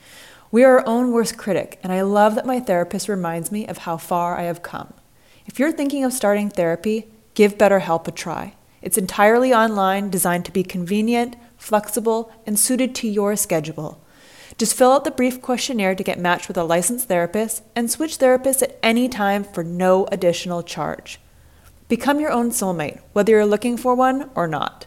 We 0.51 0.63
are 0.63 0.79
our 0.79 0.87
own 0.87 1.11
worst 1.11 1.37
critic, 1.37 1.79
and 1.83 1.93
I 1.93 2.01
love 2.01 2.33
that 2.33 2.47
my 2.47 2.59
therapist 2.59 3.07
reminds 3.07 3.51
me 3.51 3.67
of 3.67 3.77
how 3.79 3.97
far 3.97 4.35
I 4.35 4.43
have 4.43 4.63
come. 4.63 4.91
If 5.45 5.59
you're 5.59 5.71
thinking 5.71 6.03
of 6.03 6.13
starting 6.13 6.49
therapy, 6.49 7.11
give 7.35 7.57
BetterHelp 7.57 8.07
a 8.07 8.11
try. 8.11 8.55
It's 8.81 8.97
entirely 8.97 9.53
online, 9.53 10.09
designed 10.09 10.45
to 10.45 10.51
be 10.51 10.63
convenient, 10.63 11.35
flexible, 11.57 12.31
and 12.45 12.57
suited 12.57 12.95
to 12.95 13.07
your 13.07 13.35
schedule. 13.35 14.01
Just 14.57 14.75
fill 14.75 14.91
out 14.91 15.03
the 15.03 15.11
brief 15.11 15.41
questionnaire 15.41 15.95
to 15.95 16.03
get 16.03 16.19
matched 16.19 16.47
with 16.47 16.57
a 16.57 16.63
licensed 16.63 17.07
therapist 17.07 17.61
and 17.75 17.91
switch 17.91 18.17
therapists 18.17 18.63
at 18.63 18.79
any 18.81 19.09
time 19.09 19.43
for 19.43 19.63
no 19.63 20.05
additional 20.11 20.63
charge. 20.63 21.19
Become 21.87 22.19
your 22.19 22.31
own 22.31 22.51
soulmate, 22.51 23.01
whether 23.13 23.33
you're 23.33 23.45
looking 23.45 23.77
for 23.77 23.93
one 23.93 24.29
or 24.33 24.47
not. 24.47 24.85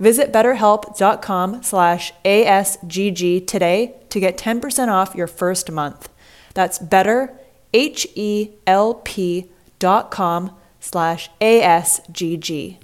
Visit 0.00 0.32
betterhelp.com 0.32 1.62
slash 1.62 2.12
ASGG 2.24 3.46
today 3.46 3.94
to 4.10 4.20
get 4.20 4.36
10% 4.36 4.88
off 4.88 5.14
your 5.14 5.28
first 5.28 5.70
month. 5.70 6.08
That's 6.54 6.78
better, 6.78 7.38
H-E-L-P 7.72 9.50
dot 9.78 10.10
com 10.10 10.56
slash 10.84 11.30
ASGG. 11.40 12.78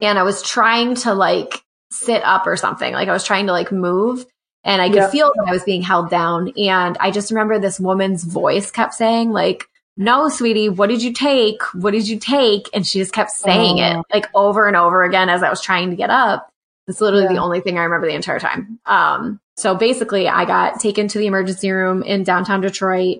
And 0.00 0.18
I 0.18 0.22
was 0.22 0.42
trying 0.42 0.94
to 0.96 1.14
like 1.14 1.62
sit 1.92 2.22
up 2.24 2.46
or 2.46 2.56
something. 2.56 2.92
Like 2.92 3.08
I 3.08 3.12
was 3.12 3.24
trying 3.24 3.46
to 3.46 3.52
like 3.52 3.70
move 3.70 4.24
and 4.64 4.80
I 4.82 4.88
could 4.88 4.96
Yeah. 4.96 5.10
feel 5.10 5.30
that 5.36 5.44
I 5.48 5.52
was 5.52 5.62
being 5.64 5.82
held 5.82 6.10
down. 6.10 6.52
And 6.56 6.96
I 6.98 7.10
just 7.10 7.30
remember 7.30 7.58
this 7.58 7.78
woman's 7.78 8.24
voice 8.24 8.70
kept 8.70 8.94
saying 8.94 9.30
like, 9.30 9.64
no, 9.96 10.28
sweetie, 10.30 10.70
what 10.70 10.88
did 10.88 11.02
you 11.02 11.12
take? 11.12 11.62
What 11.74 11.90
did 11.92 12.08
you 12.08 12.18
take? 12.18 12.68
And 12.72 12.86
she 12.86 12.98
just 12.98 13.12
kept 13.12 13.30
saying 13.30 13.78
Oh. 13.80 14.00
it 14.00 14.06
like 14.12 14.26
over 14.34 14.66
and 14.66 14.76
over 14.76 15.04
again 15.04 15.28
as 15.28 15.42
I 15.42 15.50
was 15.50 15.60
trying 15.60 15.90
to 15.90 15.96
get 15.96 16.10
up. 16.10 16.48
It's 16.88 17.00
literally 17.00 17.24
Yeah. 17.24 17.34
the 17.34 17.38
only 17.40 17.60
thing 17.60 17.78
I 17.78 17.82
remember 17.84 18.06
the 18.08 18.14
entire 18.14 18.40
time. 18.40 18.80
Um, 18.86 19.38
so 19.56 19.74
basically, 19.74 20.28
I 20.28 20.46
got 20.46 20.80
taken 20.80 21.06
to 21.08 21.18
the 21.18 21.26
emergency 21.26 21.70
room 21.70 22.02
in 22.02 22.24
downtown 22.24 22.62
Detroit. 22.62 23.18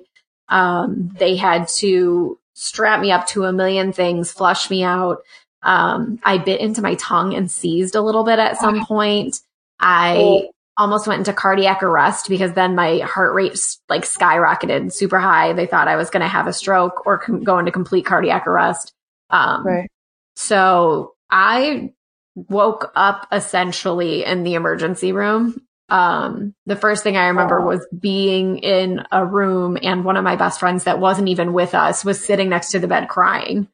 Um, 0.48 1.10
they 1.18 1.36
had 1.36 1.68
to 1.68 2.38
strap 2.54 3.00
me 3.00 3.10
up 3.12 3.26
to 3.28 3.44
a 3.44 3.52
million 3.52 3.92
things, 3.92 4.30
flush 4.32 4.70
me 4.70 4.82
out. 4.82 5.18
Um, 5.62 6.18
I 6.24 6.38
bit 6.38 6.60
into 6.60 6.82
my 6.82 6.94
tongue 6.96 7.34
and 7.34 7.50
seized 7.50 7.94
a 7.94 8.00
little 8.02 8.24
bit 8.24 8.38
at 8.38 8.56
some 8.58 8.84
point. 8.84 9.40
I 9.80 10.16
Oh. 10.16 10.50
almost 10.76 11.06
went 11.06 11.18
into 11.20 11.32
cardiac 11.32 11.82
arrest 11.82 12.28
because 12.28 12.52
then 12.54 12.74
my 12.74 12.98
heart 12.98 13.34
rate 13.34 13.58
like 13.88 14.02
skyrocketed 14.02 14.92
super 14.92 15.18
high. 15.18 15.52
They 15.52 15.66
thought 15.66 15.86
I 15.88 15.96
was 15.96 16.10
going 16.10 16.22
to 16.22 16.28
have 16.28 16.46
a 16.46 16.52
stroke 16.52 17.06
or 17.06 17.18
com- 17.18 17.44
go 17.44 17.58
into 17.58 17.70
complete 17.70 18.04
cardiac 18.06 18.46
arrest. 18.46 18.92
Um, 19.30 19.64
Right. 19.66 19.90
so 20.34 21.14
I 21.30 21.92
woke 22.34 22.90
up 22.96 23.28
essentially 23.30 24.24
in 24.24 24.42
the 24.42 24.54
emergency 24.54 25.12
room. 25.12 25.60
Um, 25.92 26.54
the 26.64 26.76
first 26.76 27.02
thing 27.02 27.18
I 27.18 27.26
remember 27.26 27.60
was 27.60 27.86
being 27.96 28.58
in 28.58 29.02
a 29.12 29.26
room 29.26 29.76
and 29.82 30.04
one 30.06 30.16
of 30.16 30.24
my 30.24 30.36
best 30.36 30.58
friends 30.58 30.84
that 30.84 30.98
wasn't 30.98 31.28
even 31.28 31.52
with 31.52 31.74
us 31.74 32.02
was 32.02 32.24
sitting 32.24 32.48
next 32.48 32.70
to 32.70 32.78
the 32.78 32.88
bed 32.88 33.08
crying. 33.10 33.68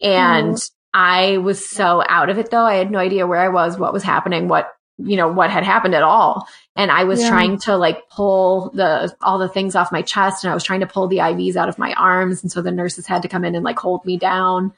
And 0.00 0.56
I 0.94 1.36
was 1.36 1.68
so 1.68 2.02
out 2.08 2.30
of 2.30 2.38
it 2.38 2.50
though. 2.50 2.64
I 2.64 2.76
had 2.76 2.90
no 2.90 2.98
idea 2.98 3.26
where 3.26 3.40
I 3.40 3.48
was, 3.48 3.78
what 3.78 3.92
was 3.92 4.02
happening, 4.02 4.48
what, 4.48 4.72
you 4.96 5.16
know, 5.16 5.28
what 5.28 5.50
had 5.50 5.62
happened 5.64 5.94
at 5.94 6.02
all. 6.02 6.46
And 6.76 6.90
I 6.90 7.04
was 7.04 7.20
Yeah. 7.20 7.28
trying 7.28 7.58
to 7.60 7.76
like 7.76 8.08
pull 8.08 8.70
the, 8.70 9.14
all 9.20 9.38
the 9.38 9.48
things 9.48 9.74
off 9.76 9.92
my 9.92 10.00
chest 10.02 10.42
and 10.44 10.50
I 10.50 10.54
was 10.54 10.64
trying 10.64 10.80
to 10.80 10.86
pull 10.86 11.08
the 11.08 11.18
IVs 11.18 11.56
out 11.56 11.68
of 11.68 11.78
my 11.78 11.92
arms. 11.92 12.42
And 12.42 12.50
so 12.50 12.62
the 12.62 12.70
nurses 12.70 13.06
had 13.06 13.20
to 13.22 13.28
come 13.28 13.44
in 13.44 13.54
and 13.54 13.64
like 13.64 13.78
hold 13.78 14.04
me 14.06 14.16
down. 14.16 14.72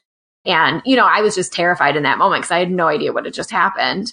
And, 0.45 0.83
you 0.85 0.97
know, 0.97 1.07
I 1.07 1.21
was 1.23 1.37
just 1.37 1.53
terrified 1.53 1.95
in 1.97 2.03
that 2.03 2.19
moment 2.19 2.43
because 2.43 2.51
I 2.51 2.59
had 2.59 2.73
no 2.73 2.89
idea 2.89 3.13
what 3.13 3.25
had 3.25 3.35
just 3.35 3.53
happened. 3.53 4.13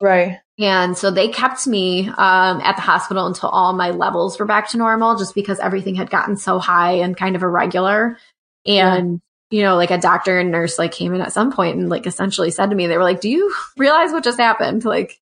Right. 0.00 0.38
And 0.58 0.96
so 0.96 1.10
they 1.10 1.28
kept 1.28 1.66
me 1.66 2.08
um, 2.08 2.60
at 2.60 2.76
the 2.76 2.82
hospital 2.82 3.26
until 3.26 3.48
all 3.48 3.72
my 3.72 3.90
levels 3.90 4.38
were 4.38 4.44
back 4.46 4.68
to 4.70 4.76
normal, 4.78 5.16
just 5.16 5.34
because 5.34 5.58
everything 5.58 5.94
had 5.94 6.10
gotten 6.10 6.36
so 6.36 6.58
high 6.58 6.92
and 6.92 7.16
kind 7.16 7.34
of 7.36 7.42
irregular. 7.42 8.18
And 8.66 9.20
you 9.50 9.62
know, 9.62 9.76
like 9.76 9.90
a 9.90 9.98
doctor 9.98 10.38
and 10.38 10.50
nurse 10.50 10.78
like 10.78 10.92
came 10.92 11.14
in 11.14 11.20
at 11.22 11.32
some 11.32 11.50
point 11.50 11.76
and 11.76 11.88
like 11.88 12.06
essentially 12.06 12.50
said 12.50 12.70
to 12.70 12.76
me, 12.76 12.86
they 12.86 12.96
were 12.96 13.02
like, 13.04 13.20
"Do 13.20 13.28
you 13.30 13.52
realize 13.78 14.12
what 14.12 14.22
just 14.22 14.38
happened?" 14.38 14.84
Like, 14.84 15.18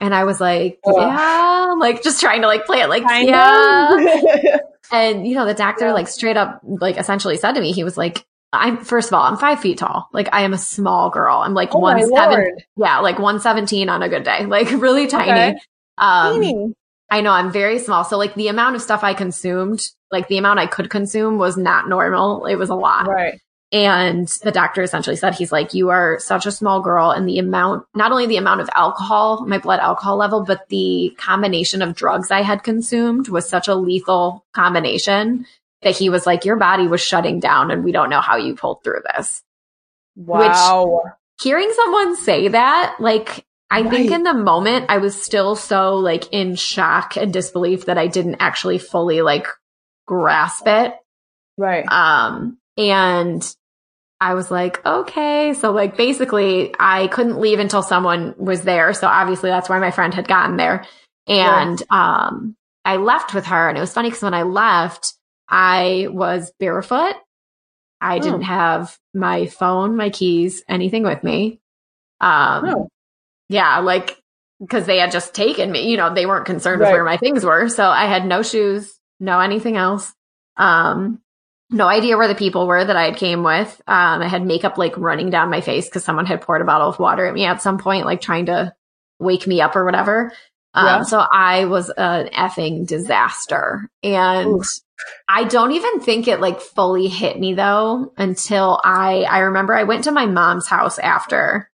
and 0.00 0.14
I 0.14 0.24
was 0.24 0.40
like. 0.40 0.78
"Yeah," 0.86 1.74
like 1.78 2.02
just 2.02 2.20
trying 2.20 2.40
to 2.40 2.46
like 2.48 2.64
play 2.66 2.80
it 2.80 2.88
like, 2.88 3.04
Kind 3.04 3.28
"Yeah." 3.28 4.58
And 4.92 5.26
you 5.26 5.34
know, 5.34 5.44
the 5.44 5.54
doctor 5.54 5.86
Yeah. 5.86 5.92
like 5.92 6.08
straight 6.08 6.36
up 6.36 6.60
like 6.62 6.96
essentially 6.96 7.36
said 7.36 7.52
to 7.52 7.60
me, 7.60 7.72
he 7.72 7.84
was 7.84 7.96
like, 7.96 8.24
I'm 8.58 8.84
first 8.84 9.08
of 9.08 9.14
all, 9.14 9.22
I'm 9.22 9.36
five 9.36 9.60
feet 9.60 9.78
tall. 9.78 10.08
Like 10.12 10.28
I 10.32 10.42
am 10.42 10.52
a 10.52 10.58
small 10.58 11.10
girl. 11.10 11.38
I'm 11.38 11.54
like 11.54 11.74
oh 11.74 11.78
one 11.78 12.02
seven 12.02 12.56
yeah, 12.76 12.98
like 13.00 13.18
117 13.18 13.88
on 13.88 14.02
a 14.02 14.08
good 14.08 14.24
day, 14.24 14.46
like 14.46 14.70
really 14.80 15.06
tiny. 15.06 15.30
Okay. 15.30 15.60
Um, 15.98 16.40
Teeny. 16.40 16.74
I 17.10 17.20
know 17.20 17.30
I'm 17.30 17.52
very 17.52 17.78
small. 17.78 18.04
So 18.04 18.18
like 18.18 18.34
the 18.34 18.48
amount 18.48 18.76
of 18.76 18.82
stuff 18.82 19.04
I 19.04 19.14
consumed, 19.14 19.90
like 20.10 20.28
the 20.28 20.38
amount 20.38 20.58
I 20.58 20.66
could 20.66 20.90
consume 20.90 21.38
was 21.38 21.56
not 21.56 21.88
normal. 21.88 22.46
It 22.46 22.56
was 22.56 22.68
a 22.68 22.74
lot. 22.74 23.06
Right. 23.06 23.40
And 23.72 24.28
the 24.44 24.52
doctor 24.52 24.82
essentially 24.82 25.16
said, 25.16 25.34
he's 25.34 25.50
like, 25.50 25.74
you 25.74 25.90
are 25.90 26.18
such 26.20 26.46
a 26.46 26.52
small 26.52 26.80
girl. 26.80 27.10
And 27.10 27.28
the 27.28 27.38
amount, 27.38 27.84
not 27.94 28.12
only 28.12 28.26
the 28.26 28.36
amount 28.36 28.60
of 28.60 28.70
alcohol, 28.74 29.44
my 29.46 29.58
blood 29.58 29.80
alcohol 29.80 30.16
level, 30.16 30.44
but 30.44 30.68
the 30.68 31.14
combination 31.18 31.82
of 31.82 31.94
drugs 31.94 32.30
I 32.30 32.42
had 32.42 32.62
consumed 32.62 33.28
was 33.28 33.48
such 33.48 33.66
a 33.66 33.74
lethal 33.74 34.44
combination 34.54 35.46
that 35.82 35.96
he 35.96 36.08
was 36.10 36.26
like, 36.26 36.44
your 36.44 36.56
body 36.56 36.86
was 36.86 37.00
shutting 37.00 37.40
down 37.40 37.70
and 37.70 37.84
we 37.84 37.92
don't 37.92 38.10
know 38.10 38.20
how 38.20 38.36
you 38.36 38.54
pulled 38.54 38.82
through 38.82 39.02
this. 39.14 39.42
Wow. 40.16 41.02
Hearing 41.40 41.70
someone 41.74 42.16
say 42.16 42.48
that, 42.48 42.96
like, 42.98 43.44
I 43.70 43.82
think 43.88 44.12
in 44.12 44.22
the 44.22 44.32
moment 44.32 44.86
I 44.88 44.98
was 44.98 45.20
still 45.20 45.56
so 45.56 45.96
like 45.96 46.32
in 46.32 46.54
shock 46.54 47.16
and 47.16 47.32
disbelief 47.32 47.86
that 47.86 47.98
I 47.98 48.06
didn't 48.06 48.36
actually 48.38 48.78
fully 48.78 49.22
like 49.22 49.48
grasp 50.06 50.66
it. 50.68 50.94
right. 51.58 51.84
Um, 51.90 52.58
and 52.76 53.56
I 54.20 54.34
was 54.34 54.50
like, 54.50 54.84
okay. 54.86 55.52
So 55.54 55.72
like 55.72 55.96
basically 55.96 56.74
I 56.78 57.08
couldn't 57.08 57.40
leave 57.40 57.58
until 57.58 57.82
someone 57.82 58.34
was 58.38 58.62
there. 58.62 58.92
So 58.94 59.08
obviously 59.08 59.50
that's 59.50 59.68
why 59.68 59.78
my 59.78 59.90
friend 59.90 60.14
had 60.14 60.28
gotten 60.28 60.56
there. 60.56 60.86
And, 61.26 61.82
um, 61.90 62.56
I 62.84 62.98
left 62.98 63.34
with 63.34 63.46
her 63.46 63.68
and 63.68 63.76
it 63.76 63.80
was 63.80 63.92
funny 63.92 64.10
because 64.10 64.22
when 64.22 64.32
I 64.32 64.44
left, 64.44 65.12
I 65.48 66.08
was 66.10 66.52
barefoot. 66.58 67.14
I 68.00 68.16
Oh. 68.16 68.20
didn't 68.20 68.42
have 68.42 68.96
my 69.14 69.46
phone, 69.46 69.96
my 69.96 70.10
keys, 70.10 70.62
anything 70.68 71.02
with 71.02 71.22
me. 71.24 71.60
Um, 72.20 72.64
Oh. 72.68 72.88
yeah, 73.48 73.78
like, 73.78 74.16
cause 74.70 74.86
they 74.86 74.98
had 74.98 75.12
just 75.12 75.34
taken 75.34 75.70
me, 75.70 75.90
you 75.90 75.96
know, 75.96 76.12
they 76.14 76.26
weren't 76.26 76.46
concerned 76.46 76.80
with 76.80 76.90
where 76.90 77.04
my 77.04 77.16
things 77.16 77.44
were. 77.44 77.68
So 77.68 77.84
I 77.88 78.06
had 78.06 78.26
no 78.26 78.42
shoes, 78.42 78.98
no 79.20 79.40
anything 79.40 79.76
else. 79.76 80.12
Um, 80.56 81.20
no 81.70 81.86
idea 81.88 82.16
where 82.16 82.28
the 82.28 82.34
people 82.34 82.66
were 82.66 82.84
that 82.84 82.96
I 82.96 83.04
had 83.04 83.16
came 83.16 83.42
with. 83.42 83.80
Um, 83.86 84.22
I 84.22 84.28
had 84.28 84.44
makeup 84.46 84.78
like 84.78 84.96
running 84.96 85.30
down 85.30 85.50
my 85.50 85.60
face 85.60 85.86
because 85.86 86.04
someone 86.04 86.26
had 86.26 86.40
poured 86.40 86.62
a 86.62 86.64
bottle 86.64 86.88
of 86.88 86.98
water 86.98 87.26
at 87.26 87.34
me 87.34 87.44
at 87.44 87.60
some 87.62 87.76
point, 87.78 88.06
like 88.06 88.20
trying 88.20 88.46
to 88.46 88.72
wake 89.18 89.46
me 89.46 89.60
up 89.60 89.74
or 89.76 89.84
whatever. 89.84 90.32
Um, 90.74 90.86
Yeah. 90.86 91.02
so 91.02 91.18
I 91.18 91.64
was 91.64 91.90
an 91.90 92.28
effing 92.28 92.86
disaster. 92.86 93.88
And 94.02 94.48
Oof. 94.60 94.66
I 95.28 95.44
don't 95.44 95.72
even 95.72 96.00
think 96.00 96.28
it 96.28 96.40
like 96.40 96.60
fully 96.60 97.08
hit 97.08 97.38
me 97.38 97.54
though 97.54 98.12
until 98.16 98.80
I, 98.82 99.22
I 99.22 99.40
remember 99.40 99.74
I 99.74 99.84
went 99.84 100.04
to 100.04 100.12
my 100.12 100.26
mom's 100.26 100.66
house 100.66 100.98
after, 100.98 101.70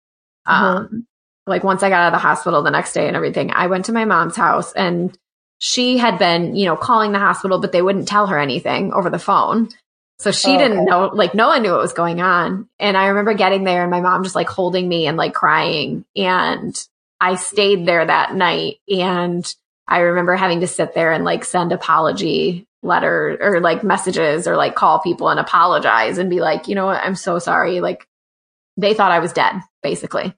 um, 0.45 1.05
like 1.47 1.63
once 1.63 1.83
I 1.83 1.89
got 1.89 2.01
out 2.01 2.07
of 2.07 2.13
the 2.13 2.19
hospital 2.27 2.61
the 2.61 2.71
next 2.71 2.93
day 2.93 3.07
and 3.07 3.15
everything, 3.15 3.51
I 3.51 3.67
went 3.67 3.85
to 3.85 3.91
my 3.91 4.05
mom's 4.05 4.35
house 4.35 4.71
and 4.73 5.17
she 5.57 5.97
had 5.97 6.17
been, 6.17 6.55
you 6.55 6.65
know, 6.65 6.77
calling 6.77 7.11
the 7.11 7.19
hospital, 7.19 7.59
but 7.59 7.71
they 7.71 7.81
wouldn't 7.81 8.07
tell 8.07 8.27
her 8.27 8.39
anything 8.39 8.93
over 8.93 9.09
the 9.09 9.19
phone. 9.19 9.69
So 10.19 10.31
she 10.31 10.55
Oh, 10.55 10.57
didn't 10.57 10.79
okay. 10.79 10.85
know, 10.85 11.11
like 11.13 11.33
no 11.33 11.47
one 11.47 11.61
knew 11.61 11.71
what 11.71 11.81
was 11.81 11.93
going 11.93 12.21
on. 12.21 12.69
And 12.79 12.95
I 12.95 13.07
remember 13.07 13.33
getting 13.33 13.63
there 13.63 13.81
and 13.81 13.91
my 13.91 14.01
mom 14.01 14.23
just 14.23 14.35
like 14.35 14.49
holding 14.49 14.87
me 14.87 15.07
and 15.07 15.17
like 15.17 15.33
crying. 15.33 16.05
And 16.15 16.77
I 17.19 17.35
stayed 17.35 17.85
there 17.85 18.05
that 18.05 18.33
night 18.33 18.77
and 18.87 19.45
I 19.87 19.99
remember 19.99 20.35
having 20.35 20.61
to 20.61 20.67
sit 20.67 20.93
there 20.93 21.11
and 21.11 21.25
like 21.25 21.43
send 21.43 21.71
apology 21.71 22.67
letter 22.81 23.37
or 23.41 23.59
like 23.59 23.83
messages 23.83 24.47
or 24.47 24.55
like 24.55 24.75
call 24.75 24.99
people 24.99 25.29
and 25.29 25.39
apologize 25.39 26.17
and 26.17 26.29
be 26.29 26.39
like, 26.39 26.67
you 26.67 26.75
know 26.75 26.85
what? 26.85 27.01
I'm 27.03 27.15
so 27.15 27.39
sorry. 27.39 27.81
Like 27.81 28.07
they 28.77 28.93
thought 28.93 29.11
I 29.11 29.19
was 29.19 29.33
dead, 29.33 29.55
basically. 29.83 30.33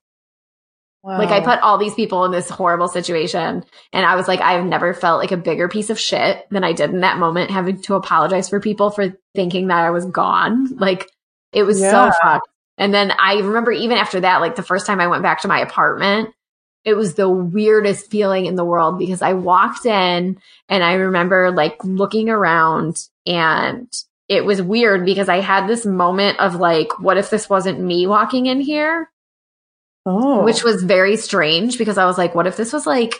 Wow. 1.04 1.17
Like 1.17 1.30
I 1.30 1.39
put 1.39 1.60
all 1.62 1.77
these 1.80 1.95
people 1.95 2.25
in 2.25 2.32
this 2.32 2.49
horrible 2.49 2.88
situation 2.88 3.63
and 3.91 4.06
I 4.06 4.15
was 4.15 4.27
like, 4.27 4.39
I've 4.39 4.65
never 4.65 4.93
felt 4.93 5.19
like 5.19 5.32
a 5.32 5.38
bigger 5.38 5.67
piece 5.67 5.89
of 5.89 5.99
shit 5.99 6.47
than 6.51 6.63
I 6.63 6.73
did 6.73 6.91
in 6.91 6.99
that 7.01 7.17
moment, 7.17 7.49
having 7.49 7.82
to 7.84 7.95
apologize 7.95 8.49
for 8.49 8.60
people 8.60 8.91
for 8.91 9.15
thinking 9.34 9.67
that 9.67 9.80
I 9.80 9.89
was 9.89 10.06
gone. 10.06 10.77
Like 10.77 11.10
it 11.54 11.63
was 11.63 11.80
Yeah. 11.82 12.12
so 12.12 12.17
fucked. 12.21 12.47
And 12.77 12.93
then 12.93 13.12
I 13.12 13.34
remember 13.39 13.71
even 13.71 13.97
after 13.97 14.19
that, 14.21 14.41
like 14.41 14.56
the 14.56 14.63
first 14.63 14.86
time 14.86 14.99
I 14.99 15.08
went 15.08 15.23
back 15.23 15.41
to 15.41 15.47
my 15.47 15.60
apartment, 15.60 16.30
it 16.84 16.96
was 16.96 17.13
the 17.13 17.30
weirdest 17.30 18.10
feeling 18.10 18.46
in 18.46 18.56
the 18.56 18.65
world 18.65 18.98
because 18.98 19.22
I 19.22 19.34
walked 19.34 19.86
in 19.86 20.39
and 20.67 20.84
I 20.84 20.94
remember 20.94 21.52
like 21.52 21.84
looking 21.84 22.30
around 22.30 23.08
and 23.26 23.88
it 24.28 24.46
was 24.46 24.62
weird 24.62 25.06
because 25.06 25.30
I 25.30 25.41
had 25.41 25.67
this 25.67 25.86
moment 25.86 26.39
of 26.39 26.56
like, 26.56 27.00
what 27.00 27.17
if 27.17 27.30
this 27.30 27.50
wasn't 27.50 27.80
me 27.80 28.08
walking 28.08 28.46
in 28.46 28.62
here? 28.62 29.12
oh. 30.06 30.44
which 30.44 30.63
was 30.63 30.84
very 30.84 31.17
strange 31.17 31.78
because 31.78 31.98
I 31.98 32.06
was 32.06 32.17
like, 32.17 32.36
what 32.36 32.48
if 32.48 32.58
this 32.58 32.74
was 32.74 32.86
like 32.86 33.15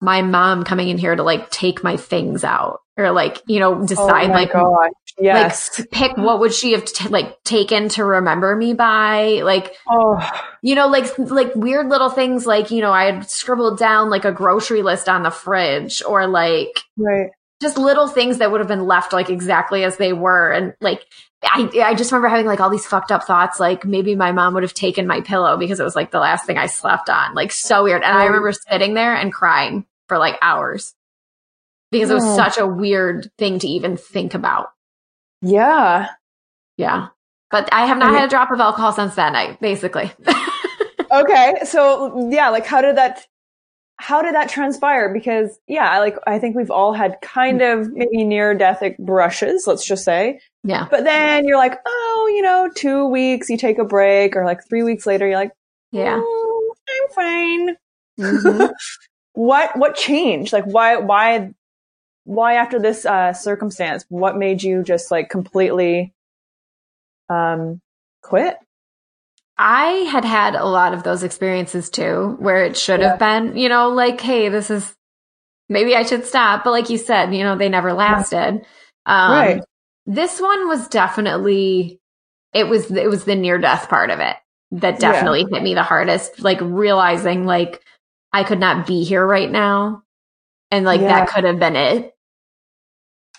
my 0.00 0.22
mom 0.22 0.64
coming 0.64 0.88
in 0.88 0.98
here 0.98 1.14
to 1.14 1.22
like 1.22 1.50
take 1.50 1.84
my 1.84 1.96
things 1.96 2.44
out 2.44 2.80
or 2.96 3.12
like, 3.12 3.40
you 3.46 3.60
know, 3.60 3.82
oh 3.82 3.86
decide 3.86 4.28
my 4.28 4.34
like, 4.34 4.52
gosh. 4.52 4.90
Yes. 5.20 5.78
like 5.78 5.90
pick 5.90 6.16
what 6.16 6.40
would 6.40 6.52
she 6.54 6.72
have 6.72 6.84
t- 6.84 7.08
like 7.08 7.42
taken 7.44 7.88
to 7.90 8.04
remember 8.04 8.56
me 8.56 8.74
by? 8.74 9.42
Like, 9.44 9.74
oh. 9.88 10.18
you 10.62 10.74
know, 10.74 10.88
like, 10.88 11.16
like 11.18 11.54
weird 11.54 11.88
little 11.88 12.10
things 12.10 12.46
like, 12.46 12.70
you 12.70 12.80
know, 12.80 12.92
I 12.92 13.04
had 13.12 13.28
scribbled 13.30 13.78
down 13.78 14.10
like 14.10 14.24
a 14.24 14.32
grocery 14.32 14.82
list 14.82 15.08
on 15.08 15.22
the 15.22 15.30
fridge 15.30 16.02
or 16.02 16.26
like, 16.26 16.80
Right. 16.96 17.30
just 17.60 17.76
little 17.78 18.08
things 18.08 18.38
that 18.38 18.50
would 18.50 18.60
have 18.60 18.68
been 18.68 18.86
left 18.86 19.12
like 19.12 19.28
exactly 19.30 19.84
as 19.84 19.96
they 19.98 20.12
were. 20.12 20.50
And 20.50 20.74
like, 20.80 21.04
I, 21.44 21.68
I 21.84 21.94
just 21.94 22.10
remember 22.12 22.28
having 22.28 22.46
like 22.46 22.60
all 22.60 22.70
these 22.70 22.86
fucked 22.86 23.12
up 23.12 23.24
thoughts, 23.24 23.58
like 23.60 23.84
maybe 23.84 24.14
my 24.14 24.32
mom 24.32 24.54
would 24.54 24.62
have 24.62 24.74
taken 24.74 25.06
my 25.06 25.20
pillow 25.20 25.56
because 25.56 25.78
it 25.80 25.84
was 25.84 25.96
like 25.96 26.10
the 26.10 26.20
last 26.20 26.46
thing 26.46 26.56
I 26.56 26.66
slept 26.66 27.10
on. 27.10 27.34
Like 27.34 27.52
so 27.52 27.82
weird. 27.84 28.02
And 28.02 28.16
I 28.16 28.24
remember 28.26 28.52
sitting 28.52 28.94
there 28.94 29.14
and 29.14 29.32
crying 29.32 29.84
for 30.08 30.18
like 30.18 30.38
hours 30.40 30.94
because 31.90 32.10
it 32.10 32.14
was 32.14 32.24
Oh. 32.24 32.36
such 32.36 32.58
a 32.58 32.66
weird 32.66 33.30
thing 33.38 33.58
to 33.58 33.66
even 33.68 33.96
think 33.96 34.34
about. 34.34 34.68
Yeah. 35.42 36.08
Yeah. 36.78 37.08
But 37.50 37.68
I 37.72 37.84
have 37.86 37.98
not 37.98 38.10
Okay. 38.10 38.20
had 38.20 38.26
a 38.26 38.30
drop 38.30 38.50
of 38.50 38.60
alcohol 38.60 38.92
since 38.92 39.14
that 39.16 39.32
night, 39.32 39.60
basically. 39.60 40.10
Okay. 41.12 41.56
So 41.66 42.30
yeah, 42.30 42.48
like 42.48 42.64
how 42.64 42.80
did 42.80 42.96
that 42.96 43.26
how 43.98 44.22
did 44.22 44.34
that 44.34 44.48
transpire? 44.48 45.12
Because 45.12 45.58
yeah, 45.68 45.86
I 45.90 45.98
like 45.98 46.16
I 46.26 46.38
think 46.38 46.56
we've 46.56 46.70
all 46.70 46.94
had 46.94 47.20
kind 47.20 47.60
of 47.60 47.92
maybe 47.92 48.24
near 48.24 48.54
death 48.54 48.82
brushes, 48.98 49.66
let's 49.66 49.84
just 49.86 50.04
say. 50.04 50.40
yeah. 50.64 50.86
But 50.90 51.04
then 51.04 51.44
you're 51.44 51.58
like, 51.58 51.78
oh, 51.84 52.32
you 52.34 52.40
know, 52.40 52.70
two 52.74 53.06
weeks, 53.08 53.50
you 53.50 53.58
take 53.58 53.76
a 53.78 53.84
break, 53.84 54.36
or 54.36 54.46
like 54.46 54.60
three 54.66 54.82
weeks 54.82 55.04
later, 55.06 55.26
you're 55.28 55.36
like, 55.36 55.52
Yeah. 55.90 56.18
"Mm, 56.18 56.68
I'm 56.88 57.14
fine. 57.14 57.76
Mm-hmm. 58.18 58.66
what 59.34 59.76
what 59.76 59.94
changed? 59.94 60.54
Like 60.54 60.64
why 60.64 60.96
why 60.96 61.52
why 62.24 62.54
after 62.54 62.78
this 62.78 63.04
uh, 63.04 63.32
circumstance? 63.32 64.04
What 64.08 64.36
made 64.36 64.62
you 64.62 64.82
just 64.82 65.10
like 65.10 65.28
completely 65.28 66.12
um, 67.28 67.80
quit? 68.22 68.56
I 69.58 69.86
had 70.10 70.24
had 70.24 70.54
a 70.54 70.64
lot 70.64 70.94
of 70.94 71.02
those 71.02 71.22
experiences 71.22 71.90
too, 71.90 72.36
where 72.38 72.64
it 72.64 72.76
should 72.76 73.00
yeah. 73.00 73.10
have 73.10 73.18
been, 73.18 73.56
you 73.56 73.68
know, 73.68 73.90
like, 73.90 74.20
hey, 74.20 74.48
this 74.48 74.70
is 74.70 74.94
maybe 75.68 75.94
I 75.94 76.02
should 76.02 76.24
stop. 76.24 76.64
But 76.64 76.70
like 76.70 76.90
you 76.90 76.98
said, 76.98 77.34
you 77.34 77.44
know, 77.44 77.56
they 77.56 77.68
never 77.68 77.92
lasted. 77.92 78.64
Um, 79.06 79.32
right. 79.32 79.62
This 80.06 80.40
one 80.40 80.68
was 80.68 80.88
definitely 80.88 82.00
it 82.52 82.64
was 82.64 82.90
it 82.90 83.08
was 83.08 83.24
the 83.24 83.36
near 83.36 83.58
death 83.58 83.88
part 83.88 84.10
of 84.10 84.20
it 84.20 84.36
that 84.72 84.98
definitely 84.98 85.42
yeah. 85.42 85.56
hit 85.58 85.62
me 85.62 85.74
the 85.74 85.82
hardest. 85.82 86.40
Like 86.40 86.58
realizing 86.60 87.44
like 87.44 87.82
I 88.32 88.44
could 88.44 88.60
not 88.60 88.86
be 88.86 89.04
here 89.04 89.24
right 89.24 89.50
now, 89.50 90.02
and 90.72 90.86
like 90.86 91.02
yeah. 91.02 91.08
that 91.08 91.28
could 91.28 91.44
have 91.44 91.60
been 91.60 91.76
it. 91.76 92.12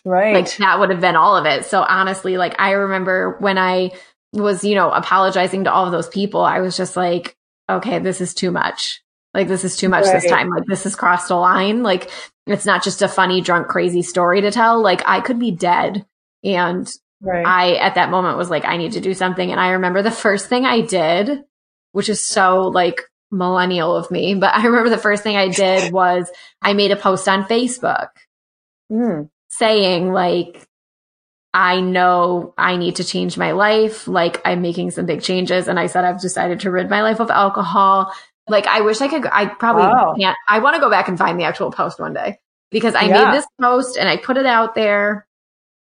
Right. 0.05 0.35
Like 0.35 0.55
that 0.57 0.79
would 0.79 0.91
have 0.91 1.01
been 1.01 1.15
all 1.15 1.35
of 1.35 1.45
it. 1.45 1.65
So 1.65 1.81
honestly, 1.81 2.37
like 2.37 2.55
I 2.59 2.71
remember 2.71 3.37
when 3.39 3.57
I 3.57 3.91
was, 4.31 4.63
you 4.63 4.75
know, 4.75 4.91
apologizing 4.91 5.63
to 5.63 5.73
all 5.73 5.85
of 5.85 5.91
those 5.91 6.07
people, 6.07 6.41
I 6.41 6.59
was 6.59 6.77
just 6.77 6.95
like, 6.95 7.35
okay, 7.69 7.99
this 7.99 8.21
is 8.21 8.33
too 8.33 8.51
much. 8.51 9.01
Like 9.33 9.47
this 9.47 9.65
is 9.65 9.75
too 9.75 9.89
much 9.89 10.05
right. 10.05 10.21
this 10.21 10.29
time. 10.29 10.49
Like 10.49 10.65
this 10.67 10.83
has 10.83 10.95
crossed 10.95 11.31
a 11.31 11.35
line. 11.35 11.81
Like 11.81 12.11
it's 12.45 12.65
not 12.65 12.83
just 12.83 13.01
a 13.01 13.07
funny, 13.07 13.41
drunk, 13.41 13.67
crazy 13.67 14.03
story 14.03 14.41
to 14.41 14.51
tell. 14.51 14.81
Like 14.81 15.01
I 15.07 15.21
could 15.21 15.39
be 15.39 15.51
dead. 15.51 16.05
And 16.43 16.87
right. 17.21 17.45
I, 17.45 17.75
at 17.75 17.95
that 17.95 18.11
moment 18.11 18.37
was 18.37 18.49
like, 18.49 18.65
I 18.65 18.77
need 18.77 18.91
to 18.91 19.01
do 19.01 19.15
something. 19.15 19.49
And 19.49 19.59
I 19.59 19.71
remember 19.71 20.03
the 20.03 20.11
first 20.11 20.49
thing 20.49 20.65
I 20.65 20.81
did, 20.81 21.43
which 21.93 22.09
is 22.09 22.21
so 22.21 22.67
like 22.67 23.01
millennial 23.33 23.95
of 23.95 24.09
me, 24.11 24.35
but 24.35 24.53
I 24.53 24.65
remember 24.65 24.89
the 24.89 24.97
first 24.97 25.23
thing 25.23 25.35
I 25.35 25.49
did 25.49 25.91
was 25.93 26.29
I 26.61 26.73
made 26.73 26.91
a 26.91 26.95
post 26.95 27.27
on 27.27 27.43
Facebook 27.43 28.09
mm. 28.91 29.29
saying 29.49 30.13
like, 30.13 30.67
I 31.53 31.81
know 31.81 32.53
I 32.57 32.77
need 32.77 32.95
to 32.95 33.03
change 33.03 33.37
my 33.37 33.51
life. 33.51 34.07
Like 34.07 34.41
I'm 34.45 34.61
making 34.61 34.91
some 34.91 35.05
big 35.05 35.21
changes. 35.21 35.67
And 35.67 35.79
I 35.79 35.85
said, 35.85 36.03
I've 36.03 36.21
decided 36.21 36.61
to 36.61 36.71
rid 36.71 36.89
my 36.89 37.03
life 37.03 37.19
of 37.19 37.29
alcohol. 37.29 38.11
Like 38.47 38.65
I 38.65 38.81
wish 38.81 39.01
I 39.01 39.07
could, 39.07 39.27
I 39.31 39.45
probably 39.45 39.83
wow. 39.83 40.15
can't, 40.17 40.37
I 40.49 40.59
want 40.59 40.75
to 40.75 40.81
go 40.81 40.89
back 40.89 41.07
and 41.07 41.17
find 41.17 41.39
the 41.39 41.43
actual 41.43 41.71
post 41.71 41.99
one 41.99 42.13
day 42.13 42.39
because 42.71 42.95
I 42.95 43.03
yeah. 43.03 43.25
made 43.25 43.33
this 43.35 43.45
post 43.61 43.97
and 43.97 44.09
I 44.09 44.17
put 44.17 44.37
it 44.37 44.47
out 44.47 44.73
there 44.73 45.27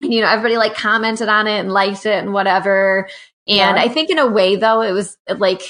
and, 0.03 0.13
you 0.13 0.21
know, 0.21 0.29
everybody 0.29 0.59
like 0.59 0.75
commented 0.75 1.29
on 1.29 1.47
it 1.47 1.61
and 1.61 1.73
liked 1.73 2.05
it 2.05 2.23
and 2.23 2.35
whatever. 2.35 3.09
And 3.49 3.57
yeah. 3.57 3.75
I 3.75 3.89
think 3.89 4.11
in 4.11 4.19
a 4.19 4.27
way 4.27 4.57
though, 4.57 4.83
it 4.83 4.93
was 4.93 5.17
like, 5.29 5.63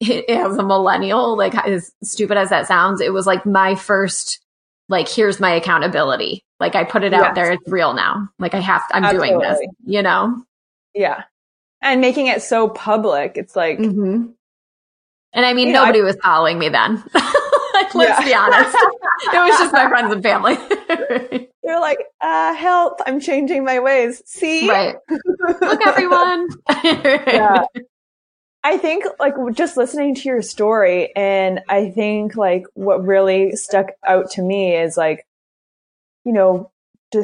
as 0.28 0.56
a 0.56 0.62
millennial, 0.62 1.36
like 1.36 1.54
as 1.54 1.92
stupid 2.02 2.36
as 2.36 2.50
that 2.50 2.66
sounds, 2.66 3.00
it 3.00 3.12
was 3.12 3.26
like 3.26 3.44
my 3.44 3.74
first, 3.74 4.40
like, 4.88 5.08
here's 5.08 5.40
my 5.40 5.52
accountability. 5.52 6.42
Like 6.58 6.74
I 6.74 6.84
put 6.84 7.04
it 7.04 7.12
yes. 7.12 7.22
out 7.22 7.34
there. 7.34 7.52
It's 7.52 7.68
real 7.68 7.94
now. 7.94 8.28
Like 8.38 8.54
I 8.54 8.60
have, 8.60 8.86
to, 8.88 8.96
I'm 8.96 9.04
Absolutely. 9.04 9.28
doing 9.28 9.40
this, 9.40 9.58
you 9.84 10.02
know? 10.02 10.42
Yeah. 10.94 11.24
And 11.82 12.00
making 12.00 12.26
it 12.26 12.42
so 12.42 12.68
public. 12.68 13.32
It's 13.36 13.56
like, 13.56 13.78
mm-hmm. 13.78 14.26
and 15.32 15.46
I 15.46 15.52
mean, 15.52 15.72
nobody 15.72 15.98
know, 15.98 16.04
I, 16.04 16.08
was 16.08 16.16
following 16.22 16.58
me 16.58 16.68
then. 16.68 17.02
like, 17.14 17.94
Let's 17.94 18.24
be 18.24 18.34
honest. 18.34 18.74
it 19.22 19.38
was 19.38 19.58
just 19.58 19.72
my 19.72 19.88
friends 19.88 20.12
and 20.12 20.22
family. 20.22 20.56
They're 21.62 21.80
like, 21.80 21.98
uh, 22.20 22.54
help. 22.54 23.00
I'm 23.06 23.20
changing 23.20 23.64
my 23.64 23.80
ways. 23.80 24.22
See? 24.26 24.68
Right. 24.68 24.96
Look, 25.60 25.86
everyone. 25.86 26.48
yeah. 26.84 27.64
I 28.62 28.76
think 28.76 29.04
like 29.18 29.34
just 29.54 29.76
listening 29.76 30.14
to 30.16 30.28
your 30.28 30.42
story 30.42 31.14
and 31.16 31.60
I 31.68 31.90
think 31.90 32.36
like 32.36 32.64
what 32.74 33.04
really 33.06 33.56
stuck 33.56 33.92
out 34.06 34.30
to 34.32 34.42
me 34.42 34.76
is 34.76 34.96
like 34.96 35.26
you 36.24 36.32
know, 36.32 36.70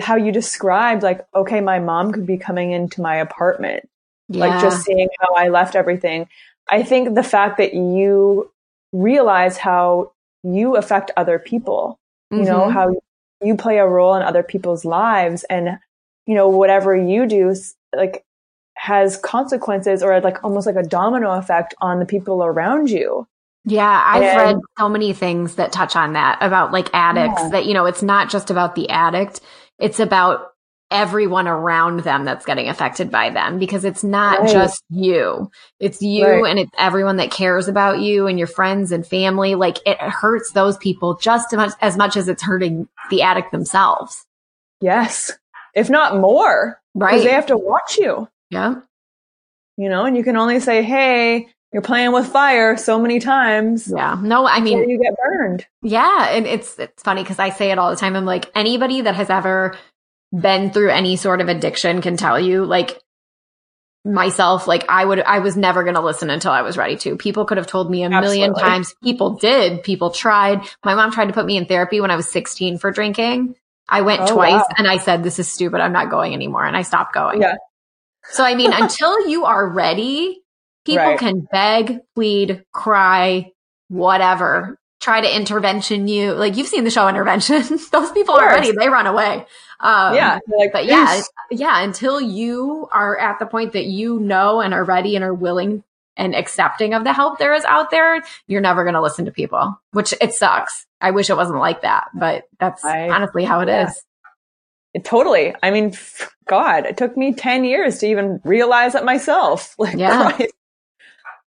how 0.00 0.16
you 0.16 0.32
described, 0.32 1.02
like, 1.02 1.26
okay, 1.34 1.60
my 1.60 1.78
mom 1.78 2.12
could 2.12 2.26
be 2.26 2.38
coming 2.38 2.72
into 2.72 3.00
my 3.00 3.16
apartment, 3.16 3.88
yeah. 4.28 4.40
like 4.40 4.60
just 4.60 4.84
seeing 4.84 5.08
how 5.20 5.34
I 5.34 5.48
left 5.48 5.76
everything. 5.76 6.28
I 6.70 6.82
think 6.82 7.14
the 7.14 7.22
fact 7.22 7.58
that 7.58 7.74
you 7.74 8.50
realize 8.92 9.58
how 9.58 10.12
you 10.42 10.76
affect 10.76 11.12
other 11.16 11.38
people, 11.38 12.00
you 12.30 12.38
mm-hmm. 12.38 12.46
know, 12.46 12.70
how 12.70 12.94
you 13.42 13.56
play 13.56 13.78
a 13.78 13.86
role 13.86 14.14
in 14.14 14.22
other 14.22 14.42
people's 14.42 14.84
lives 14.84 15.44
and, 15.44 15.78
you 16.26 16.34
know, 16.34 16.48
whatever 16.48 16.96
you 16.96 17.26
do, 17.26 17.54
like, 17.94 18.24
has 18.76 19.16
consequences 19.16 20.02
or 20.02 20.20
like 20.20 20.44
almost 20.44 20.66
like 20.66 20.76
a 20.76 20.82
domino 20.82 21.32
effect 21.32 21.74
on 21.80 21.98
the 21.98 22.06
people 22.06 22.44
around 22.44 22.90
you. 22.90 23.26
Yeah, 23.64 24.02
I've 24.06 24.22
and, 24.22 24.38
read 24.38 24.56
so 24.78 24.88
many 24.88 25.12
things 25.12 25.56
that 25.56 25.72
touch 25.72 25.96
on 25.96 26.12
that 26.12 26.38
about 26.40 26.72
like 26.72 26.88
addicts 26.92 27.42
yeah. 27.42 27.48
that, 27.48 27.66
you 27.66 27.74
know, 27.74 27.86
it's 27.86 28.02
not 28.02 28.30
just 28.30 28.50
about 28.50 28.76
the 28.76 28.88
addict, 28.90 29.40
it's 29.78 29.98
about 29.98 30.52
everyone 30.90 31.48
around 31.48 32.00
them 32.00 32.24
that's 32.24 32.46
getting 32.46 32.68
affected 32.68 33.10
by 33.10 33.30
them 33.30 33.58
because 33.58 33.84
it's 33.84 34.04
not 34.04 34.40
right. 34.40 34.52
just 34.52 34.84
you. 34.88 35.50
It's 35.80 36.00
you 36.00 36.26
right. 36.26 36.50
and 36.50 36.60
it's 36.60 36.70
everyone 36.78 37.16
that 37.16 37.32
cares 37.32 37.66
about 37.66 37.98
you 37.98 38.28
and 38.28 38.38
your 38.38 38.46
friends 38.46 38.92
and 38.92 39.04
family. 39.04 39.56
Like 39.56 39.78
it 39.84 39.98
hurts 39.98 40.52
those 40.52 40.76
people 40.76 41.16
just 41.16 41.52
as 41.52 41.56
much 41.56 41.72
as, 41.80 41.96
much 41.96 42.16
as 42.16 42.28
it's 42.28 42.42
hurting 42.42 42.88
the 43.10 43.22
addict 43.22 43.50
themselves. 43.50 44.24
Yes. 44.80 45.32
If 45.74 45.90
not 45.90 46.20
more. 46.20 46.80
Right. 46.94 47.12
Because 47.12 47.24
they 47.24 47.32
have 47.32 47.46
to 47.46 47.56
watch 47.56 47.98
you. 47.98 48.28
Yeah. 48.50 48.76
You 49.76 49.88
know, 49.88 50.04
and 50.04 50.16
you 50.16 50.24
can 50.24 50.36
only 50.36 50.60
say, 50.60 50.82
Hey, 50.82 51.48
you're 51.72 51.82
playing 51.82 52.12
with 52.12 52.26
fire 52.26 52.76
so 52.76 52.98
many 52.98 53.18
times. 53.18 53.92
Yeah. 53.94 54.18
No, 54.22 54.46
I 54.46 54.60
mean, 54.60 54.88
you 54.88 54.98
get 54.98 55.14
burned. 55.16 55.66
Yeah. 55.82 56.30
And 56.30 56.46
it's, 56.46 56.78
it's 56.78 57.02
funny 57.02 57.22
because 57.22 57.38
I 57.38 57.50
say 57.50 57.70
it 57.70 57.78
all 57.78 57.90
the 57.90 57.96
time. 57.96 58.16
I'm 58.16 58.24
like, 58.24 58.50
anybody 58.54 59.02
that 59.02 59.14
has 59.14 59.28
ever 59.28 59.76
been 60.32 60.70
through 60.70 60.90
any 60.90 61.16
sort 61.16 61.40
of 61.40 61.48
addiction 61.48 62.00
can 62.02 62.16
tell 62.16 62.40
you, 62.40 62.64
like, 62.64 62.98
myself, 64.04 64.66
like, 64.66 64.86
I 64.88 65.04
would, 65.04 65.20
I 65.20 65.40
was 65.40 65.56
never 65.56 65.82
going 65.82 65.96
to 65.96 66.00
listen 66.00 66.30
until 66.30 66.52
I 66.52 66.62
was 66.62 66.76
ready 66.76 66.96
to. 66.98 67.16
People 67.16 67.44
could 67.44 67.58
have 67.58 67.66
told 67.66 67.90
me 67.90 68.04
a 68.04 68.06
Absolutely. 68.06 68.38
million 68.38 68.54
times. 68.54 68.94
People 69.02 69.36
did. 69.36 69.82
People 69.82 70.10
tried. 70.10 70.60
My 70.84 70.94
mom 70.94 71.10
tried 71.10 71.26
to 71.26 71.32
put 71.32 71.44
me 71.44 71.56
in 71.56 71.66
therapy 71.66 72.00
when 72.00 72.10
I 72.10 72.16
was 72.16 72.28
16 72.28 72.78
for 72.78 72.90
drinking. 72.90 73.56
I 73.88 74.02
went 74.02 74.22
oh, 74.22 74.34
twice 74.34 74.52
wow. 74.52 74.68
and 74.78 74.88
I 74.88 74.96
said, 74.98 75.22
this 75.22 75.38
is 75.38 75.48
stupid. 75.48 75.80
I'm 75.80 75.92
not 75.92 76.10
going 76.10 76.32
anymore. 76.32 76.64
And 76.64 76.76
I 76.76 76.82
stopped 76.82 77.12
going. 77.12 77.42
Yeah. 77.42 77.56
So, 78.30 78.44
I 78.44 78.54
mean, 78.54 78.72
until 78.72 79.28
you 79.28 79.44
are 79.44 79.68
ready, 79.68 80.42
People 80.86 81.04
right. 81.04 81.18
can 81.18 81.40
beg, 81.40 81.98
plead, 82.14 82.64
cry, 82.72 83.52
whatever, 83.88 84.78
try 85.00 85.20
to 85.20 85.36
intervention 85.36 86.06
you. 86.06 86.32
Like 86.32 86.56
you've 86.56 86.68
seen 86.68 86.84
the 86.84 86.90
show 86.90 87.08
Intervention. 87.08 87.62
Those 87.92 88.12
people 88.12 88.36
are 88.36 88.46
ready. 88.46 88.70
They 88.70 88.88
run 88.88 89.06
away. 89.06 89.44
Um, 89.80 90.14
yeah. 90.14 90.38
Like, 90.46 90.72
but 90.72 90.86
yeah, 90.86 91.22
yeah, 91.50 91.82
until 91.82 92.20
you 92.20 92.88
are 92.92 93.18
at 93.18 93.40
the 93.40 93.46
point 93.46 93.72
that 93.72 93.86
you 93.86 94.20
know 94.20 94.60
and 94.60 94.72
are 94.72 94.84
ready 94.84 95.16
and 95.16 95.24
are 95.24 95.34
willing 95.34 95.82
and 96.16 96.36
accepting 96.36 96.94
of 96.94 97.02
the 97.02 97.12
help 97.12 97.38
there 97.38 97.52
is 97.52 97.64
out 97.64 97.90
there, 97.90 98.22
you're 98.46 98.60
never 98.60 98.84
going 98.84 98.94
to 98.94 99.02
listen 99.02 99.24
to 99.24 99.32
people, 99.32 99.78
which 99.90 100.14
it 100.20 100.34
sucks. 100.34 100.86
I 101.00 101.10
wish 101.10 101.28
it 101.28 101.36
wasn't 101.36 101.58
like 101.58 101.82
that, 101.82 102.06
but 102.14 102.44
that's 102.60 102.84
I, 102.84 103.10
honestly 103.10 103.44
how 103.44 103.60
it 103.60 103.68
yeah. 103.68 103.88
is. 103.88 104.02
Totally. 105.04 105.54
I 105.62 105.70
mean, 105.70 105.94
God, 106.46 106.86
it 106.86 106.96
took 106.96 107.16
me 107.16 107.32
10 107.34 107.64
years 107.64 107.98
to 107.98 108.06
even 108.06 108.40
realize 108.44 108.94
it 108.94 109.04
myself. 109.04 109.74
Like, 109.78 109.96
yeah. 109.96 110.36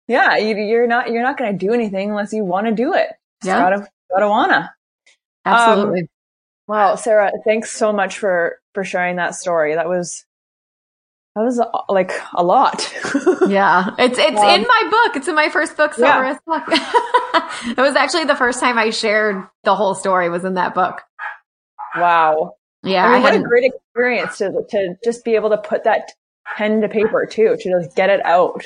Yeah, 0.09 0.37
you, 0.37 0.76
are 0.76 0.87
not 0.87 1.11
you're 1.11 1.22
not 1.22 1.38
going 1.38 1.57
to 1.57 1.66
do 1.66 1.72
anything 1.72 2.11
unless 2.11 2.33
you 2.33 2.44
want 2.44 2.66
to 2.66 2.72
do 2.72 2.92
it. 2.92 3.09
Just 3.42 3.46
yeah, 3.46 3.61
gotta 3.61 3.88
gotta 4.11 4.28
wanna. 4.28 4.74
Absolutely. 5.44 6.02
Um, 6.02 6.09
wow, 6.68 6.94
Sarah, 6.96 7.33
thanks 7.44 7.72
so 7.72 7.92
much 7.92 8.18
for 8.18 8.61
for 8.74 8.85
sharing 8.85 9.16
that 9.16 9.35
story. 9.35 9.74
That 9.74 9.88
was 9.88 10.24
that 11.35 11.42
was 11.42 11.61
like 11.88 12.12
a 12.35 12.44
lot. 12.44 12.92
yeah, 13.48 13.94
it's 13.98 14.18
it's 14.18 14.40
um, 14.40 14.48
in 14.50 14.62
my 14.62 14.88
book. 14.90 15.16
It's 15.16 15.28
in 15.28 15.35
my 15.35 15.48
first 15.48 15.76
book, 15.76 15.94
Sober 15.94 16.24
yeah. 16.24 16.37
book. 16.46 16.64
it 16.68 17.76
was 17.78 17.96
actually 17.96 18.24
the 18.24 18.37
first 18.37 18.61
time 18.61 18.76
I 18.76 18.90
shared 18.90 19.42
the 19.64 19.74
whole 19.74 19.94
story. 19.94 20.28
Was 20.28 20.44
in 20.44 20.55
that 20.55 20.74
book. 20.74 21.00
Wow. 21.96 22.57
Yeah, 22.82 23.06
I 23.06 23.08
mean, 23.12 23.18
I 23.18 23.22
what 23.22 23.34
a 23.34 23.42
great 23.42 23.72
experience 23.72 24.38
to 24.38 24.64
to 24.70 24.96
just 25.04 25.24
be 25.24 25.34
able 25.34 25.50
to 25.50 25.58
put 25.58 25.84
that 25.84 26.12
pen 26.56 26.80
to 26.80 26.88
paper 26.88 27.26
too, 27.26 27.56
to 27.58 27.70
just 27.80 27.96
get 27.96 28.10
it 28.10 28.24
out. 28.24 28.64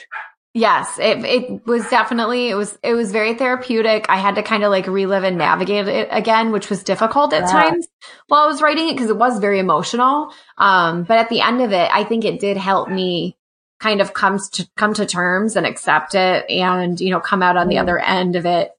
Yes, 0.55 0.99
it 0.99 1.23
it 1.25 1.67
was 1.67 1.89
definitely 1.91 2.49
it 2.49 2.55
was 2.55 2.79
it 2.83 2.95
was 2.95 3.13
very 3.13 3.35
therapeutic. 3.35 4.07
I 4.09 4.17
had 4.17 4.37
to 4.37 4.43
kind 4.43 4.65
of 4.65 4.71
like 4.71 4.87
relive 4.87 5.23
and 5.23 5.37
navigate 5.37 5.87
it 5.87 6.09
again, 6.11 6.51
which 6.51 6.71
was 6.71 6.83
difficult 6.83 7.35
at 7.35 7.43
yeah. 7.43 7.53
times 7.53 7.87
while 8.29 8.43
I 8.43 8.47
was 8.47 8.63
writing 8.63 8.89
it 8.89 8.93
because 8.95 9.11
it 9.11 9.19
was 9.19 9.39
very 9.39 9.59
emotional. 9.59 10.33
Um, 10.57 11.05
but 11.05 11.19
at 11.19 11.29
the 11.29 11.43
end 11.43 11.61
of 11.61 11.73
it, 11.73 11.91
I 11.93 12.05
think 12.05 12.25
it 12.25 12.41
did 12.41 12.57
help 12.57 12.89
me 12.89 13.37
kind 13.81 14.01
of 14.01 14.15
comes 14.15 14.49
to 14.49 14.67
come 14.79 14.95
to 14.95 15.05
terms 15.05 15.57
and 15.57 15.67
accept 15.67 16.15
it 16.15 16.49
and 16.49 16.99
you 16.99 17.11
know 17.11 17.21
come 17.21 17.43
out 17.43 17.59
on 17.59 17.69
the 17.69 17.77
other 17.77 17.99
end 17.99 18.35
of 18.35 18.47
it 18.47 18.73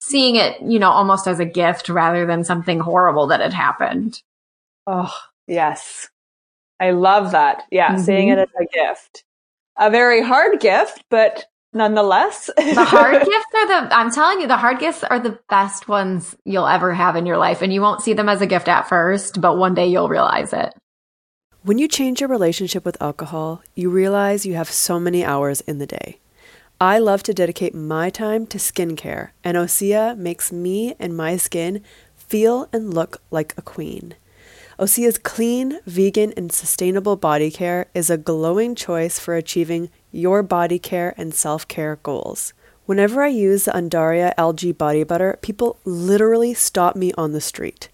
seeing 0.00 0.36
it, 0.36 0.60
you 0.62 0.78
know, 0.78 0.90
almost 0.90 1.26
as 1.26 1.40
a 1.40 1.44
gift 1.44 1.88
rather 1.88 2.26
than 2.26 2.44
something 2.44 2.80
horrible 2.80 3.28
that 3.28 3.40
had 3.40 3.52
happened. 3.52 4.22
Oh, 4.90 5.14
yes. 5.46 6.08
I 6.80 6.90
love 6.90 7.32
that. 7.32 7.62
Yeah, 7.70 7.92
mm-hmm. 7.92 8.02
seeing 8.02 8.28
it 8.28 8.38
as 8.38 8.48
a 8.58 8.64
gift 8.72 9.24
a 9.80 9.90
very 9.90 10.22
hard 10.22 10.60
gift, 10.60 11.02
but 11.10 11.46
nonetheless. 11.72 12.50
the 12.56 12.84
hard 12.84 13.14
gifts 13.24 13.54
are 13.54 13.66
the, 13.66 13.96
I'm 13.96 14.12
telling 14.12 14.40
you, 14.40 14.46
the 14.46 14.56
hard 14.56 14.78
gifts 14.78 15.02
are 15.02 15.18
the 15.18 15.38
best 15.48 15.88
ones 15.88 16.36
you'll 16.44 16.68
ever 16.68 16.92
have 16.92 17.16
in 17.16 17.26
your 17.26 17.38
life. 17.38 17.62
And 17.62 17.72
you 17.72 17.80
won't 17.80 18.02
see 18.02 18.12
them 18.12 18.28
as 18.28 18.42
a 18.42 18.46
gift 18.46 18.68
at 18.68 18.88
first, 18.88 19.40
but 19.40 19.56
one 19.56 19.74
day 19.74 19.86
you'll 19.86 20.08
realize 20.08 20.52
it. 20.52 20.74
When 21.62 21.78
you 21.78 21.88
change 21.88 22.20
your 22.20 22.28
relationship 22.28 22.84
with 22.84 23.00
alcohol, 23.02 23.62
you 23.74 23.90
realize 23.90 24.46
you 24.46 24.54
have 24.54 24.70
so 24.70 25.00
many 25.00 25.24
hours 25.24 25.60
in 25.62 25.78
the 25.78 25.86
day. 25.86 26.18
I 26.80 26.98
love 26.98 27.22
to 27.24 27.34
dedicate 27.34 27.74
my 27.74 28.08
time 28.08 28.46
to 28.46 28.56
skincare, 28.56 29.30
and 29.44 29.58
Osea 29.58 30.16
makes 30.16 30.50
me 30.50 30.94
and 30.98 31.14
my 31.14 31.36
skin 31.36 31.82
feel 32.16 32.70
and 32.72 32.94
look 32.94 33.20
like 33.30 33.52
a 33.58 33.62
queen. 33.62 34.14
Osea's 34.80 35.18
clean, 35.18 35.78
vegan, 35.84 36.32
and 36.38 36.50
sustainable 36.50 37.14
body 37.14 37.50
care 37.50 37.88
is 37.92 38.08
a 38.08 38.16
glowing 38.16 38.74
choice 38.74 39.18
for 39.18 39.36
achieving 39.36 39.90
your 40.10 40.42
body 40.42 40.78
care 40.78 41.12
and 41.18 41.34
self 41.34 41.68
care 41.68 41.96
goals. 42.02 42.54
Whenever 42.86 43.22
I 43.22 43.28
use 43.28 43.66
the 43.66 43.72
Undaria 43.72 44.32
algae 44.38 44.72
body 44.72 45.04
butter, 45.04 45.38
people 45.42 45.78
literally 45.84 46.54
stop 46.54 46.96
me 46.96 47.12
on 47.18 47.32
the 47.32 47.42
street. 47.42 47.90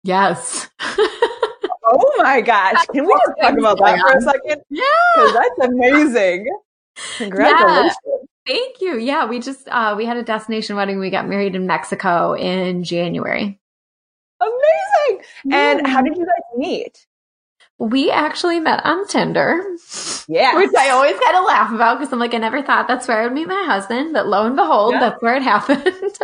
Yes. 0.03 0.69
Oh 1.85 2.13
my 2.17 2.41
gosh. 2.41 2.85
Can 2.91 3.05
we 3.05 3.13
just 3.13 3.39
talk 3.41 3.57
about 3.57 3.77
that 3.79 3.99
for 3.99 4.17
a 4.17 4.21
second? 4.21 4.61
Yeah. 4.69 4.83
Because 5.15 5.33
that's 5.33 5.69
amazing. 5.69 6.47
Congratulations. 7.17 7.95
Yeah. 8.05 8.13
Thank 8.45 8.81
you. 8.81 8.97
Yeah, 8.97 9.25
we 9.25 9.39
just 9.39 9.67
uh 9.69 9.93
we 9.97 10.05
had 10.05 10.17
a 10.17 10.23
destination 10.23 10.75
wedding. 10.75 10.99
We 10.99 11.09
got 11.09 11.27
married 11.27 11.55
in 11.55 11.67
Mexico 11.67 12.33
in 12.33 12.83
January. 12.83 13.59
Amazing. 14.41 15.25
Yeah. 15.45 15.71
And 15.71 15.87
how 15.87 16.01
did 16.01 16.17
you 16.17 16.25
guys 16.25 16.57
meet? 16.57 17.05
We 17.79 18.11
actually 18.11 18.59
met 18.59 18.85
on 18.85 19.07
Tinder. 19.07 19.61
Yeah. 20.27 20.55
Which 20.55 20.71
I 20.77 20.91
always 20.91 21.19
kind 21.19 21.35
of 21.35 21.45
laugh 21.45 21.73
about 21.73 21.99
because 21.99 22.13
I'm 22.13 22.19
like, 22.19 22.33
I 22.33 22.37
never 22.37 22.61
thought 22.61 22.87
that's 22.87 23.07
where 23.07 23.21
I 23.21 23.23
would 23.25 23.33
meet 23.33 23.47
my 23.47 23.63
husband, 23.65 24.13
but 24.13 24.27
lo 24.27 24.45
and 24.45 24.55
behold, 24.55 24.93
yeah. 24.93 24.99
that's 24.99 25.21
where 25.21 25.35
it 25.35 25.43
happened. 25.43 26.17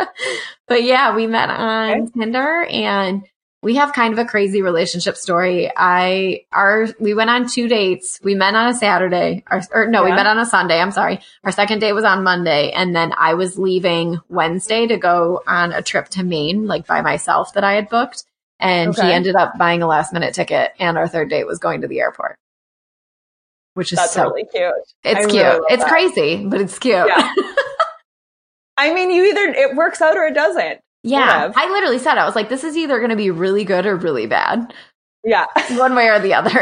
but 0.66 0.82
yeah, 0.82 1.14
we 1.14 1.26
met 1.26 1.50
on 1.50 1.90
okay. 1.90 2.10
Tinder 2.18 2.64
and 2.64 3.24
we 3.62 3.76
have 3.76 3.92
kind 3.92 4.12
of 4.12 4.18
a 4.18 4.24
crazy 4.24 4.62
relationship 4.62 5.16
story. 5.16 5.70
I 5.76 6.44
our 6.52 6.88
we 6.98 7.14
went 7.14 7.30
on 7.30 7.46
two 7.46 7.68
dates. 7.68 8.18
We 8.22 8.34
met 8.34 8.54
on 8.54 8.68
a 8.68 8.74
Saturday, 8.74 9.44
or, 9.50 9.60
or 9.72 9.86
no, 9.86 10.02
yeah. 10.04 10.10
we 10.10 10.16
met 10.16 10.26
on 10.26 10.38
a 10.38 10.46
Sunday. 10.46 10.80
I'm 10.80 10.92
sorry. 10.92 11.20
Our 11.44 11.52
second 11.52 11.80
date 11.80 11.92
was 11.92 12.04
on 12.04 12.24
Monday, 12.24 12.70
and 12.70 12.96
then 12.96 13.12
I 13.16 13.34
was 13.34 13.58
leaving 13.58 14.18
Wednesday 14.28 14.86
to 14.86 14.96
go 14.96 15.42
on 15.46 15.72
a 15.72 15.82
trip 15.82 16.08
to 16.10 16.22
Maine, 16.22 16.66
like 16.66 16.86
by 16.86 17.02
myself 17.02 17.52
that 17.54 17.64
I 17.64 17.74
had 17.74 17.88
booked. 17.88 18.24
And 18.60 18.90
okay. 18.90 19.06
he 19.06 19.12
ended 19.12 19.36
up 19.36 19.56
buying 19.58 19.82
a 19.82 19.86
last 19.86 20.12
minute 20.12 20.34
ticket, 20.34 20.72
and 20.78 20.98
our 20.98 21.08
third 21.08 21.30
date 21.30 21.46
was 21.46 21.58
going 21.58 21.80
to 21.80 21.88
the 21.88 22.00
airport, 22.00 22.36
which 23.74 23.92
is 23.92 23.98
That's 23.98 24.12
so 24.12 24.24
really 24.24 24.44
cute. 24.44 24.72
It's 25.02 25.26
I 25.26 25.30
cute. 25.30 25.42
Really 25.42 25.66
it's 25.70 25.82
that. 25.82 25.90
crazy, 25.90 26.46
but 26.46 26.60
it's 26.60 26.78
cute. 26.78 26.94
Yeah. 26.94 27.32
I 28.76 28.94
mean, 28.94 29.10
you 29.10 29.24
either 29.24 29.44
it 29.44 29.76
works 29.76 30.00
out 30.00 30.16
or 30.16 30.26
it 30.26 30.34
doesn't. 30.34 30.80
Yeah. 31.02 31.52
I 31.54 31.70
literally 31.70 31.98
said, 31.98 32.18
I 32.18 32.24
was 32.24 32.34
like, 32.34 32.48
this 32.48 32.64
is 32.64 32.76
either 32.76 32.98
going 32.98 33.10
to 33.10 33.16
be 33.16 33.30
really 33.30 33.64
good 33.64 33.86
or 33.86 33.96
really 33.96 34.26
bad. 34.26 34.72
Yeah. 35.24 35.46
One 35.70 35.94
way 35.94 36.08
or 36.08 36.18
the 36.18 36.34
other. 36.34 36.60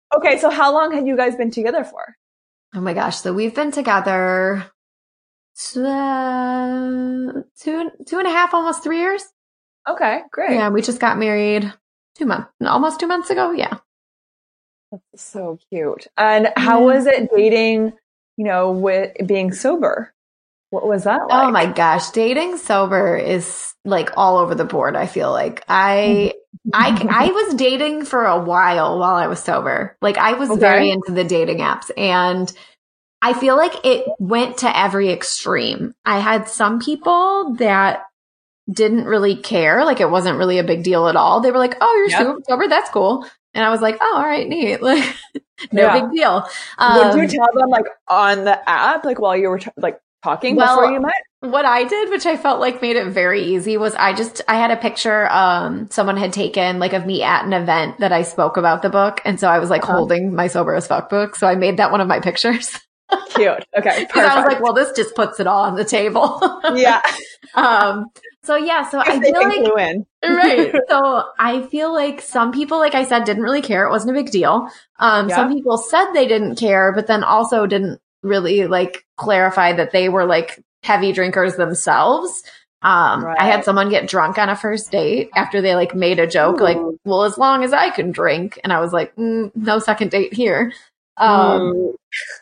okay. 0.16 0.38
So 0.38 0.50
how 0.50 0.72
long 0.72 0.92
had 0.92 1.06
you 1.06 1.16
guys 1.16 1.36
been 1.36 1.50
together 1.50 1.84
for? 1.84 2.16
Oh 2.74 2.80
my 2.80 2.94
gosh. 2.94 3.18
So 3.18 3.32
we've 3.32 3.54
been 3.54 3.72
together 3.72 4.66
uh, 5.76 7.32
two, 7.60 7.90
two 8.06 8.18
and 8.18 8.26
a 8.26 8.30
half, 8.30 8.54
almost 8.54 8.82
three 8.82 8.98
years. 8.98 9.24
Okay. 9.92 10.20
Great. 10.30 10.52
Yeah. 10.52 10.68
We 10.70 10.82
just 10.82 11.00
got 11.00 11.18
married 11.18 11.72
two 12.16 12.26
months, 12.26 12.50
almost 12.60 13.00
two 13.00 13.06
months 13.06 13.30
ago. 13.30 13.50
Yeah. 13.52 13.78
That's 14.90 15.22
so 15.22 15.58
cute. 15.70 16.06
And 16.16 16.48
how 16.56 16.84
was 16.84 17.06
it 17.06 17.30
dating, 17.34 17.92
you 18.36 18.44
know, 18.44 18.72
with 18.72 19.12
being 19.26 19.52
sober? 19.52 20.12
What 20.70 20.86
was 20.86 21.04
that 21.04 21.20
oh 21.22 21.26
like? 21.26 21.48
Oh 21.48 21.50
my 21.50 21.66
gosh, 21.66 22.10
dating 22.10 22.56
sober 22.56 23.16
is 23.16 23.74
like 23.84 24.10
all 24.16 24.38
over 24.38 24.54
the 24.54 24.64
board. 24.64 24.96
I 24.96 25.06
feel 25.06 25.30
like 25.30 25.64
I, 25.68 26.34
I, 26.72 27.08
I 27.10 27.26
was 27.32 27.54
dating 27.54 28.04
for 28.04 28.24
a 28.24 28.38
while 28.38 28.98
while 28.98 29.16
I 29.16 29.26
was 29.26 29.42
sober. 29.42 29.96
Like 30.00 30.18
I 30.18 30.34
was 30.34 30.50
okay. 30.50 30.60
very 30.60 30.90
into 30.90 31.12
the 31.12 31.24
dating 31.24 31.58
apps 31.58 31.90
and 31.96 32.52
I 33.22 33.34
feel 33.34 33.56
like 33.56 33.84
it 33.84 34.06
went 34.18 34.58
to 34.58 34.78
every 34.78 35.10
extreme. 35.10 35.94
I 36.04 36.20
had 36.20 36.48
some 36.48 36.80
people 36.80 37.54
that 37.58 38.04
didn't 38.70 39.04
really 39.04 39.36
care. 39.36 39.84
Like 39.84 40.00
it 40.00 40.10
wasn't 40.10 40.38
really 40.38 40.58
a 40.58 40.64
big 40.64 40.82
deal 40.82 41.08
at 41.08 41.16
all. 41.16 41.40
They 41.40 41.50
were 41.50 41.58
like, 41.58 41.76
Oh, 41.80 41.94
you're 41.96 42.10
yep. 42.10 42.36
sober. 42.48 42.68
That's 42.68 42.90
cool. 42.90 43.26
And 43.54 43.64
I 43.64 43.70
was 43.70 43.80
like, 43.80 43.98
Oh, 44.00 44.14
all 44.16 44.24
right, 44.24 44.48
neat. 44.48 44.80
Like 44.90 45.04
no 45.72 45.82
yeah. 45.82 46.00
big 46.00 46.10
deal. 46.12 46.46
Um, 46.78 47.18
Would 47.18 47.32
you 47.32 47.38
tell 47.38 47.48
them 47.52 47.68
like 47.68 47.84
on 48.08 48.44
the 48.44 48.68
app, 48.68 49.04
like 49.04 49.20
while 49.20 49.36
you 49.36 49.48
were 49.48 49.58
t- 49.58 49.70
like 49.76 50.00
talking 50.22 50.56
well, 50.56 50.76
before 50.76 50.92
you 50.92 51.00
met? 51.00 51.12
What 51.40 51.64
I 51.66 51.84
did, 51.84 52.10
which 52.10 52.26
I 52.26 52.36
felt 52.36 52.60
like 52.60 52.80
made 52.80 52.96
it 52.96 53.06
very 53.08 53.42
easy, 53.42 53.76
was 53.76 53.94
I 53.94 54.14
just 54.14 54.40
I 54.48 54.54
had 54.54 54.70
a 54.70 54.76
picture 54.76 55.30
um 55.30 55.88
someone 55.90 56.16
had 56.16 56.32
taken 56.32 56.78
like 56.78 56.94
of 56.94 57.04
me 57.04 57.22
at 57.22 57.44
an 57.44 57.52
event 57.52 57.98
that 57.98 58.12
I 58.12 58.22
spoke 58.22 58.56
about 58.56 58.80
the 58.82 58.88
book, 58.90 59.20
and 59.24 59.38
so 59.38 59.48
I 59.48 59.58
was 59.58 59.68
like 59.68 59.82
uh-huh. 59.82 59.92
holding 59.92 60.34
my 60.34 60.46
sober 60.46 60.74
as 60.74 60.86
fuck 60.86 61.10
book, 61.10 61.36
so 61.36 61.46
I 61.46 61.56
made 61.56 61.76
that 61.76 61.90
one 61.90 62.00
of 62.00 62.08
my 62.08 62.20
pictures. 62.20 62.78
Cute. 63.34 63.66
Okay. 63.76 64.04
Because 64.06 64.30
I 64.30 64.36
was 64.36 64.46
like, 64.46 64.62
well, 64.62 64.72
this 64.72 64.92
just 64.96 65.14
puts 65.14 65.40
it 65.40 65.46
all 65.46 65.62
on 65.62 65.76
the 65.76 65.84
table. 65.84 66.40
yeah. 66.74 67.02
um. 67.54 68.06
So 68.42 68.56
yeah. 68.56 68.88
So 68.88 68.98
I 68.98 69.20
feel 69.20 69.42
like 69.42 70.04
right. 70.24 70.74
So 70.88 71.24
I 71.38 71.62
feel 71.62 71.92
like 71.92 72.22
some 72.22 72.52
people, 72.52 72.78
like 72.78 72.94
I 72.94 73.04
said, 73.04 73.24
didn't 73.24 73.42
really 73.42 73.62
care. 73.62 73.86
It 73.86 73.90
wasn't 73.90 74.16
a 74.16 74.22
big 74.22 74.32
deal. 74.32 74.68
Um. 74.98 75.28
Yeah. 75.28 75.36
Some 75.36 75.52
people 75.52 75.76
said 75.76 76.12
they 76.12 76.26
didn't 76.26 76.56
care, 76.56 76.92
but 76.92 77.06
then 77.06 77.24
also 77.24 77.66
didn't 77.66 78.00
really 78.22 78.66
like 78.66 79.04
clarify 79.16 79.72
that 79.72 79.92
they 79.92 80.08
were 80.08 80.24
like 80.24 80.62
heavy 80.82 81.12
drinkers 81.12 81.56
themselves. 81.56 82.42
Um, 82.82 83.24
right. 83.24 83.36
I 83.38 83.44
had 83.44 83.64
someone 83.64 83.90
get 83.90 84.08
drunk 84.08 84.38
on 84.38 84.48
a 84.48 84.56
first 84.56 84.90
date 84.90 85.30
after 85.36 85.60
they 85.60 85.74
like 85.74 85.94
made 85.94 86.18
a 86.18 86.26
joke, 86.26 86.60
Ooh. 86.60 86.64
like, 86.64 86.78
well, 87.04 87.24
as 87.24 87.36
long 87.36 87.62
as 87.62 87.72
I 87.74 87.90
can 87.90 88.10
drink. 88.10 88.58
And 88.64 88.72
I 88.72 88.80
was 88.80 88.92
like, 88.92 89.14
mm, 89.16 89.50
no 89.54 89.78
second 89.78 90.10
date 90.10 90.32
here. 90.32 90.72
Um, 91.18 91.94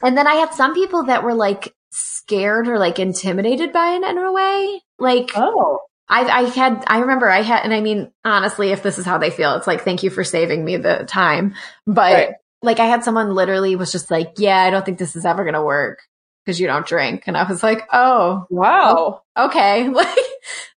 and 0.02 0.16
then 0.16 0.28
I 0.28 0.34
had 0.34 0.54
some 0.54 0.74
people 0.74 1.04
that 1.04 1.24
were 1.24 1.34
like 1.34 1.74
scared 1.90 2.68
or 2.68 2.78
like 2.78 3.00
intimidated 3.00 3.72
by 3.72 3.94
it 3.94 4.04
in 4.04 4.18
a 4.18 4.32
way. 4.32 4.80
Like, 5.00 5.30
oh, 5.34 5.80
I, 6.08 6.24
I 6.24 6.42
had, 6.44 6.84
I 6.86 7.00
remember 7.00 7.28
I 7.28 7.42
had, 7.42 7.64
and 7.64 7.74
I 7.74 7.80
mean, 7.80 8.10
honestly, 8.24 8.70
if 8.70 8.82
this 8.82 8.98
is 8.98 9.04
how 9.04 9.18
they 9.18 9.30
feel, 9.30 9.54
it's 9.54 9.66
like, 9.66 9.82
thank 9.82 10.02
you 10.02 10.10
for 10.10 10.24
saving 10.24 10.64
me 10.64 10.76
the 10.76 11.04
time. 11.06 11.54
But 11.86 12.12
right 12.12 12.34
like 12.62 12.80
I 12.80 12.86
had 12.86 13.04
someone 13.04 13.34
literally 13.34 13.76
was 13.76 13.92
just 13.92 14.10
like, 14.10 14.34
yeah, 14.38 14.58
I 14.58 14.70
don't 14.70 14.84
think 14.84 14.98
this 14.98 15.16
is 15.16 15.24
ever 15.24 15.44
going 15.44 15.54
to 15.54 15.62
work 15.62 16.00
because 16.44 16.58
you 16.58 16.66
don't 16.66 16.86
drink. 16.86 17.24
And 17.26 17.36
I 17.36 17.44
was 17.44 17.62
like, 17.62 17.86
oh, 17.92 18.46
wow. 18.50 19.22
Okay. 19.36 19.88
Like, 19.98 20.16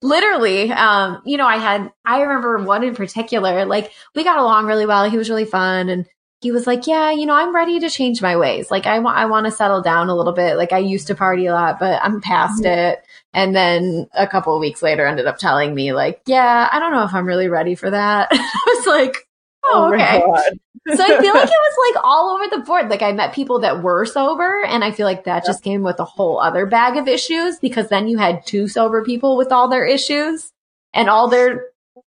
literally, 0.02 0.72
um, 0.72 1.22
you 1.26 1.38
know, 1.38 1.46
I 1.46 1.58
had, 1.58 1.92
I 2.04 2.22
remember 2.22 2.58
one 2.58 2.84
in 2.84 2.96
particular, 2.96 3.66
like 3.66 3.92
we 4.16 4.24
got 4.24 4.40
along 4.40 4.66
really 4.66 4.88
well. 4.88 5.10
He 5.10 5.18
was 5.18 5.30
really 5.30 5.46
fun 5.46 5.90
and 5.90 6.08
he 6.42 6.52
was 6.52 6.66
like, 6.66 6.88
yeah, 6.88 7.12
you 7.12 7.28
know, 7.28 7.36
I'm 7.36 7.56
ready 7.56 7.80
to 7.80 7.90
change 7.90 8.22
my 8.22 8.36
ways. 8.36 8.72
Like 8.72 8.88
I 8.88 9.00
want, 9.00 9.18
I 9.18 9.28
want 9.28 9.46
to 9.46 9.52
settle 9.52 9.82
down 9.82 10.10
a 10.10 10.16
little 10.16 10.34
bit. 10.34 10.58
Like 10.58 10.74
I 10.74 10.80
used 10.80 11.08
to 11.08 11.16
party 11.16 11.46
a 11.46 11.54
lot, 11.54 11.80
but 11.80 12.02
I'm 12.04 12.20
past 12.20 12.64
mm-hmm. 12.64 12.80
it. 12.80 13.06
And 13.34 13.56
then 13.56 14.08
a 14.14 14.28
couple 14.28 14.56
of 14.56 14.60
weeks 14.60 14.82
later 14.82 15.06
ended 15.06 15.26
up 15.26 15.38
telling 15.38 15.74
me 15.74 15.94
like, 15.94 16.22
yeah, 16.26 16.68
I 16.72 16.80
don't 16.80 16.92
know 16.92 17.04
if 17.04 17.14
I'm 17.14 17.26
really 17.26 17.48
ready 17.48 17.76
for 17.76 17.90
that. 17.90 18.28
I 18.32 18.76
was 18.78 18.86
like, 18.86 19.28
oh, 19.64 19.86
oh 19.86 19.94
okay. 19.94 20.20
so 20.96 21.04
I 21.04 21.22
feel 21.22 21.34
like 21.34 21.48
it 21.48 21.50
was 21.50 21.94
like 21.94 22.04
all 22.04 22.36
over 22.36 22.50
the 22.50 22.64
board. 22.64 22.90
Like 22.90 23.02
I 23.02 23.14
met 23.14 23.34
people 23.34 23.60
that 23.60 23.82
were 23.82 24.06
sober 24.06 24.64
and 24.66 24.84
I 24.84 24.92
feel 24.92 25.06
like 25.06 25.24
that 25.26 25.46
just 25.46 25.64
came 25.64 25.82
with 25.84 26.00
a 26.00 26.06
whole 26.06 26.40
other 26.40 26.66
bag 26.66 26.98
of 26.98 27.08
issues 27.08 27.58
because 27.60 27.88
then 27.88 28.08
you 28.08 28.18
had 28.18 28.46
two 28.46 28.68
sober 28.68 29.04
people 29.04 29.38
with 29.38 29.52
all 29.52 29.70
their 29.70 29.86
issues 29.86 30.52
and 30.94 31.10
all 31.10 31.30
their 31.30 31.68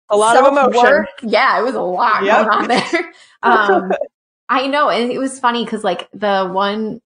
a 0.08 0.16
lot 0.16 0.36
of 0.36 0.46
emotion. 0.46 1.06
Yeah, 1.22 1.60
it 1.60 1.62
was 1.62 1.74
a 1.74 1.82
lot 1.82 2.24
yep. 2.24 2.46
going 2.46 2.48
on 2.48 2.68
there. 2.68 3.12
Um, 3.42 3.90
I 4.50 4.66
know. 4.66 4.90
And 4.90 5.10
it 5.10 5.16
was 5.16 5.40
funny 5.40 5.64
because 5.64 5.82
like 5.82 6.10
the 6.12 6.46
one 6.52 7.00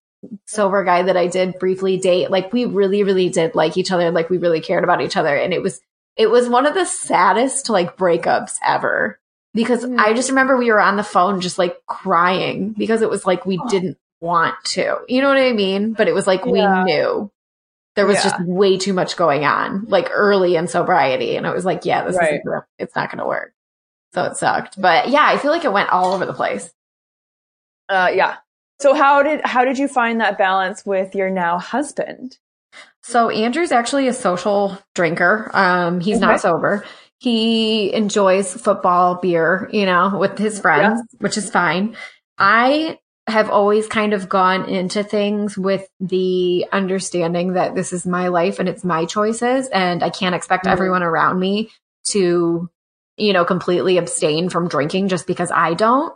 sober 0.46 0.84
guy 0.84 1.02
that 1.02 1.16
I 1.16 1.26
did 1.26 1.58
briefly 1.58 1.96
date, 1.96 2.30
like 2.30 2.52
we 2.52 2.64
really, 2.64 3.02
really 3.02 3.28
did 3.28 3.54
like 3.54 3.76
each 3.76 3.92
other. 3.92 4.10
Like 4.10 4.30
we 4.30 4.38
really 4.38 4.60
cared 4.60 4.84
about 4.84 5.00
each 5.00 5.16
other. 5.16 5.34
And 5.34 5.52
it 5.52 5.62
was, 5.62 5.80
it 6.16 6.30
was 6.30 6.48
one 6.48 6.66
of 6.66 6.74
the 6.74 6.84
saddest 6.84 7.68
like 7.68 7.96
breakups 7.96 8.56
ever 8.64 9.18
because 9.52 9.84
mm. 9.84 9.98
I 9.98 10.12
just 10.14 10.28
remember 10.28 10.56
we 10.56 10.70
were 10.70 10.80
on 10.80 10.96
the 10.96 11.02
phone 11.02 11.40
just 11.40 11.58
like 11.58 11.76
crying 11.86 12.74
because 12.76 13.02
it 13.02 13.10
was 13.10 13.24
like 13.26 13.46
we 13.46 13.60
didn't 13.68 13.98
want 14.20 14.54
to, 14.64 14.98
you 15.08 15.20
know 15.20 15.28
what 15.28 15.38
I 15.38 15.52
mean? 15.52 15.92
But 15.92 16.08
it 16.08 16.14
was 16.14 16.26
like 16.26 16.44
yeah. 16.44 16.84
we 16.84 16.92
knew 16.92 17.30
there 17.96 18.06
was 18.06 18.16
yeah. 18.16 18.22
just 18.22 18.44
way 18.44 18.76
too 18.76 18.92
much 18.92 19.16
going 19.16 19.44
on 19.44 19.84
like 19.86 20.10
early 20.12 20.56
in 20.56 20.66
sobriety. 20.66 21.36
And 21.36 21.46
it 21.46 21.54
was 21.54 21.64
like, 21.64 21.84
yeah, 21.84 22.04
this 22.04 22.16
right. 22.16 22.34
is, 22.34 22.62
it's 22.78 22.96
not 22.96 23.10
going 23.10 23.18
to 23.18 23.26
work. 23.26 23.52
So 24.14 24.24
it 24.24 24.36
sucked. 24.36 24.80
But 24.80 25.08
yeah, 25.08 25.24
I 25.24 25.38
feel 25.38 25.50
like 25.50 25.64
it 25.64 25.72
went 25.72 25.90
all 25.90 26.12
over 26.14 26.26
the 26.26 26.32
place. 26.32 26.72
Uh, 27.88 28.10
yeah. 28.14 28.36
So 28.84 28.92
how 28.92 29.22
did 29.22 29.40
how 29.46 29.64
did 29.64 29.78
you 29.78 29.88
find 29.88 30.20
that 30.20 30.36
balance 30.36 30.84
with 30.84 31.14
your 31.14 31.30
now 31.30 31.58
husband? 31.58 32.36
So 33.00 33.30
Andrew's 33.30 33.72
actually 33.72 34.08
a 34.08 34.12
social 34.12 34.76
drinker. 34.94 35.50
Um, 35.54 36.00
he's 36.00 36.18
okay. 36.18 36.26
not 36.26 36.42
sober. 36.42 36.84
He 37.16 37.94
enjoys 37.94 38.52
football, 38.52 39.14
beer, 39.14 39.70
you 39.72 39.86
know, 39.86 40.18
with 40.18 40.36
his 40.36 40.60
friends, 40.60 41.00
yeah. 41.00 41.16
which 41.20 41.38
is 41.38 41.50
fine. 41.50 41.96
I 42.36 42.98
have 43.26 43.48
always 43.48 43.86
kind 43.86 44.12
of 44.12 44.28
gone 44.28 44.68
into 44.68 45.02
things 45.02 45.56
with 45.56 45.88
the 45.98 46.66
understanding 46.70 47.54
that 47.54 47.74
this 47.74 47.90
is 47.94 48.04
my 48.06 48.28
life 48.28 48.58
and 48.58 48.68
it's 48.68 48.84
my 48.84 49.06
choices 49.06 49.66
and 49.68 50.04
I 50.04 50.10
can't 50.10 50.34
expect 50.34 50.64
mm-hmm. 50.64 50.72
everyone 50.74 51.02
around 51.02 51.40
me 51.40 51.70
to, 52.08 52.68
you 53.16 53.32
know, 53.32 53.46
completely 53.46 53.96
abstain 53.96 54.50
from 54.50 54.68
drinking 54.68 55.08
just 55.08 55.26
because 55.26 55.50
I 55.50 55.72
don't. 55.72 56.14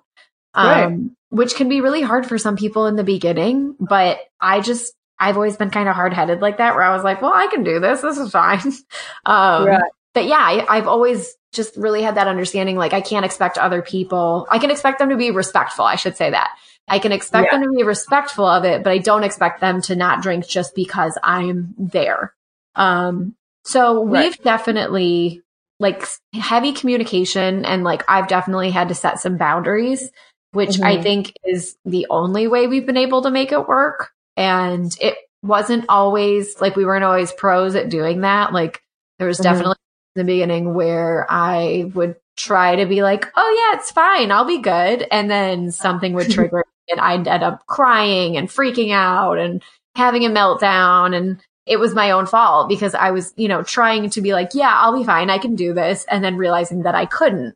Right. 0.55 0.85
Um, 0.85 1.17
which 1.31 1.55
can 1.55 1.69
be 1.69 1.81
really 1.81 2.03
hard 2.03 2.27
for 2.27 2.39
some 2.39 2.57
people 2.57 2.87
in 2.87 2.97
the 2.97 3.05
beginning. 3.05 3.77
But 3.79 4.19
I 4.41 4.61
just, 4.61 4.95
I've 5.19 5.37
always 5.37 5.57
been 5.57 5.71
kind 5.71 5.89
of 5.89 5.95
hard 5.95 6.13
headed 6.13 6.41
like 6.41 6.59
that, 6.59 6.75
where 6.75 6.85
I 6.85 6.95
was 6.95 7.05
like, 7.05 7.23
well, 7.23 7.33
I 7.33 7.47
can 7.49 7.65
do 7.65 7.81
this. 7.81 8.01
This 8.01 8.19
is 8.19 8.31
fine. 8.31 8.61
um, 9.27 9.67
right. 9.67 9.83
But 10.15 10.27
yeah, 10.27 10.39
I, 10.39 10.67
I've 10.69 10.89
always 10.89 11.35
just 11.53 11.77
really 11.77 12.03
had 12.03 12.17
that 12.17 12.29
understanding. 12.29 12.77
Like, 12.77 12.93
I 12.93 13.01
can't 13.01 13.25
expect 13.25 13.59
other 13.59 13.83
people, 13.83 14.47
I 14.51 14.59
can 14.59 14.71
expect 14.71 14.99
them 14.99 15.11
to 15.11 15.17
be 15.17 15.31
respectful. 15.31 15.85
I 15.85 15.97
should 15.97 16.17
say 16.17 16.31
that. 16.31 16.51
I 16.89 16.99
can 16.99 17.13
expect 17.13 17.49
yeah. 17.53 17.59
them 17.59 17.71
to 17.71 17.77
be 17.77 17.83
respectful 17.83 18.47
of 18.47 18.65
it, 18.65 18.83
but 18.83 18.91
I 18.91 18.99
don't 18.99 19.25
expect 19.25 19.61
them 19.61 19.83
to 19.83 19.95
not 19.95 20.23
drink 20.23 20.47
just 20.47 20.75
because 20.75 21.19
I'm 21.23 21.75
there. 21.79 22.35
Um, 22.75 23.35
so 23.65 24.05
right. 24.05 24.25
we've 24.25 24.39
definitely 24.39 25.43
like 25.81 26.05
heavy 26.33 26.73
communication 26.73 27.65
and 27.65 27.85
like 27.85 28.03
I've 28.09 28.29
definitely 28.29 28.71
had 28.71 28.89
to 28.89 28.95
set 28.95 29.21
some 29.21 29.37
boundaries 29.37 30.11
which 30.53 30.71
mm-hmm. 30.71 30.85
I 30.85 31.03
think 31.03 31.33
is 31.45 31.77
the 31.85 32.07
only 32.11 32.49
way 32.49 32.67
we've 32.67 32.87
been 32.87 32.97
able 32.97 33.23
to 33.23 33.31
make 33.31 33.53
it 33.53 33.69
work. 33.69 34.11
And 34.37 34.97
it 35.01 35.17
wasn't 35.43 35.87
always 35.89 36.61
like 36.61 36.77
we 36.77 36.85
weren't 36.85 37.05
always 37.05 37.33
pros 37.33 37.75
at 37.75 37.91
doing 37.91 38.23
that. 38.23 38.53
Like 38.53 38.83
there 39.19 39.29
was 39.29 39.39
mm-hmm. 39.39 39.53
definitely 39.53 39.77
in 40.17 40.27
the 40.27 40.33
beginning 40.33 40.75
where 40.75 41.27
I 41.29 41.91
would 41.95 42.17
try 42.37 42.77
to 42.77 42.87
be 42.87 43.03
like, 43.03 43.27
oh 43.37 43.71
yeah, 43.71 43.79
it's 43.79 43.91
fine. 43.91 44.31
I'll 44.31 44.45
be 44.45 44.59
good. 44.59 45.07
And 45.11 45.31
then 45.31 45.71
something 45.71 46.15
would 46.15 46.31
trigger 46.31 46.65
and 46.89 47.01
I'd 47.01 47.29
end 47.29 47.43
up 47.43 47.67
crying 47.67 48.37
and 48.37 48.49
freaking 48.49 48.93
out 48.93 49.39
and 49.39 49.63
having 49.95 50.25
a 50.25 50.31
meltdown. 50.31 51.15
And 51.15 51.43
it 51.67 51.79
was 51.79 51.95
my 51.95 52.13
own 52.13 52.27
fault 52.27 52.69
because 52.69 52.95
I 52.95 53.11
was, 53.11 53.35
you 53.37 53.49
know, 53.49 53.63
trying 53.63 54.09
to 54.11 54.23
be 54.23 54.33
like, 54.33 54.51
yeah, 54.55 54.73
I'll 54.75 54.97
be 54.97 55.05
fine. 55.05 55.29
I 55.29 55.39
can 55.39 55.55
do 55.55 55.75
this. 55.75 56.07
And 56.11 56.25
then 56.25 56.37
realizing 56.37 56.83
that 56.83 56.95
I 56.95 57.05
couldn't. 57.05 57.55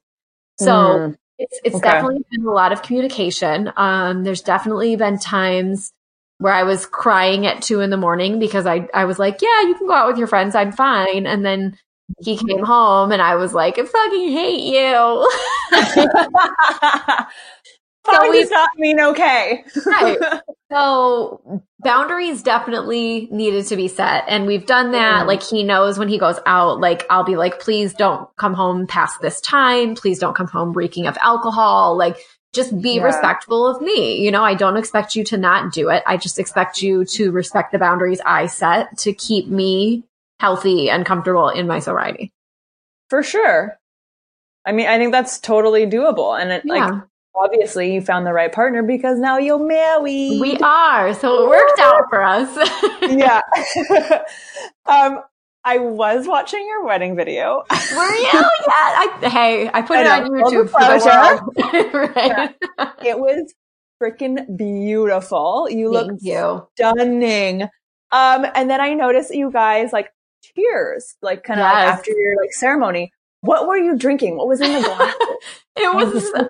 So 0.59 0.70
mm. 0.70 1.16
It's 1.43 1.61
it's 1.64 1.76
okay. 1.76 1.90
definitely 1.90 2.24
been 2.30 2.47
a 2.47 2.51
lot 2.51 2.72
of 2.72 2.82
communication. 2.82 3.72
Um, 3.76 4.24
there's 4.24 4.43
definitely 4.43 4.95
been 4.97 5.18
times 5.18 5.93
where 6.38 6.53
I 6.53 6.62
was 6.62 6.86
crying 6.86 7.47
at 7.47 7.62
two 7.62 7.80
in 7.80 7.90
the 7.90 7.97
morning 7.97 8.38
because 8.38 8.66
I 8.66 8.88
I 8.95 9.05
was 9.07 9.18
like, 9.18 9.43
yeah, 9.43 9.62
you 9.62 9.74
can 9.74 9.86
go 9.86 9.93
out 9.93 10.09
with 10.09 10.18
your 10.18 10.28
friends, 10.28 10.55
I'm 10.55 10.72
fine. 10.72 11.26
And 11.26 11.45
then 11.45 11.76
he 12.20 12.36
came 12.36 12.64
home 12.64 13.11
and 13.12 13.20
I 13.22 13.36
was 13.36 13.55
like, 13.55 13.78
I 13.78 13.84
fucking 13.84 14.32
hate 14.32 14.62
you. 14.62 15.30
so 18.07 18.30
we, 18.30 18.40
does 18.40 18.51
not 18.51 18.70
mean 18.76 19.01
okay. 19.01 19.64
right. 19.86 20.18
So 20.72 21.62
boundaries 21.80 22.42
definitely 22.42 23.28
needed 23.30 23.66
to 23.66 23.76
be 23.76 23.88
set. 23.88 24.24
And 24.26 24.46
we've 24.46 24.64
done 24.64 24.92
that. 24.92 25.24
Mm. 25.24 25.26
Like 25.26 25.42
he 25.42 25.64
knows 25.64 25.98
when 25.98 26.08
he 26.08 26.18
goes 26.18 26.38
out, 26.46 26.80
like 26.80 27.04
I'll 27.10 27.24
be 27.24 27.36
like, 27.36 27.60
please 27.60 27.92
don't 27.92 28.26
come 28.36 28.54
home 28.54 28.86
past 28.86 29.20
this 29.20 29.40
time. 29.42 29.94
Please 29.94 30.18
don't 30.18 30.34
come 30.34 30.46
home 30.46 30.72
reeking 30.72 31.06
of 31.06 31.18
alcohol. 31.22 31.96
Like 31.96 32.16
just 32.54 32.80
be 32.80 32.96
yeah. 32.96 33.02
respectful 33.02 33.66
of 33.66 33.82
me. 33.82 34.24
You 34.24 34.30
know, 34.30 34.42
I 34.42 34.54
don't 34.54 34.78
expect 34.78 35.14
you 35.14 35.24
to 35.24 35.36
not 35.36 35.74
do 35.74 35.90
it. 35.90 36.02
I 36.06 36.16
just 36.16 36.38
expect 36.38 36.80
you 36.80 37.04
to 37.04 37.30
respect 37.32 37.72
the 37.72 37.78
boundaries 37.78 38.22
I 38.24 38.46
set 38.46 38.96
to 38.98 39.12
keep 39.12 39.48
me 39.48 40.04
healthy 40.40 40.88
and 40.88 41.04
comfortable 41.04 41.50
in 41.50 41.66
my 41.66 41.80
sobriety. 41.80 42.32
For 43.10 43.22
sure. 43.22 43.78
I 44.64 44.72
mean, 44.72 44.86
I 44.86 44.96
think 44.96 45.12
that's 45.12 45.38
totally 45.38 45.86
doable. 45.86 46.40
And 46.40 46.50
it 46.50 46.62
yeah. 46.64 46.86
like 46.86 47.02
obviously 47.35 47.95
you 47.95 48.01
found 48.01 48.26
the 48.26 48.33
right 48.33 48.53
partner 48.53 48.83
because 48.83 49.18
now 49.18 49.39
you're 49.39 49.59
married. 49.59 50.41
We 50.41 50.57
are. 50.59 51.14
So 51.14 51.45
it 51.45 51.49
worked 51.49 51.80
out 51.80 52.05
for 52.11 52.22
us. 52.22 52.51
yeah. 53.03 53.41
um, 54.87 55.20
I 55.64 55.78
was 55.78 56.26
watching 56.26 56.66
your 56.66 56.85
wedding 56.85 57.14
video. 57.14 57.62
Were 57.70 58.14
you? 58.14 58.30
yeah. 58.33 58.43
I, 58.66 59.18
hey, 59.22 59.70
I 59.72 59.83
put 59.83 59.99
I 59.99 60.03
it 60.03 60.22
on 60.22 60.30
YouTube 60.30 60.70
for 60.70 60.80
the 60.80 61.87
world. 61.95 62.16
right. 62.16 62.55
yeah. 62.78 62.93
It 63.05 63.18
was 63.18 63.55
freaking 64.03 64.57
beautiful. 64.57 65.68
You 65.70 65.93
Thank 65.93 66.11
look 66.11 66.18
you. 66.20 66.66
stunning. 66.74 67.62
Um, 68.11 68.47
and 68.55 68.68
then 68.68 68.80
I 68.80 68.95
noticed 68.95 69.33
you 69.33 69.53
guys 69.53 69.93
like 69.93 70.11
tears, 70.43 71.14
like 71.22 71.45
kind 71.45 71.61
of 71.61 71.64
yes. 71.64 71.74
like 71.74 71.89
after 71.99 72.11
your 72.11 72.37
like 72.43 72.53
ceremony. 72.53 73.12
What 73.43 73.66
were 73.66 73.76
you 73.76 73.97
drinking? 73.97 74.37
What 74.37 74.49
was 74.49 74.61
in 74.61 74.72
the 74.72 74.80
glass? 74.80 75.14
it 75.76 75.95
was, 75.95 76.14
was 76.14 76.49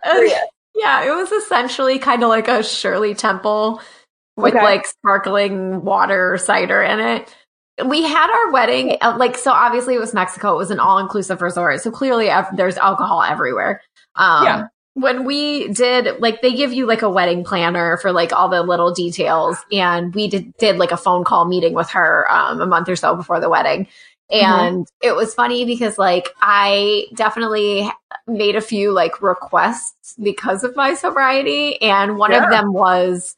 yeah, 0.75 1.05
it 1.05 1.15
was 1.15 1.31
essentially 1.33 1.99
kind 1.99 2.23
of 2.23 2.29
like 2.29 2.49
a 2.49 2.63
Shirley 2.63 3.15
Temple 3.15 3.81
with 4.37 4.55
okay. 4.55 4.65
like 4.65 4.87
sparkling 4.87 5.85
water 5.85 6.39
cider 6.39 6.83
in 6.83 7.01
it. 7.01 7.37
We 7.85 8.03
had 8.03 8.31
our 8.31 8.53
wedding, 8.53 8.97
uh, 9.01 9.17
like, 9.19 9.37
so 9.37 9.51
obviously 9.51 9.95
it 9.95 9.99
was 9.99 10.15
Mexico. 10.15 10.55
It 10.55 10.59
was 10.59 10.71
an 10.71 10.79
all 10.79 10.99
inclusive 10.99 11.43
resort. 11.43 11.81
So 11.81 11.91
clearly 11.91 12.31
there's 12.55 12.77
alcohol 12.77 13.23
everywhere. 13.23 13.83
Um, 14.15 14.45
yeah. 14.45 14.67
When 14.95 15.25
we 15.25 15.69
did, 15.69 16.21
like, 16.21 16.43
they 16.43 16.53
give 16.53 16.75
you 16.75 16.87
like 16.87 17.01
a 17.01 17.09
wedding 17.09 17.45
planner 17.45 17.97
for 17.97 18.13
like 18.13 18.33
all 18.33 18.51
the 18.51 18.63
little 18.63 18.93
details. 18.93 19.57
And 19.73 20.15
we 20.15 20.29
did, 20.29 20.55
did 20.59 20.77
like 20.77 20.93
a 20.93 20.99
phone 20.99 21.25
call 21.25 21.47
meeting 21.47 21.73
with 21.73 21.89
her, 21.91 22.31
um, 22.31 22.61
a 22.61 22.67
month 22.67 22.91
or 22.91 22.97
so 22.97 23.17
before 23.17 23.41
the 23.41 23.49
wedding. 23.49 23.89
Mm-hmm. 24.33 24.45
And 24.45 24.87
mm-hmm. 24.87 25.09
it 25.09 25.15
was 25.15 25.35
funny 25.35 25.65
because 25.65 25.99
like 25.99 26.31
I 26.41 27.07
definitely 27.15 27.91
made 28.27 28.57
a 28.57 28.61
few 28.61 28.93
like 28.93 29.21
requests 29.21 30.15
because 30.23 30.65
of 30.65 30.77
my 30.77 30.95
sobriety. 30.95 31.81
And 31.83 32.17
one 32.17 32.33
yeah. 32.33 32.45
of 32.45 32.51
them 32.51 32.73
was, 32.73 33.37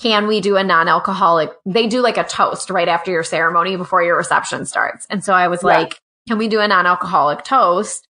can 0.00 0.26
we 0.26 0.40
do 0.40 0.56
a 0.56 0.64
non-alcoholic? 0.64 1.50
They 1.66 1.86
do 1.86 2.00
like 2.00 2.16
a 2.16 2.24
toast 2.24 2.70
right 2.70 2.88
after 2.88 3.10
your 3.10 3.22
ceremony 3.22 3.76
before 3.76 4.02
your 4.02 4.16
reception 4.16 4.66
starts. 4.66 5.06
And 5.10 5.22
so 5.22 5.32
I 5.32 5.48
was 5.48 5.62
yeah. 5.62 5.68
like, 5.68 6.00
can 6.26 6.38
we 6.38 6.48
do 6.48 6.60
a 6.60 6.68
non-alcoholic 6.68 7.44
toast? 7.44 8.08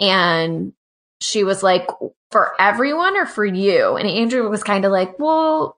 And 0.00 0.72
she 1.20 1.44
was 1.44 1.62
like, 1.62 1.86
for 2.30 2.52
everyone 2.60 3.16
or 3.16 3.26
for 3.26 3.44
you? 3.44 3.96
And 3.96 4.08
Andrew 4.08 4.48
was 4.48 4.62
kind 4.62 4.84
of 4.84 4.92
like, 4.92 5.18
well, 5.18 5.76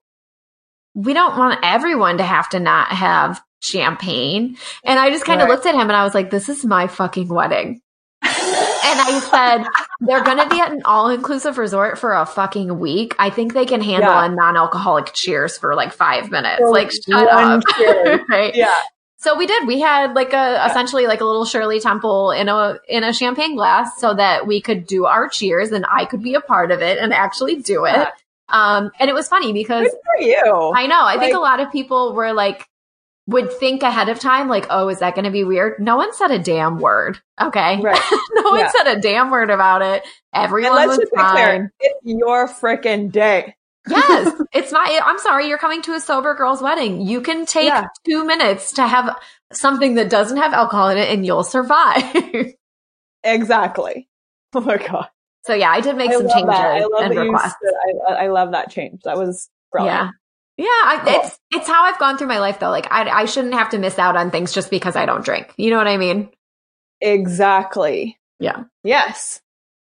we 0.94 1.14
don't 1.14 1.36
want 1.36 1.60
everyone 1.62 2.18
to 2.18 2.24
have 2.24 2.48
to 2.50 2.60
not 2.60 2.88
have 2.88 3.42
champagne. 3.62 4.58
And 4.84 4.98
I 4.98 5.10
just 5.10 5.24
kind 5.24 5.40
of 5.40 5.48
right. 5.48 5.54
looked 5.54 5.66
at 5.66 5.74
him 5.74 5.82
and 5.82 5.92
I 5.92 6.04
was 6.04 6.14
like, 6.14 6.30
this 6.30 6.48
is 6.48 6.64
my 6.64 6.88
fucking 6.88 7.28
wedding. 7.28 7.80
and 8.22 8.30
I 8.34 9.20
said, 9.30 9.66
they're 10.00 10.22
going 10.22 10.38
to 10.38 10.48
be 10.48 10.60
at 10.60 10.72
an 10.72 10.82
all 10.84 11.08
inclusive 11.08 11.58
resort 11.58 11.98
for 11.98 12.12
a 12.12 12.26
fucking 12.26 12.78
week. 12.78 13.14
I 13.18 13.30
think 13.30 13.54
they 13.54 13.64
can 13.64 13.80
handle 13.80 14.10
yeah. 14.10 14.26
a 14.26 14.28
non 14.28 14.56
alcoholic 14.56 15.12
cheers 15.14 15.56
for 15.56 15.74
like 15.74 15.92
five 15.92 16.30
minutes. 16.30 16.58
For 16.58 16.70
like, 16.70 16.90
shut 16.92 17.28
up. 17.28 17.62
right? 18.28 18.54
Yeah. 18.54 18.80
So 19.18 19.36
we 19.38 19.46
did. 19.46 19.68
We 19.68 19.80
had 19.80 20.14
like 20.14 20.32
a 20.32 20.66
essentially 20.68 21.06
like 21.06 21.20
a 21.20 21.24
little 21.24 21.44
Shirley 21.44 21.78
Temple 21.78 22.32
in 22.32 22.48
a 22.48 22.78
in 22.88 23.04
a 23.04 23.12
champagne 23.12 23.54
glass 23.54 24.00
so 24.00 24.14
that 24.14 24.48
we 24.48 24.60
could 24.60 24.84
do 24.84 25.06
our 25.06 25.28
cheers 25.28 25.70
and 25.70 25.86
I 25.88 26.06
could 26.06 26.24
be 26.24 26.34
a 26.34 26.40
part 26.40 26.72
of 26.72 26.82
it 26.82 26.98
and 26.98 27.12
actually 27.12 27.62
do 27.62 27.84
it. 27.84 28.08
Um, 28.48 28.90
and 28.98 29.08
it 29.08 29.12
was 29.12 29.28
funny 29.28 29.52
because 29.52 29.84
Good 29.84 29.92
for 30.16 30.22
you. 30.22 30.72
I 30.74 30.88
know. 30.88 31.04
I 31.04 31.18
think 31.18 31.36
a 31.36 31.40
lot 31.40 31.60
of 31.60 31.70
people 31.70 32.14
were 32.14 32.32
like, 32.32 32.66
would 33.28 33.52
think 33.52 33.82
ahead 33.82 34.08
of 34.08 34.18
time, 34.18 34.48
like, 34.48 34.66
oh, 34.70 34.88
is 34.88 34.98
that 34.98 35.14
going 35.14 35.24
to 35.24 35.30
be 35.30 35.44
weird? 35.44 35.80
No 35.80 35.96
one 35.96 36.12
said 36.12 36.30
a 36.32 36.38
damn 36.38 36.78
word. 36.78 37.18
Okay. 37.40 37.80
Right. 37.80 38.00
no 38.32 38.50
one 38.50 38.60
Yeah. 38.60 38.70
said 38.76 38.96
a 38.98 39.00
damn 39.00 39.30
word 39.30 39.50
about 39.50 39.82
it. 39.82 40.02
And 40.32 40.44
Everyone 40.44 40.74
let's 40.88 40.98
was 40.98 41.08
fine. 41.14 41.30
clear. 41.32 41.72
It's 41.80 42.00
your 42.04 42.48
freaking 42.48 43.10
day. 43.12 43.54
yes. 43.88 44.32
It's 44.54 44.70
my, 44.72 45.00
I'm 45.04 45.18
sorry. 45.18 45.48
You're 45.48 45.56
coming 45.58 45.80
to 45.82 45.94
a 45.94 46.00
sober 46.00 46.34
girl's 46.34 46.60
wedding. 46.60 47.00
You 47.00 47.20
can 47.22 47.46
take 47.46 47.66
Yeah. 47.68 47.86
two 48.04 48.24
minutes 48.26 48.72
to 48.72 48.86
have 48.86 49.16
something 49.52 49.94
that 49.94 50.10
doesn't 50.10 50.36
have 50.36 50.52
alcohol 50.52 50.88
in 50.90 50.98
it 50.98 51.08
and 51.10 51.24
you'll 51.24 51.44
survive. 51.44 52.02
Exactly. 53.24 54.08
Oh 54.54 54.60
my 54.60 54.76
god. 54.76 55.08
so 55.44 55.54
yeah, 55.54 55.70
I 55.70 55.80
did 55.80 55.96
make 55.96 56.10
I 56.10 56.14
some 56.14 56.28
changes 56.28 56.46
that. 56.48 56.74
I 56.74 56.80
love 56.80 56.90
and 57.02 57.10
that 57.16 57.24
you 57.24 57.32
requests. 57.32 57.54
stood- 57.56 57.74
I, 58.08 58.24
I 58.24 58.26
love 58.28 58.50
that 58.52 58.70
change. 58.70 59.00
That 59.04 59.16
was 59.16 59.48
brilliant. 59.70 59.94
Yeah. 59.96 60.10
Yeah, 60.58 60.66
I, 60.66 61.00
Cool. 61.04 61.14
it's 61.22 61.38
it's 61.50 61.66
how 61.68 61.84
I've 61.84 61.98
gone 61.98 62.18
through 62.18 62.26
my 62.28 62.38
life 62.38 62.58
though. 62.60 62.70
Like 62.70 62.86
I 62.90 63.08
I 63.08 63.24
shouldn't 63.24 63.54
have 63.54 63.70
to 63.70 63.78
miss 63.78 63.98
out 63.98 64.16
on 64.16 64.30
things 64.30 64.52
just 64.52 64.70
because 64.70 64.96
I 64.96 65.06
don't 65.06 65.24
drink. 65.24 65.52
You 65.56 65.70
know 65.70 65.78
what 65.78 65.88
I 65.88 65.96
mean? 65.96 66.28
Exactly. 67.00 68.18
Yeah. 68.38 68.64
Yes. 68.84 69.40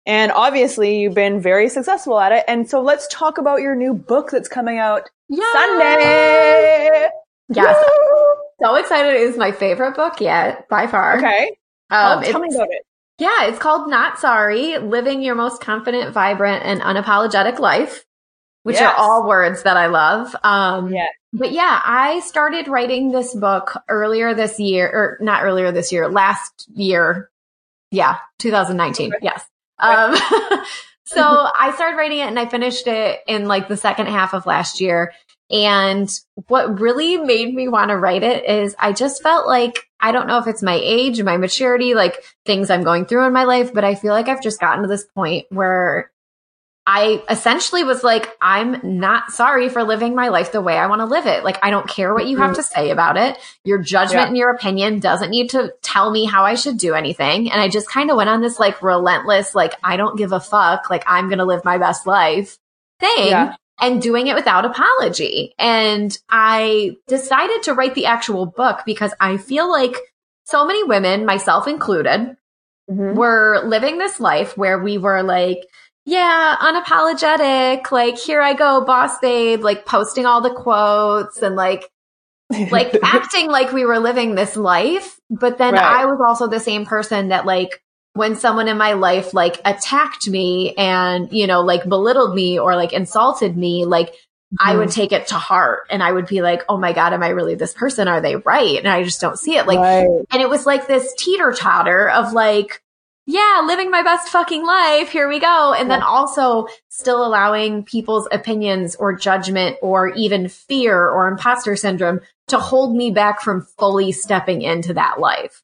And 0.05 0.31
obviously 0.31 0.99
you've 1.01 1.13
been 1.15 1.41
very 1.41 1.67
successful 1.69 2.19
at 2.19 2.31
it. 2.31 2.45
And 2.47 2.69
so 2.69 2.81
let's 2.81 3.07
talk 3.09 3.37
about 3.37 3.61
your 3.61 3.75
new 3.75 3.93
book 3.93 4.31
that's 4.31 4.47
coming 4.47 4.77
out. 4.77 5.09
Sunday. 5.31 7.09
Yes. 7.49 7.75
Woo! 7.77 8.33
So 8.65 8.75
excited. 8.75 9.15
It 9.15 9.21
is 9.21 9.37
my 9.37 9.51
favorite 9.51 9.95
book 9.95 10.19
yet 10.21 10.67
by 10.69 10.87
far. 10.87 11.17
Okay. 11.17 11.57
Um, 11.89 12.19
Oh, 12.19 12.21
tell 12.23 12.39
me 12.39 12.49
about 12.53 12.67
it. 12.69 12.83
yeah, 13.19 13.45
it's 13.45 13.59
called 13.59 13.89
Not 13.89 14.19
Sorry, 14.19 14.77
Living 14.77 15.21
Your 15.21 15.35
Most 15.35 15.61
Confident, 15.61 16.13
Vibrant, 16.13 16.63
and 16.65 16.81
Unapologetic 16.81 17.59
Life, 17.59 18.03
which 18.63 18.75
Yes. 18.75 18.93
are 18.93 18.95
all 18.95 19.27
words 19.27 19.63
that 19.63 19.77
I 19.77 19.87
love. 19.87 20.35
Um, 20.43 20.93
Yeah. 20.93 21.07
But 21.33 21.51
yeah, 21.51 21.81
I 21.85 22.21
started 22.21 22.67
writing 22.67 23.11
this 23.11 23.35
book 23.35 23.77
earlier 23.89 24.33
this 24.33 24.59
year, 24.59 24.87
or 24.87 25.17
not 25.21 25.43
earlier 25.43 25.71
this 25.71 25.91
year, 25.91 26.07
last 26.09 26.67
year. 26.73 27.29
Yeah, 27.91 28.17
2019. 28.39 29.13
Okay. 29.13 29.19
Yes. 29.21 29.45
Um, 29.77 30.15
so 31.05 31.21
I 31.57 31.73
started 31.75 31.97
writing 31.97 32.19
it 32.19 32.27
and 32.27 32.39
I 32.39 32.45
finished 32.47 32.87
it 32.87 33.19
in 33.27 33.47
like 33.47 33.67
the 33.67 33.77
second 33.77 34.07
half 34.07 34.33
of 34.33 34.45
last 34.45 34.81
year. 34.81 35.13
And 35.49 36.09
what 36.47 36.79
really 36.79 37.17
made 37.17 37.53
me 37.53 37.67
want 37.67 37.89
to 37.89 37.97
write 37.97 38.23
it 38.23 38.45
is 38.45 38.75
I 38.79 38.91
just 38.91 39.21
felt 39.23 39.47
like, 39.47 39.79
I 39.99 40.11
don't 40.11 40.27
know 40.27 40.39
if 40.39 40.47
it's 40.47 40.63
my 40.63 40.79
age, 40.81 41.21
my 41.23 41.37
maturity, 41.37 41.93
like 41.93 42.21
things 42.45 42.69
I'm 42.69 42.83
going 42.83 43.05
through 43.05 43.25
in 43.27 43.33
my 43.33 43.45
life, 43.45 43.73
but 43.73 43.83
I 43.83 43.95
feel 43.95 44.11
like 44.13 44.27
I've 44.27 44.43
just 44.43 44.59
gotten 44.59 44.81
to 44.83 44.89
this 44.89 45.05
point 45.15 45.45
where 45.49 46.11
I 46.89 47.21
essentially 47.29 47.83
was 47.83 48.01
like, 48.01 48.35
I'm 48.41 48.79
not 48.99 49.31
sorry 49.31 49.67
for 49.67 49.83
living 49.83 50.15
my 50.15 50.29
life 50.29 50.53
the 50.53 50.61
way 50.61 50.77
I 50.77 50.87
want 50.87 51.01
to 51.01 51.05
live 51.05 51.25
it. 51.25 51.43
Like, 51.43 51.59
I 51.61 51.69
don't 51.69 51.87
care 51.87 52.13
what 52.13 52.27
you 52.27 52.37
have 52.37 52.55
to 52.55 52.63
say 52.63 52.91
about 52.91 53.17
it. 53.17 53.37
Your 53.65 53.77
judgment 53.77 54.21
Yeah. 54.23 54.27
and 54.29 54.37
your 54.37 54.51
opinion 54.51 54.99
doesn't 55.01 55.29
need 55.29 55.49
to 55.49 55.73
tell 55.81 56.09
me 56.11 56.23
how 56.23 56.45
I 56.45 56.55
should 56.55 56.77
do 56.77 56.93
anything. 56.95 57.51
And 57.51 57.59
I 57.59 57.67
just 57.67 57.89
kind 57.89 58.09
of 58.09 58.15
went 58.15 58.29
on 58.29 58.39
this 58.41 58.57
like 58.57 58.81
relentless, 58.81 59.53
like, 59.53 59.73
I 59.83 59.97
don't 59.97 60.17
give 60.17 60.31
a 60.31 60.39
fuck. 60.39 60.89
Like, 60.89 61.03
I'm 61.05 61.27
going 61.27 61.39
to 61.39 61.45
live 61.45 61.65
my 61.65 61.77
best 61.77 62.07
life 62.07 62.57
thing. 63.01 63.27
Yeah. 63.27 63.55
And 63.81 64.01
doing 64.01 64.27
it 64.27 64.35
without 64.35 64.63
apology. 64.65 65.53
And 65.59 66.17
I 66.29 66.95
decided 67.07 67.63
to 67.63 67.73
write 67.73 67.95
the 67.95 68.05
actual 68.05 68.45
book 68.45 68.79
because 68.85 69.13
I 69.19 69.35
feel 69.35 69.69
like 69.69 69.95
so 70.45 70.65
many 70.65 70.85
women, 70.85 71.25
myself 71.25 71.67
included, 71.67 72.37
Mhm. 72.89 73.15
were 73.15 73.61
living 73.65 73.97
this 73.97 74.21
life 74.21 74.57
where 74.57 74.79
we 74.79 74.97
were 74.97 75.21
like, 75.21 75.67
yeah, 76.07 76.55
unapologetic, 76.61 77.91
like 77.91 78.17
here 78.17 78.41
I 78.41 78.53
go, 78.53 78.85
boss 78.85 79.19
babe, 79.19 79.61
like 79.61 79.85
posting 79.85 80.25
all 80.25 80.39
the 80.39 80.53
quotes 80.53 81.41
and 81.41 81.57
like 81.57 81.89
like 82.69 82.97
acting 83.03 83.49
like 83.49 83.73
we 83.73 83.85
were 83.85 83.99
living 83.99 84.33
this 84.35 84.55
life. 84.55 85.19
But 85.29 85.57
then 85.57 85.73
Right. 85.73 85.83
I 85.83 86.05
was 86.05 86.21
also 86.25 86.47
the 86.47 86.61
same 86.61 86.85
person 86.85 87.29
that 87.29 87.45
like 87.45 87.81
when 88.13 88.37
someone 88.37 88.69
in 88.69 88.77
my 88.77 88.93
life 88.93 89.33
like 89.33 89.59
attacked 89.65 90.29
me 90.29 90.73
and, 90.77 91.31
you 91.33 91.45
know, 91.45 91.61
like 91.61 91.87
belittled 91.87 92.33
me 92.35 92.57
or 92.57 92.77
like 92.77 92.93
insulted 92.93 93.57
me, 93.57 93.85
like 93.85 94.13
I 94.59 94.71
Mm-hmm. 94.71 94.77
would 94.77 94.91
take 94.91 95.11
it 95.11 95.27
to 95.27 95.35
heart 95.35 95.87
and 95.91 96.01
I 96.01 96.13
would 96.13 96.27
be 96.27 96.41
like, 96.41 96.63
oh 96.69 96.77
my 96.77 96.93
God, 96.93 97.13
am 97.13 97.21
I 97.21 97.29
really 97.29 97.55
this 97.55 97.73
person? 97.73 98.07
Are 98.07 98.21
they 98.21 98.37
right? 98.37 98.77
And 98.79 98.87
I 98.87 99.03
just 99.03 99.19
don't 99.19 99.37
see 99.37 99.57
it. 99.57 99.67
Like, 99.67 99.79
Right. 99.79 100.25
and 100.31 100.41
it 100.41 100.49
was 100.49 100.65
like 100.65 100.87
this 100.87 101.13
teeter 101.17 101.51
totter 101.51 102.09
of 102.09 102.31
like, 102.31 102.81
yeah, 103.29 103.61
living 103.65 103.91
my 103.91 104.03
best 104.03 104.29
fucking 104.29 104.65
life. 104.65 105.09
Here 105.09 105.27
we 105.27 105.39
go. 105.39 105.73
And 105.73 105.91
then 105.91 106.01
also 106.01 106.67
still 106.87 107.25
allowing 107.25 107.83
people's 107.83 108.25
opinions 108.31 108.95
or 108.95 109.13
judgment 109.17 109.75
or 109.81 110.07
even 110.09 110.47
fear 110.47 110.97
or 111.09 111.27
imposter 111.27 111.75
syndrome 111.75 112.21
to 112.47 112.57
hold 112.57 112.95
me 112.95 113.11
back 113.11 113.41
from 113.41 113.67
fully 113.77 114.13
stepping 114.13 114.61
into 114.61 114.93
that 114.93 115.19
life. 115.19 115.61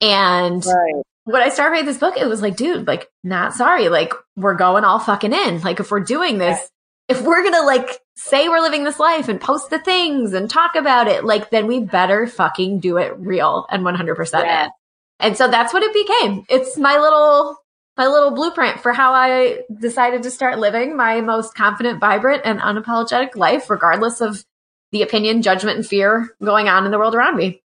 And 0.00 0.64
Right. 0.64 1.02
when 1.24 1.42
I 1.42 1.50
started 1.50 1.72
writing 1.72 1.86
this 1.86 1.98
book, 1.98 2.16
it 2.16 2.26
was 2.26 2.40
like, 2.40 2.56
dude, 2.56 2.86
like, 2.86 3.10
not 3.22 3.52
sorry. 3.52 3.90
Like, 3.90 4.14
we're 4.36 4.54
going 4.54 4.84
all 4.84 4.98
fucking 4.98 5.34
in. 5.34 5.60
Like, 5.60 5.80
if 5.80 5.90
we're 5.90 6.00
doing 6.00 6.38
this, 6.38 6.58
if 7.08 7.20
we're 7.20 7.42
gonna 7.44 7.66
like 7.66 8.00
say 8.16 8.48
we're 8.48 8.60
living 8.60 8.84
this 8.84 8.98
life 8.98 9.28
and 9.28 9.38
post 9.38 9.68
the 9.68 9.78
things 9.78 10.32
and 10.32 10.48
talk 10.48 10.76
about 10.76 11.08
it, 11.08 11.24
like, 11.24 11.50
then 11.50 11.66
we 11.66 11.80
better 11.80 12.26
fucking 12.26 12.80
do 12.80 12.96
it 12.96 13.14
real 13.18 13.66
and 13.70 13.84
100% 13.84 14.44
Yeah. 14.46 14.68
And 15.22 15.36
so 15.36 15.48
that's 15.48 15.72
what 15.72 15.82
it 15.82 15.94
became. 15.94 16.44
It's 16.48 16.76
my 16.76 16.98
little, 16.98 17.56
my 17.96 18.08
little 18.08 18.32
blueprint 18.32 18.80
for 18.80 18.92
how 18.92 19.12
I 19.12 19.60
decided 19.80 20.24
to 20.24 20.30
start 20.30 20.58
living 20.58 20.96
my 20.96 21.20
most 21.20 21.54
confident, 21.54 22.00
vibrant, 22.00 22.42
and 22.44 22.60
unapologetic 22.60 23.36
life, 23.36 23.70
regardless 23.70 24.20
of 24.20 24.44
the 24.90 25.02
opinion, 25.02 25.40
judgment, 25.40 25.76
and 25.76 25.86
fear 25.86 26.34
going 26.42 26.68
on 26.68 26.84
in 26.84 26.90
the 26.90 26.98
world 26.98 27.14
around 27.14 27.36
me. 27.36 27.62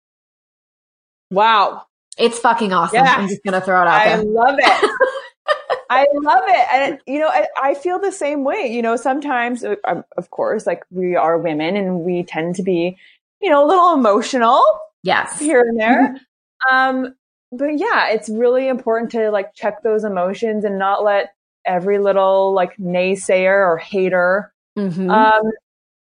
Wow. 1.31 1.87
It's 2.19 2.39
fucking 2.39 2.73
awesome. 2.73 3.05
Yes. 3.05 3.15
I'm 3.19 3.29
just 3.29 3.43
gonna 3.43 3.61
throw 3.61 3.83
it 3.83 3.89
out 3.89 4.07
I 4.07 4.17
there. 4.17 4.25
love 4.25 4.57
it. 4.59 4.91
I 5.91 6.07
love 6.15 6.43
it. 6.47 6.67
And, 6.73 7.01
you 7.07 7.19
know, 7.19 7.29
I, 7.29 7.47
I 7.61 7.75
feel 7.75 7.99
the 7.99 8.13
same 8.13 8.45
way. 8.45 8.67
You 8.67 8.83
know, 8.83 8.97
sometimes, 8.97 9.65
uh, 9.65 9.77
um, 9.85 10.05
of 10.17 10.31
course, 10.31 10.67
like 10.67 10.83
we 10.91 11.17
are 11.17 11.39
women 11.39 11.77
and 11.77 12.01
we 12.01 12.23
tend 12.23 12.57
to 12.57 12.63
be, 12.63 12.97
you 13.41 13.51
know, 13.51 13.65
a 13.65 13.67
little 13.67 13.95
emotional 13.95 14.63
Yes. 15.03 15.39
here 15.39 15.61
and 15.61 15.79
there. 15.79 16.17
um, 16.71 17.15
but 17.53 17.79
yeah, 17.79 18.09
it's 18.11 18.29
really 18.29 18.69
important 18.69 19.11
to 19.13 19.31
like 19.31 19.55
check 19.55 19.83
those 19.83 20.05
emotions 20.05 20.65
and 20.65 20.79
not 20.79 21.05
let 21.05 21.33
every 21.65 21.99
little 21.99 22.53
like 22.53 22.77
naysayer 22.77 23.67
or 23.67 23.77
hater, 23.77 24.53
Mhm. 24.79 25.11
um, 25.11 25.51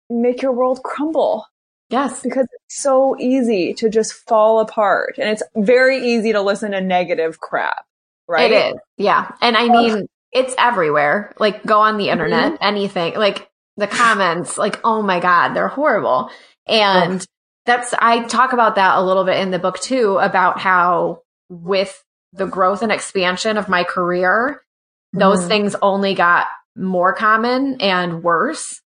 make 0.10 0.42
your 0.42 0.52
world 0.52 0.84
crumble 0.84 1.46
yes. 1.90 2.22
because 2.22 2.46
it's 2.52 2.82
so 2.82 3.16
easy 3.20 3.74
to 3.74 3.90
just 3.90 4.14
fall 4.14 4.60
apart 4.60 5.16
and 5.18 5.30
it's 5.30 5.42
very 5.56 5.98
easy 5.98 6.32
to 6.34 6.42
listen 6.42 6.72
to 6.72 6.82
negative 6.82 7.40
crap. 7.40 7.86
Right. 8.28 8.52
It 8.52 8.74
is. 8.76 8.82
Yeah. 8.98 9.32
And 9.42 9.56
I 9.58 9.68
mean, 9.70 10.08
it's 10.32 10.54
everywhere. 10.58 11.34
Like 11.40 11.64
go 11.64 11.80
on 11.80 11.98
the 11.98 12.10
internet, 12.10 12.58
anything, 12.62 13.16
like 13.16 13.50
the 13.78 13.88
comments, 13.88 14.58
like, 14.58 14.80
oh 14.84 15.02
my 15.02 15.20
God, 15.20 15.54
they're 15.54 15.68
horrible. 15.68 16.30
And 16.68 17.26
that's, 17.66 17.94
I 17.98 18.24
talk 18.24 18.54
about 18.54 18.76
that 18.76 18.98
a 18.98 19.02
little 19.04 19.24
bit 19.24 19.40
in 19.40 19.52
the 19.52 19.60
book 19.60 19.80
too, 19.80 20.18
about 20.18 20.60
how 20.60 21.22
with 21.50 22.04
the 22.34 22.46
growth 22.46 22.82
and 22.82 22.92
expansion 22.92 23.58
of 23.58 23.70
my 23.70 23.84
career, 23.84 24.62
those 25.14 25.44
Mhm. 25.44 25.48
things 25.48 25.76
only 25.82 26.14
got 26.14 26.48
more 26.76 27.14
common 27.14 27.80
and 27.82 28.24
worse. 28.24 28.82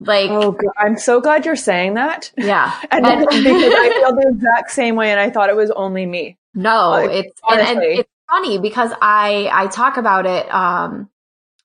Like, 0.00 0.30
Oh, 0.30 0.52
God. 0.52 0.72
I'm 0.76 0.98
so 0.98 1.20
glad 1.22 1.46
you're 1.46 1.56
saying 1.56 1.94
that. 1.94 2.30
yeah. 2.36 2.72
And 2.90 3.06
And- 3.06 3.20
because 3.28 3.72
I 3.74 3.88
feel 4.00 4.14
the 4.14 4.28
exact 4.34 4.70
same 4.70 4.94
way, 4.96 5.10
and 5.10 5.18
I 5.20 5.30
thought 5.30 5.48
it 5.48 5.56
was 5.56 5.70
only 5.70 6.04
me. 6.04 6.36
No, 6.54 6.90
Like, 6.90 7.10
it's 7.10 7.40
and, 7.48 7.60
and 7.60 7.82
it's 7.82 8.08
funny 8.30 8.58
because 8.58 8.90
I 9.00 9.48
I 9.52 9.66
talk 9.68 9.96
about 9.98 10.26
it 10.26 10.52
um 10.52 11.08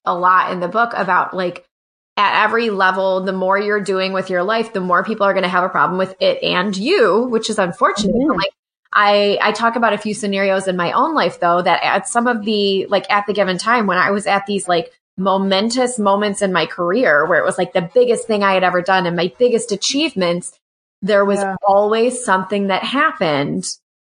a 0.04 0.14
lot 0.14 0.52
in 0.52 0.60
the 0.60 0.68
book 0.68 0.92
about 0.94 1.34
like 1.34 1.64
at 2.16 2.44
every 2.44 2.68
level, 2.70 3.22
the 3.22 3.32
more 3.32 3.58
you're 3.58 3.80
doing 3.80 4.12
with 4.12 4.28
your 4.30 4.42
life, 4.42 4.72
the 4.74 4.80
more 4.80 5.02
people 5.04 5.24
are 5.26 5.32
going 5.32 5.44
to 5.44 5.48
have 5.48 5.64
a 5.64 5.68
problem 5.70 5.96
with 5.98 6.14
it 6.20 6.42
and 6.42 6.76
you, 6.76 7.22
which 7.30 7.48
is 7.48 7.58
unfortunate. 7.58 8.14
Mhm. 8.14 8.36
Like 8.36 8.50
I 8.92 9.38
I 9.40 9.52
talk 9.52 9.76
about 9.76 9.92
a 9.92 9.98
few 9.98 10.14
scenarios 10.14 10.68
in 10.68 10.76
my 10.76 10.92
own 10.92 11.14
life 11.14 11.40
though 11.40 11.62
that 11.62 11.80
at 11.82 12.08
some 12.08 12.26
of 12.26 12.44
the 12.44 12.86
like 12.86 13.10
at 13.10 13.26
the 13.26 13.32
given 13.32 13.58
time 13.58 13.86
when 13.86 13.98
I 13.98 14.10
was 14.10 14.26
at 14.26 14.46
these 14.46 14.68
like 14.68 14.92
momentous 15.16 15.98
moments 15.98 16.42
in 16.42 16.52
my 16.52 16.66
career 16.66 17.26
where 17.26 17.38
it 17.38 17.44
was 17.44 17.58
like 17.58 17.72
the 17.72 17.90
biggest 17.94 18.26
thing 18.26 18.42
I 18.42 18.54
had 18.54 18.64
ever 18.64 18.82
done 18.82 19.06
and 19.06 19.16
my 19.16 19.32
biggest 19.38 19.72
achievements, 19.72 20.58
there 21.00 21.24
was 21.24 21.40
Yeah. 21.40 21.56
always 21.66 22.24
something 22.24 22.68
that 22.68 22.82
happened 22.82 23.64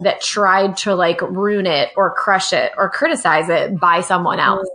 that 0.02 0.22
tried 0.22 0.78
to 0.78 0.96
like 0.96 1.22
ruin 1.22 1.66
it 1.66 1.92
or 1.98 2.14
crush 2.14 2.54
it 2.54 2.72
or 2.78 2.90
criticize 2.90 3.50
it 3.50 3.80
by 3.80 4.02
someone 4.02 4.40
else. 4.40 4.70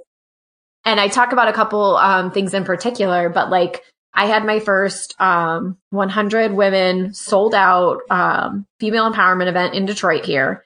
And 0.85 1.01
I 1.01 1.09
talk 1.09 1.33
about 1.33 1.49
a 1.49 1.53
couple 1.53 1.97
um, 1.97 2.31
things 2.31 2.53
in 2.53 2.65
particular, 2.65 3.31
but 3.31 3.49
like 3.49 3.83
I 4.15 4.27
had 4.27 4.47
my 4.47 4.61
first 4.61 5.21
um, 5.21 5.77
100 5.91 6.53
women 6.53 7.13
sold 7.15 7.55
out 7.55 7.99
um, 8.11 8.67
female 8.79 9.11
empowerment 9.11 9.49
event 9.49 9.75
in 9.75 9.87
Detroit 9.87 10.25
here. 10.25 10.65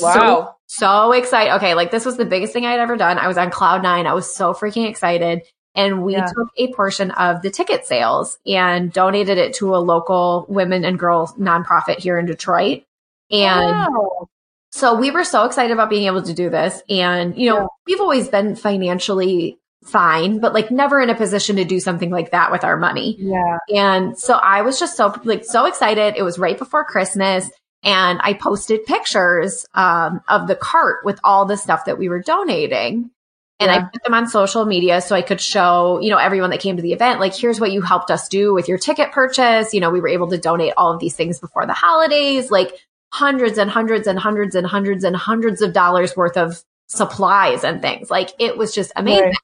Wow. 0.00 0.14
So, 0.14 0.54
so 0.66 1.12
excited. 1.12 1.54
Okay, 1.56 1.74
like 1.74 1.90
this 1.90 2.06
was 2.06 2.16
the 2.16 2.24
biggest 2.24 2.52
thing 2.52 2.64
I'd 2.64 2.80
ever 2.80 2.96
done. 2.96 3.18
I 3.18 3.28
was 3.28 3.38
on 3.38 3.50
cloud 3.50 3.82
nine. 3.82 4.06
I 4.06 4.14
was 4.14 4.34
so 4.34 4.54
freaking 4.54 4.88
excited. 4.88 5.42
And 5.74 6.02
we 6.02 6.14
yeah. 6.14 6.24
took 6.24 6.48
a 6.56 6.72
portion 6.72 7.10
of 7.10 7.42
the 7.42 7.50
ticket 7.50 7.84
sales 7.84 8.38
and 8.46 8.90
donated 8.90 9.36
it 9.36 9.54
to 9.56 9.74
a 9.74 9.76
local 9.76 10.46
women 10.48 10.86
and 10.86 10.98
girls 10.98 11.34
nonprofit 11.34 11.98
here 11.98 12.18
in 12.18 12.24
Detroit. 12.24 12.84
And 13.30 13.70
wow. 13.72 14.28
so 14.70 14.94
we 14.94 15.10
were 15.10 15.24
so 15.24 15.44
excited 15.44 15.72
about 15.72 15.90
being 15.90 16.06
able 16.06 16.22
to 16.22 16.32
do 16.32 16.48
this. 16.48 16.80
And, 16.88 17.36
you 17.36 17.50
know, 17.50 17.60
yeah. 17.60 17.66
we've 17.86 18.00
always 18.00 18.28
been 18.28 18.56
financially 18.56 19.58
fine, 19.84 20.40
but 20.40 20.52
like 20.52 20.70
never 20.70 21.00
in 21.00 21.10
a 21.10 21.14
position 21.14 21.56
to 21.56 21.64
do 21.64 21.80
something 21.80 22.10
like 22.10 22.32
that 22.32 22.50
with 22.50 22.64
our 22.64 22.76
money. 22.76 23.16
Yeah. 23.18 23.58
And 23.74 24.18
so 24.18 24.34
I 24.34 24.62
was 24.62 24.80
just 24.80 24.96
so 24.96 25.14
like 25.24 25.44
so 25.44 25.66
excited. 25.66 26.14
It 26.16 26.22
was 26.22 26.38
right 26.38 26.58
before 26.58 26.84
Christmas 26.84 27.48
and 27.82 28.18
I 28.22 28.34
posted 28.34 28.84
pictures 28.84 29.64
um, 29.74 30.20
of 30.28 30.48
the 30.48 30.56
cart 30.56 31.04
with 31.04 31.20
all 31.22 31.44
the 31.44 31.56
stuff 31.56 31.84
that 31.84 31.98
we 31.98 32.08
were 32.08 32.20
donating. 32.20 33.10
And 33.58 33.70
yeah. 33.70 33.76
I 33.76 33.82
put 33.90 34.02
them 34.02 34.12
on 34.12 34.28
social 34.28 34.66
media 34.66 35.00
so 35.00 35.16
I 35.16 35.22
could 35.22 35.40
show, 35.40 35.98
you 36.00 36.10
know, 36.10 36.18
everyone 36.18 36.50
that 36.50 36.60
came 36.60 36.76
to 36.76 36.82
the 36.82 36.92
event, 36.92 37.20
like, 37.20 37.34
here's 37.34 37.58
what 37.58 37.72
you 37.72 37.80
helped 37.80 38.10
us 38.10 38.28
do 38.28 38.52
with 38.52 38.68
your 38.68 38.76
ticket 38.76 39.12
purchase. 39.12 39.72
You 39.72 39.80
know, 39.80 39.88
we 39.88 40.00
were 40.00 40.08
able 40.08 40.28
to 40.28 40.36
donate 40.36 40.74
all 40.76 40.92
of 40.92 41.00
these 41.00 41.16
things 41.16 41.38
before 41.38 41.64
the 41.64 41.72
holidays, 41.72 42.50
like 42.50 42.72
hundreds 43.12 43.56
and 43.56 43.70
hundreds 43.70 44.06
and 44.06 44.18
hundreds 44.18 44.54
and 44.54 44.66
hundreds 44.66 45.04
and 45.04 45.16
hundreds 45.16 45.62
of 45.62 45.72
dollars 45.72 46.14
worth 46.14 46.36
of 46.36 46.62
supplies 46.88 47.64
and 47.64 47.80
things. 47.80 48.10
Like 48.10 48.30
it 48.38 48.58
was 48.58 48.74
just 48.74 48.92
amazing. 48.94 49.24
Right. 49.26 49.36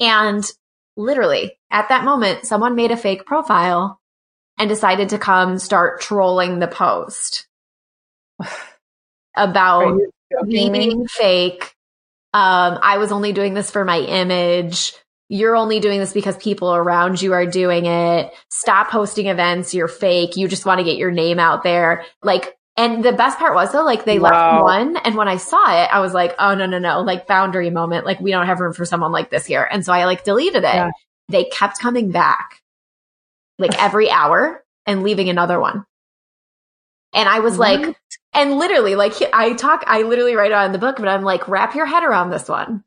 And 0.00 0.44
literally 0.96 1.58
at 1.70 1.88
that 1.88 2.04
moment, 2.04 2.46
someone 2.46 2.74
made 2.74 2.90
a 2.90 2.96
fake 2.96 3.26
profile 3.26 4.00
and 4.58 4.68
decided 4.68 5.10
to 5.10 5.18
come 5.18 5.58
start 5.58 6.00
trolling 6.00 6.58
the 6.58 6.68
post 6.68 7.46
about 9.36 9.98
me 10.42 10.70
being 10.70 11.06
fake. 11.06 11.74
Um, 12.34 12.78
I 12.82 12.98
was 12.98 13.12
only 13.12 13.32
doing 13.32 13.54
this 13.54 13.70
for 13.70 13.84
my 13.84 13.98
image. 13.98 14.94
You're 15.28 15.56
only 15.56 15.80
doing 15.80 15.98
this 15.98 16.12
because 16.12 16.36
people 16.36 16.74
around 16.74 17.22
you 17.22 17.32
are 17.32 17.46
doing 17.46 17.86
it. 17.86 18.32
Stop 18.50 18.90
hosting 18.90 19.26
events. 19.26 19.72
You're 19.74 19.88
fake. 19.88 20.36
You 20.36 20.48
just 20.48 20.66
want 20.66 20.78
to 20.78 20.84
get 20.84 20.98
your 20.98 21.10
name 21.10 21.38
out 21.38 21.62
there. 21.62 22.04
Like 22.22 22.54
and 22.76 23.04
the 23.04 23.12
best 23.12 23.38
part 23.38 23.54
was 23.54 23.72
though, 23.72 23.84
like 23.84 24.04
they 24.04 24.18
wow. 24.18 24.30
left 24.30 24.64
one. 24.64 24.96
And 25.04 25.14
when 25.14 25.28
I 25.28 25.36
saw 25.36 25.82
it, 25.82 25.88
I 25.92 26.00
was 26.00 26.14
like, 26.14 26.34
oh, 26.38 26.54
no, 26.54 26.66
no, 26.66 26.78
no, 26.78 27.02
like 27.02 27.26
boundary 27.26 27.70
moment. 27.70 28.06
Like 28.06 28.20
we 28.20 28.30
don't 28.30 28.46
have 28.46 28.60
room 28.60 28.72
for 28.72 28.86
someone 28.86 29.12
like 29.12 29.30
this 29.30 29.44
here. 29.44 29.68
And 29.70 29.84
so 29.84 29.92
I 29.92 30.06
like 30.06 30.24
deleted 30.24 30.64
it. 30.64 30.74
Yeah. 30.74 30.90
They 31.28 31.44
kept 31.44 31.78
coming 31.78 32.10
back 32.10 32.62
like 33.58 33.80
every 33.80 34.10
hour 34.10 34.64
and 34.86 35.02
leaving 35.02 35.28
another 35.28 35.60
one. 35.60 35.84
And 37.14 37.28
I 37.28 37.40
was 37.40 37.58
what? 37.58 37.80
like, 37.80 37.96
and 38.32 38.56
literally, 38.56 38.94
like 38.94 39.12
I 39.34 39.52
talk, 39.52 39.84
I 39.86 40.02
literally 40.02 40.34
write 40.34 40.50
it 40.50 40.54
on 40.54 40.72
the 40.72 40.78
book, 40.78 40.96
but 40.96 41.08
I'm 41.08 41.22
like, 41.22 41.48
wrap 41.48 41.74
your 41.74 41.84
head 41.84 42.04
around 42.04 42.30
this 42.30 42.48
one. 42.48 42.84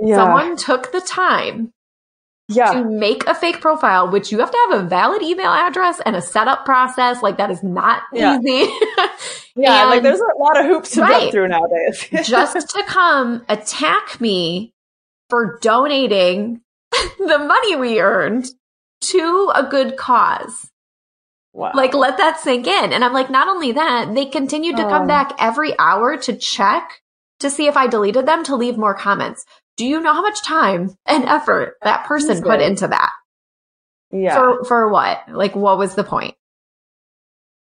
Yeah. 0.00 0.16
Someone 0.16 0.56
took 0.56 0.90
the 0.90 1.00
time 1.00 1.72
yeah. 2.48 2.72
to 2.72 2.84
make 2.84 3.26
a 3.26 3.34
fake 3.34 3.60
profile, 3.60 4.10
which 4.10 4.32
you 4.32 4.38
have 4.38 4.50
to 4.50 4.58
have 4.68 4.80
a 4.80 4.88
valid 4.88 5.22
email 5.22 5.50
address 5.50 6.00
and 6.04 6.16
a 6.16 6.22
setup 6.22 6.64
process. 6.64 7.22
Like 7.22 7.36
that 7.36 7.50
is 7.50 7.62
not 7.62 8.02
yeah. 8.12 8.38
easy. 8.38 8.72
yeah, 9.56 9.82
and, 9.82 9.90
like 9.90 10.02
there's 10.02 10.20
a 10.20 10.38
lot 10.38 10.58
of 10.58 10.66
hoops 10.66 10.90
to 10.92 11.02
right, 11.02 11.20
jump 11.20 11.32
through 11.32 11.48
nowadays. 11.48 12.08
just 12.28 12.68
to 12.70 12.82
come 12.84 13.44
attack 13.48 14.20
me 14.20 14.72
for 15.28 15.58
donating 15.60 16.62
the 17.18 17.38
money 17.38 17.76
we 17.76 18.00
earned 18.00 18.48
to 19.00 19.52
a 19.54 19.62
good 19.62 19.96
cause. 19.96 20.70
Wow. 21.52 21.72
Like 21.74 21.92
let 21.92 22.16
that 22.18 22.40
sink 22.40 22.66
in. 22.66 22.92
And 22.92 23.04
I'm 23.04 23.12
like, 23.12 23.30
not 23.30 23.48
only 23.48 23.72
that, 23.72 24.14
they 24.14 24.26
continued 24.26 24.76
to 24.76 24.86
oh. 24.86 24.88
come 24.88 25.06
back 25.06 25.34
every 25.38 25.78
hour 25.78 26.16
to 26.18 26.36
check 26.36 27.00
to 27.40 27.50
see 27.50 27.66
if 27.66 27.76
I 27.76 27.86
deleted 27.86 28.26
them 28.26 28.42
to 28.44 28.56
leave 28.56 28.78
more 28.78 28.94
comments 28.94 29.44
do 29.78 29.86
you 29.86 30.00
know 30.00 30.12
how 30.12 30.20
much 30.20 30.42
time 30.42 30.94
and 31.06 31.24
effort 31.24 31.76
that 31.82 32.04
person 32.04 32.42
put 32.42 32.60
into 32.60 32.88
that? 32.88 33.12
Yeah. 34.10 34.34
For, 34.34 34.64
for 34.64 34.88
what? 34.92 35.22
Like, 35.28 35.54
what 35.54 35.78
was 35.78 35.94
the 35.94 36.04
point? 36.04 36.34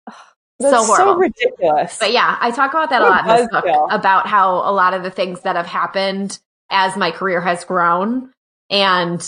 That's 0.60 0.72
so 0.72 0.84
horrible. 0.84 1.14
so 1.14 1.18
ridiculous. 1.20 2.00
But 2.00 2.14
yeah, 2.14 2.38
I 2.40 2.50
talk 2.52 2.72
about 2.72 2.90
that 2.90 3.02
it 3.02 3.06
a 3.06 3.10
lot 3.10 3.30
in 3.30 3.36
this 3.36 3.48
book 3.52 3.66
feel. 3.66 3.88
about 3.92 4.26
how 4.26 4.56
a 4.56 4.74
lot 4.74 4.96
of 4.96 5.04
the 5.04 5.12
things 5.12 5.42
that 5.42 5.56
have 5.56 5.68
happened 5.68 6.40
as 6.72 6.98
my 6.98 7.12
career 7.12 7.42
has 7.42 7.64
grown 7.64 8.32
and 8.70 9.22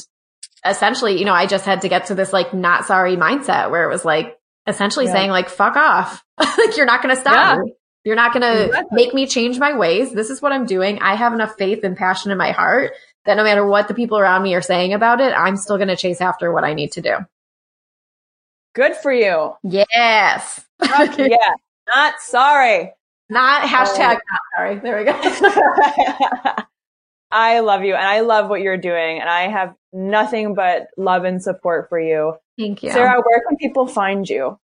essentially, 0.65 1.19
you 1.19 1.25
know, 1.25 1.33
I 1.33 1.45
just 1.45 1.65
had 1.65 1.81
to 1.81 1.89
get 1.89 2.07
to 2.07 2.15
this 2.15 2.33
like 2.33 2.53
not 2.53 2.85
sorry 2.85 3.15
mindset 3.15 3.71
where 3.71 3.83
it 3.83 3.93
was 3.93 4.03
like 4.03 4.37
essentially 4.67 5.05
yeah. 5.05 5.13
saying 5.13 5.29
like, 5.29 5.49
fuck 5.49 5.75
off. 5.75 6.23
like 6.39 6.77
you're 6.77 6.85
not 6.85 7.01
going 7.01 7.13
to 7.13 7.21
stop 7.21 7.57
yeah. 7.57 7.61
me. 7.61 7.73
You're 8.03 8.15
not 8.15 8.33
going 8.33 8.41
to 8.41 8.65
exactly. 8.65 8.95
make 8.95 9.13
me 9.13 9.27
change 9.27 9.59
my 9.59 9.77
ways. 9.77 10.11
This 10.11 10.29
is 10.29 10.41
what 10.41 10.51
I'm 10.51 10.65
doing. 10.65 10.99
I 10.99 11.15
have 11.15 11.33
enough 11.33 11.55
faith 11.57 11.83
and 11.83 11.97
passion 11.97 12.31
in 12.31 12.37
my 12.37 12.51
heart 12.51 12.93
that 13.25 13.35
no 13.35 13.43
matter 13.43 13.65
what 13.65 13.87
the 13.87 13.93
people 13.93 14.17
around 14.17 14.43
me 14.43 14.55
are 14.55 14.61
saying 14.61 14.93
about 14.93 15.19
it, 15.19 15.33
I'm 15.33 15.57
still 15.57 15.77
going 15.77 15.89
to 15.89 15.95
chase 15.95 16.21
after 16.21 16.51
what 16.51 16.63
I 16.63 16.73
need 16.73 16.93
to 16.93 17.01
do. 17.01 17.17
Good 18.73 18.95
for 18.95 19.11
you. 19.11 19.53
Yes. 19.63 20.65
yeah. 20.81 21.53
Not 21.93 22.19
sorry. 22.21 22.93
Not 23.29 23.63
hashtag 23.63 24.17
oh. 24.17 24.31
not 24.31 24.41
sorry. 24.55 24.79
There 24.79 24.97
we 24.97 25.05
go. 25.05 26.63
I 27.31 27.59
love 27.59 27.83
you 27.83 27.93
and 27.93 28.07
I 28.07 28.21
love 28.21 28.49
what 28.49 28.61
you're 28.61 28.77
doing 28.77 29.19
and 29.19 29.29
I 29.29 29.49
have 29.49 29.75
nothing 29.93 30.55
but 30.55 30.87
love 30.97 31.25
and 31.25 31.41
support 31.41 31.89
for 31.89 31.99
you. 31.99 32.33
Thank 32.57 32.81
you. 32.81 32.91
Sarah, 32.91 33.21
where 33.21 33.43
can 33.47 33.57
people 33.57 33.87
find 33.87 34.27
you? 34.27 34.57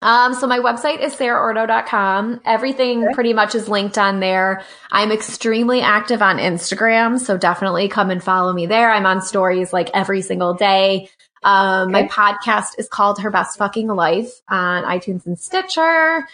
Um, 0.00 0.34
so 0.34 0.46
my 0.46 0.60
website 0.60 1.00
is 1.00 1.14
sarahordo.com. 1.14 2.40
Everything 2.44 3.04
okay. 3.04 3.14
pretty 3.14 3.32
much 3.32 3.54
is 3.54 3.68
linked 3.68 3.98
on 3.98 4.20
there. 4.20 4.62
I'm 4.92 5.10
extremely 5.10 5.80
active 5.80 6.22
on 6.22 6.38
Instagram, 6.38 7.18
so 7.18 7.36
definitely 7.36 7.88
come 7.88 8.10
and 8.10 8.22
follow 8.22 8.52
me 8.52 8.66
there. 8.66 8.90
I'm 8.90 9.06
on 9.06 9.22
stories 9.22 9.72
like 9.72 9.90
every 9.94 10.22
single 10.22 10.54
day. 10.54 11.08
Um, 11.42 11.94
okay. 11.94 12.02
my 12.02 12.08
podcast 12.08 12.78
is 12.78 12.88
called 12.88 13.20
Her 13.20 13.30
Best 13.30 13.58
Fucking 13.58 13.88
Life 13.88 14.30
on 14.48 14.84
iTunes 14.84 15.26
and 15.26 15.38
Stitcher. 15.38 16.26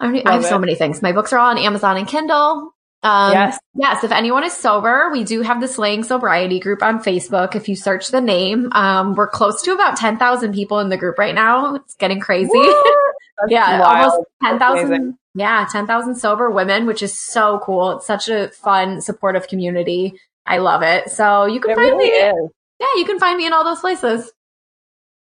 I, 0.00 0.22
I 0.24 0.32
have 0.32 0.44
it. 0.44 0.48
so 0.48 0.58
many 0.58 0.74
things. 0.74 1.02
My 1.02 1.12
books 1.12 1.32
are 1.32 1.38
all 1.38 1.50
on 1.50 1.58
Amazon 1.58 1.96
and 1.96 2.08
Kindle. 2.08 2.74
Um, 3.02 3.32
yes. 3.32 3.58
Yes. 3.74 4.04
If 4.04 4.12
anyone 4.12 4.44
is 4.44 4.52
sober, 4.52 5.08
we 5.10 5.24
do 5.24 5.40
have 5.42 5.60
the 5.60 5.68
Slaying 5.68 6.04
Sobriety 6.04 6.60
group 6.60 6.82
on 6.82 7.02
Facebook. 7.02 7.54
If 7.54 7.68
you 7.68 7.76
search 7.76 8.08
the 8.08 8.20
name, 8.20 8.68
um, 8.72 9.14
we're 9.14 9.28
close 9.28 9.62
to 9.62 9.72
about 9.72 9.96
10,000 9.96 10.52
people 10.52 10.80
in 10.80 10.90
the 10.90 10.96
group 10.96 11.18
right 11.18 11.34
now. 11.34 11.76
It's 11.76 11.94
getting 11.94 12.20
crazy. 12.20 12.50
yeah. 13.48 13.80
Wild. 13.80 14.12
Almost 14.12 14.28
10,000. 14.42 15.18
Yeah. 15.34 15.66
10,000 15.70 16.14
sober 16.16 16.50
women, 16.50 16.86
which 16.86 17.02
is 17.02 17.18
so 17.18 17.60
cool. 17.62 17.92
It's 17.92 18.06
such 18.06 18.28
a 18.28 18.48
fun, 18.48 19.00
supportive 19.00 19.48
community. 19.48 20.20
I 20.44 20.58
love 20.58 20.82
it. 20.82 21.10
So 21.10 21.46
you 21.46 21.60
can 21.60 21.70
it 21.70 21.76
find 21.76 21.90
really 21.92 22.10
me. 22.10 22.16
Is. 22.16 22.50
Yeah. 22.80 22.86
You 22.96 23.06
can 23.06 23.18
find 23.18 23.38
me 23.38 23.46
in 23.46 23.52
all 23.52 23.64
those 23.64 23.80
places. 23.80 24.30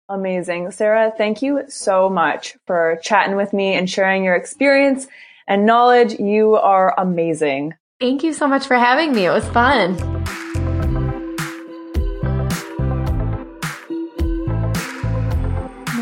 Amazing. 0.09 0.71
Sarah, 0.73 1.13
thank 1.17 1.41
you 1.43 1.63
so 1.69 2.09
much 2.09 2.57
for 2.67 2.99
chatting 3.03 3.37
with 3.37 3.53
me 3.53 3.75
and 3.75 3.89
sharing 3.89 4.25
your 4.25 4.35
experience 4.35 5.07
and 5.47 5.67
knowledge. 5.67 6.19
You 6.19 6.55
are 6.57 6.95
amazing. 6.99 7.75
Thank 8.01 8.23
you 8.23 8.33
so 8.33 8.49
much 8.49 8.67
for 8.67 8.77
having 8.77 9.13
me. 9.13 9.27
It 9.27 9.31
was 9.31 9.47
fun. 9.49 9.97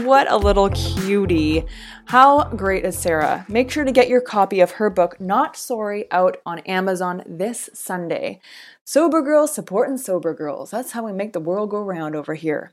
What 0.04 0.30
a 0.32 0.38
little 0.38 0.70
cutie. 0.70 1.66
How 2.06 2.44
great 2.44 2.86
is 2.86 2.96
Sarah? 2.96 3.44
Make 3.46 3.70
sure 3.70 3.84
to 3.84 3.92
get 3.92 4.08
your 4.08 4.22
copy 4.22 4.60
of 4.60 4.70
her 4.70 4.88
book, 4.88 5.20
Not 5.20 5.54
Sorry, 5.54 6.10
out 6.10 6.38
on 6.46 6.60
Amazon 6.60 7.22
this 7.26 7.68
Sunday. 7.74 8.40
Sober 8.90 9.20
girls 9.20 9.52
supporting 9.52 9.98
sober 9.98 10.32
girls. 10.32 10.70
That's 10.70 10.92
how 10.92 11.04
we 11.04 11.12
make 11.12 11.34
the 11.34 11.40
world 11.40 11.68
go 11.68 11.82
round 11.82 12.16
over 12.16 12.32
here. 12.32 12.72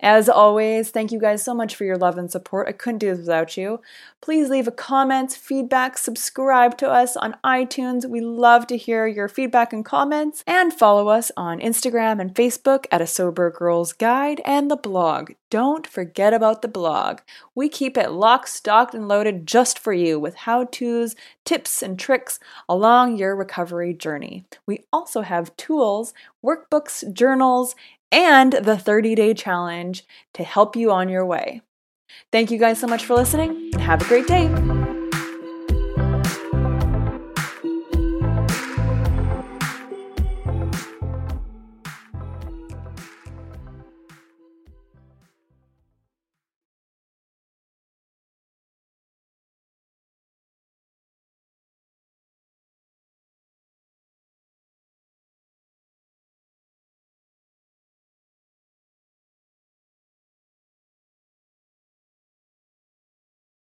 As 0.00 0.28
always, 0.28 0.90
thank 0.90 1.10
you 1.10 1.18
guys 1.18 1.42
so 1.42 1.54
much 1.54 1.74
for 1.74 1.84
your 1.84 1.96
love 1.96 2.18
and 2.18 2.30
support. 2.30 2.68
I 2.68 2.72
couldn't 2.72 2.98
do 2.98 3.10
this 3.10 3.20
without 3.20 3.56
you. 3.56 3.80
Please 4.20 4.50
leave 4.50 4.68
a 4.68 4.72
comment, 4.72 5.32
feedback, 5.32 5.96
subscribe 5.96 6.76
to 6.78 6.90
us 6.90 7.16
on 7.16 7.36
iTunes. 7.42 8.08
We 8.08 8.20
love 8.20 8.66
to 8.68 8.76
hear 8.76 9.06
your 9.06 9.28
feedback 9.28 9.72
and 9.72 9.84
comments. 9.84 10.44
And 10.46 10.72
follow 10.72 11.08
us 11.08 11.32
on 11.36 11.60
Instagram 11.60 12.20
and 12.20 12.34
Facebook 12.34 12.86
at 12.90 13.00
A 13.00 13.06
Sober 13.06 13.50
Girls 13.50 13.94
Guide 13.94 14.42
and 14.44 14.70
the 14.70 14.76
blog. 14.76 15.32
Don't 15.50 15.86
forget 15.86 16.34
about 16.34 16.62
the 16.62 16.68
blog. 16.68 17.20
We 17.54 17.68
keep 17.68 17.96
it 17.96 18.10
locked, 18.10 18.48
stocked, 18.48 18.94
and 18.94 19.08
loaded 19.08 19.46
just 19.46 19.78
for 19.78 19.92
you 19.92 20.18
with 20.18 20.34
how 20.34 20.64
to's, 20.64 21.14
tips, 21.44 21.82
and 21.82 21.98
tricks 21.98 22.40
along 22.68 23.16
your 23.16 23.36
recovery 23.36 23.94
journey. 23.94 24.44
We 24.66 24.84
also 24.92 25.22
tools, 25.56 26.14
workbooks, 26.44 27.12
journals, 27.12 27.74
and 28.10 28.52
the 28.52 28.78
30 28.78 29.14
day 29.14 29.34
challenge 29.34 30.04
to 30.34 30.44
help 30.44 30.76
you 30.76 30.90
on 30.90 31.08
your 31.08 31.26
way. 31.26 31.62
Thank 32.30 32.50
you 32.50 32.58
guys 32.58 32.78
so 32.78 32.86
much 32.86 33.04
for 33.04 33.14
listening 33.14 33.70
and 33.72 33.80
have 33.80 34.02
a 34.02 34.04
great 34.06 34.26
day. 34.26 34.83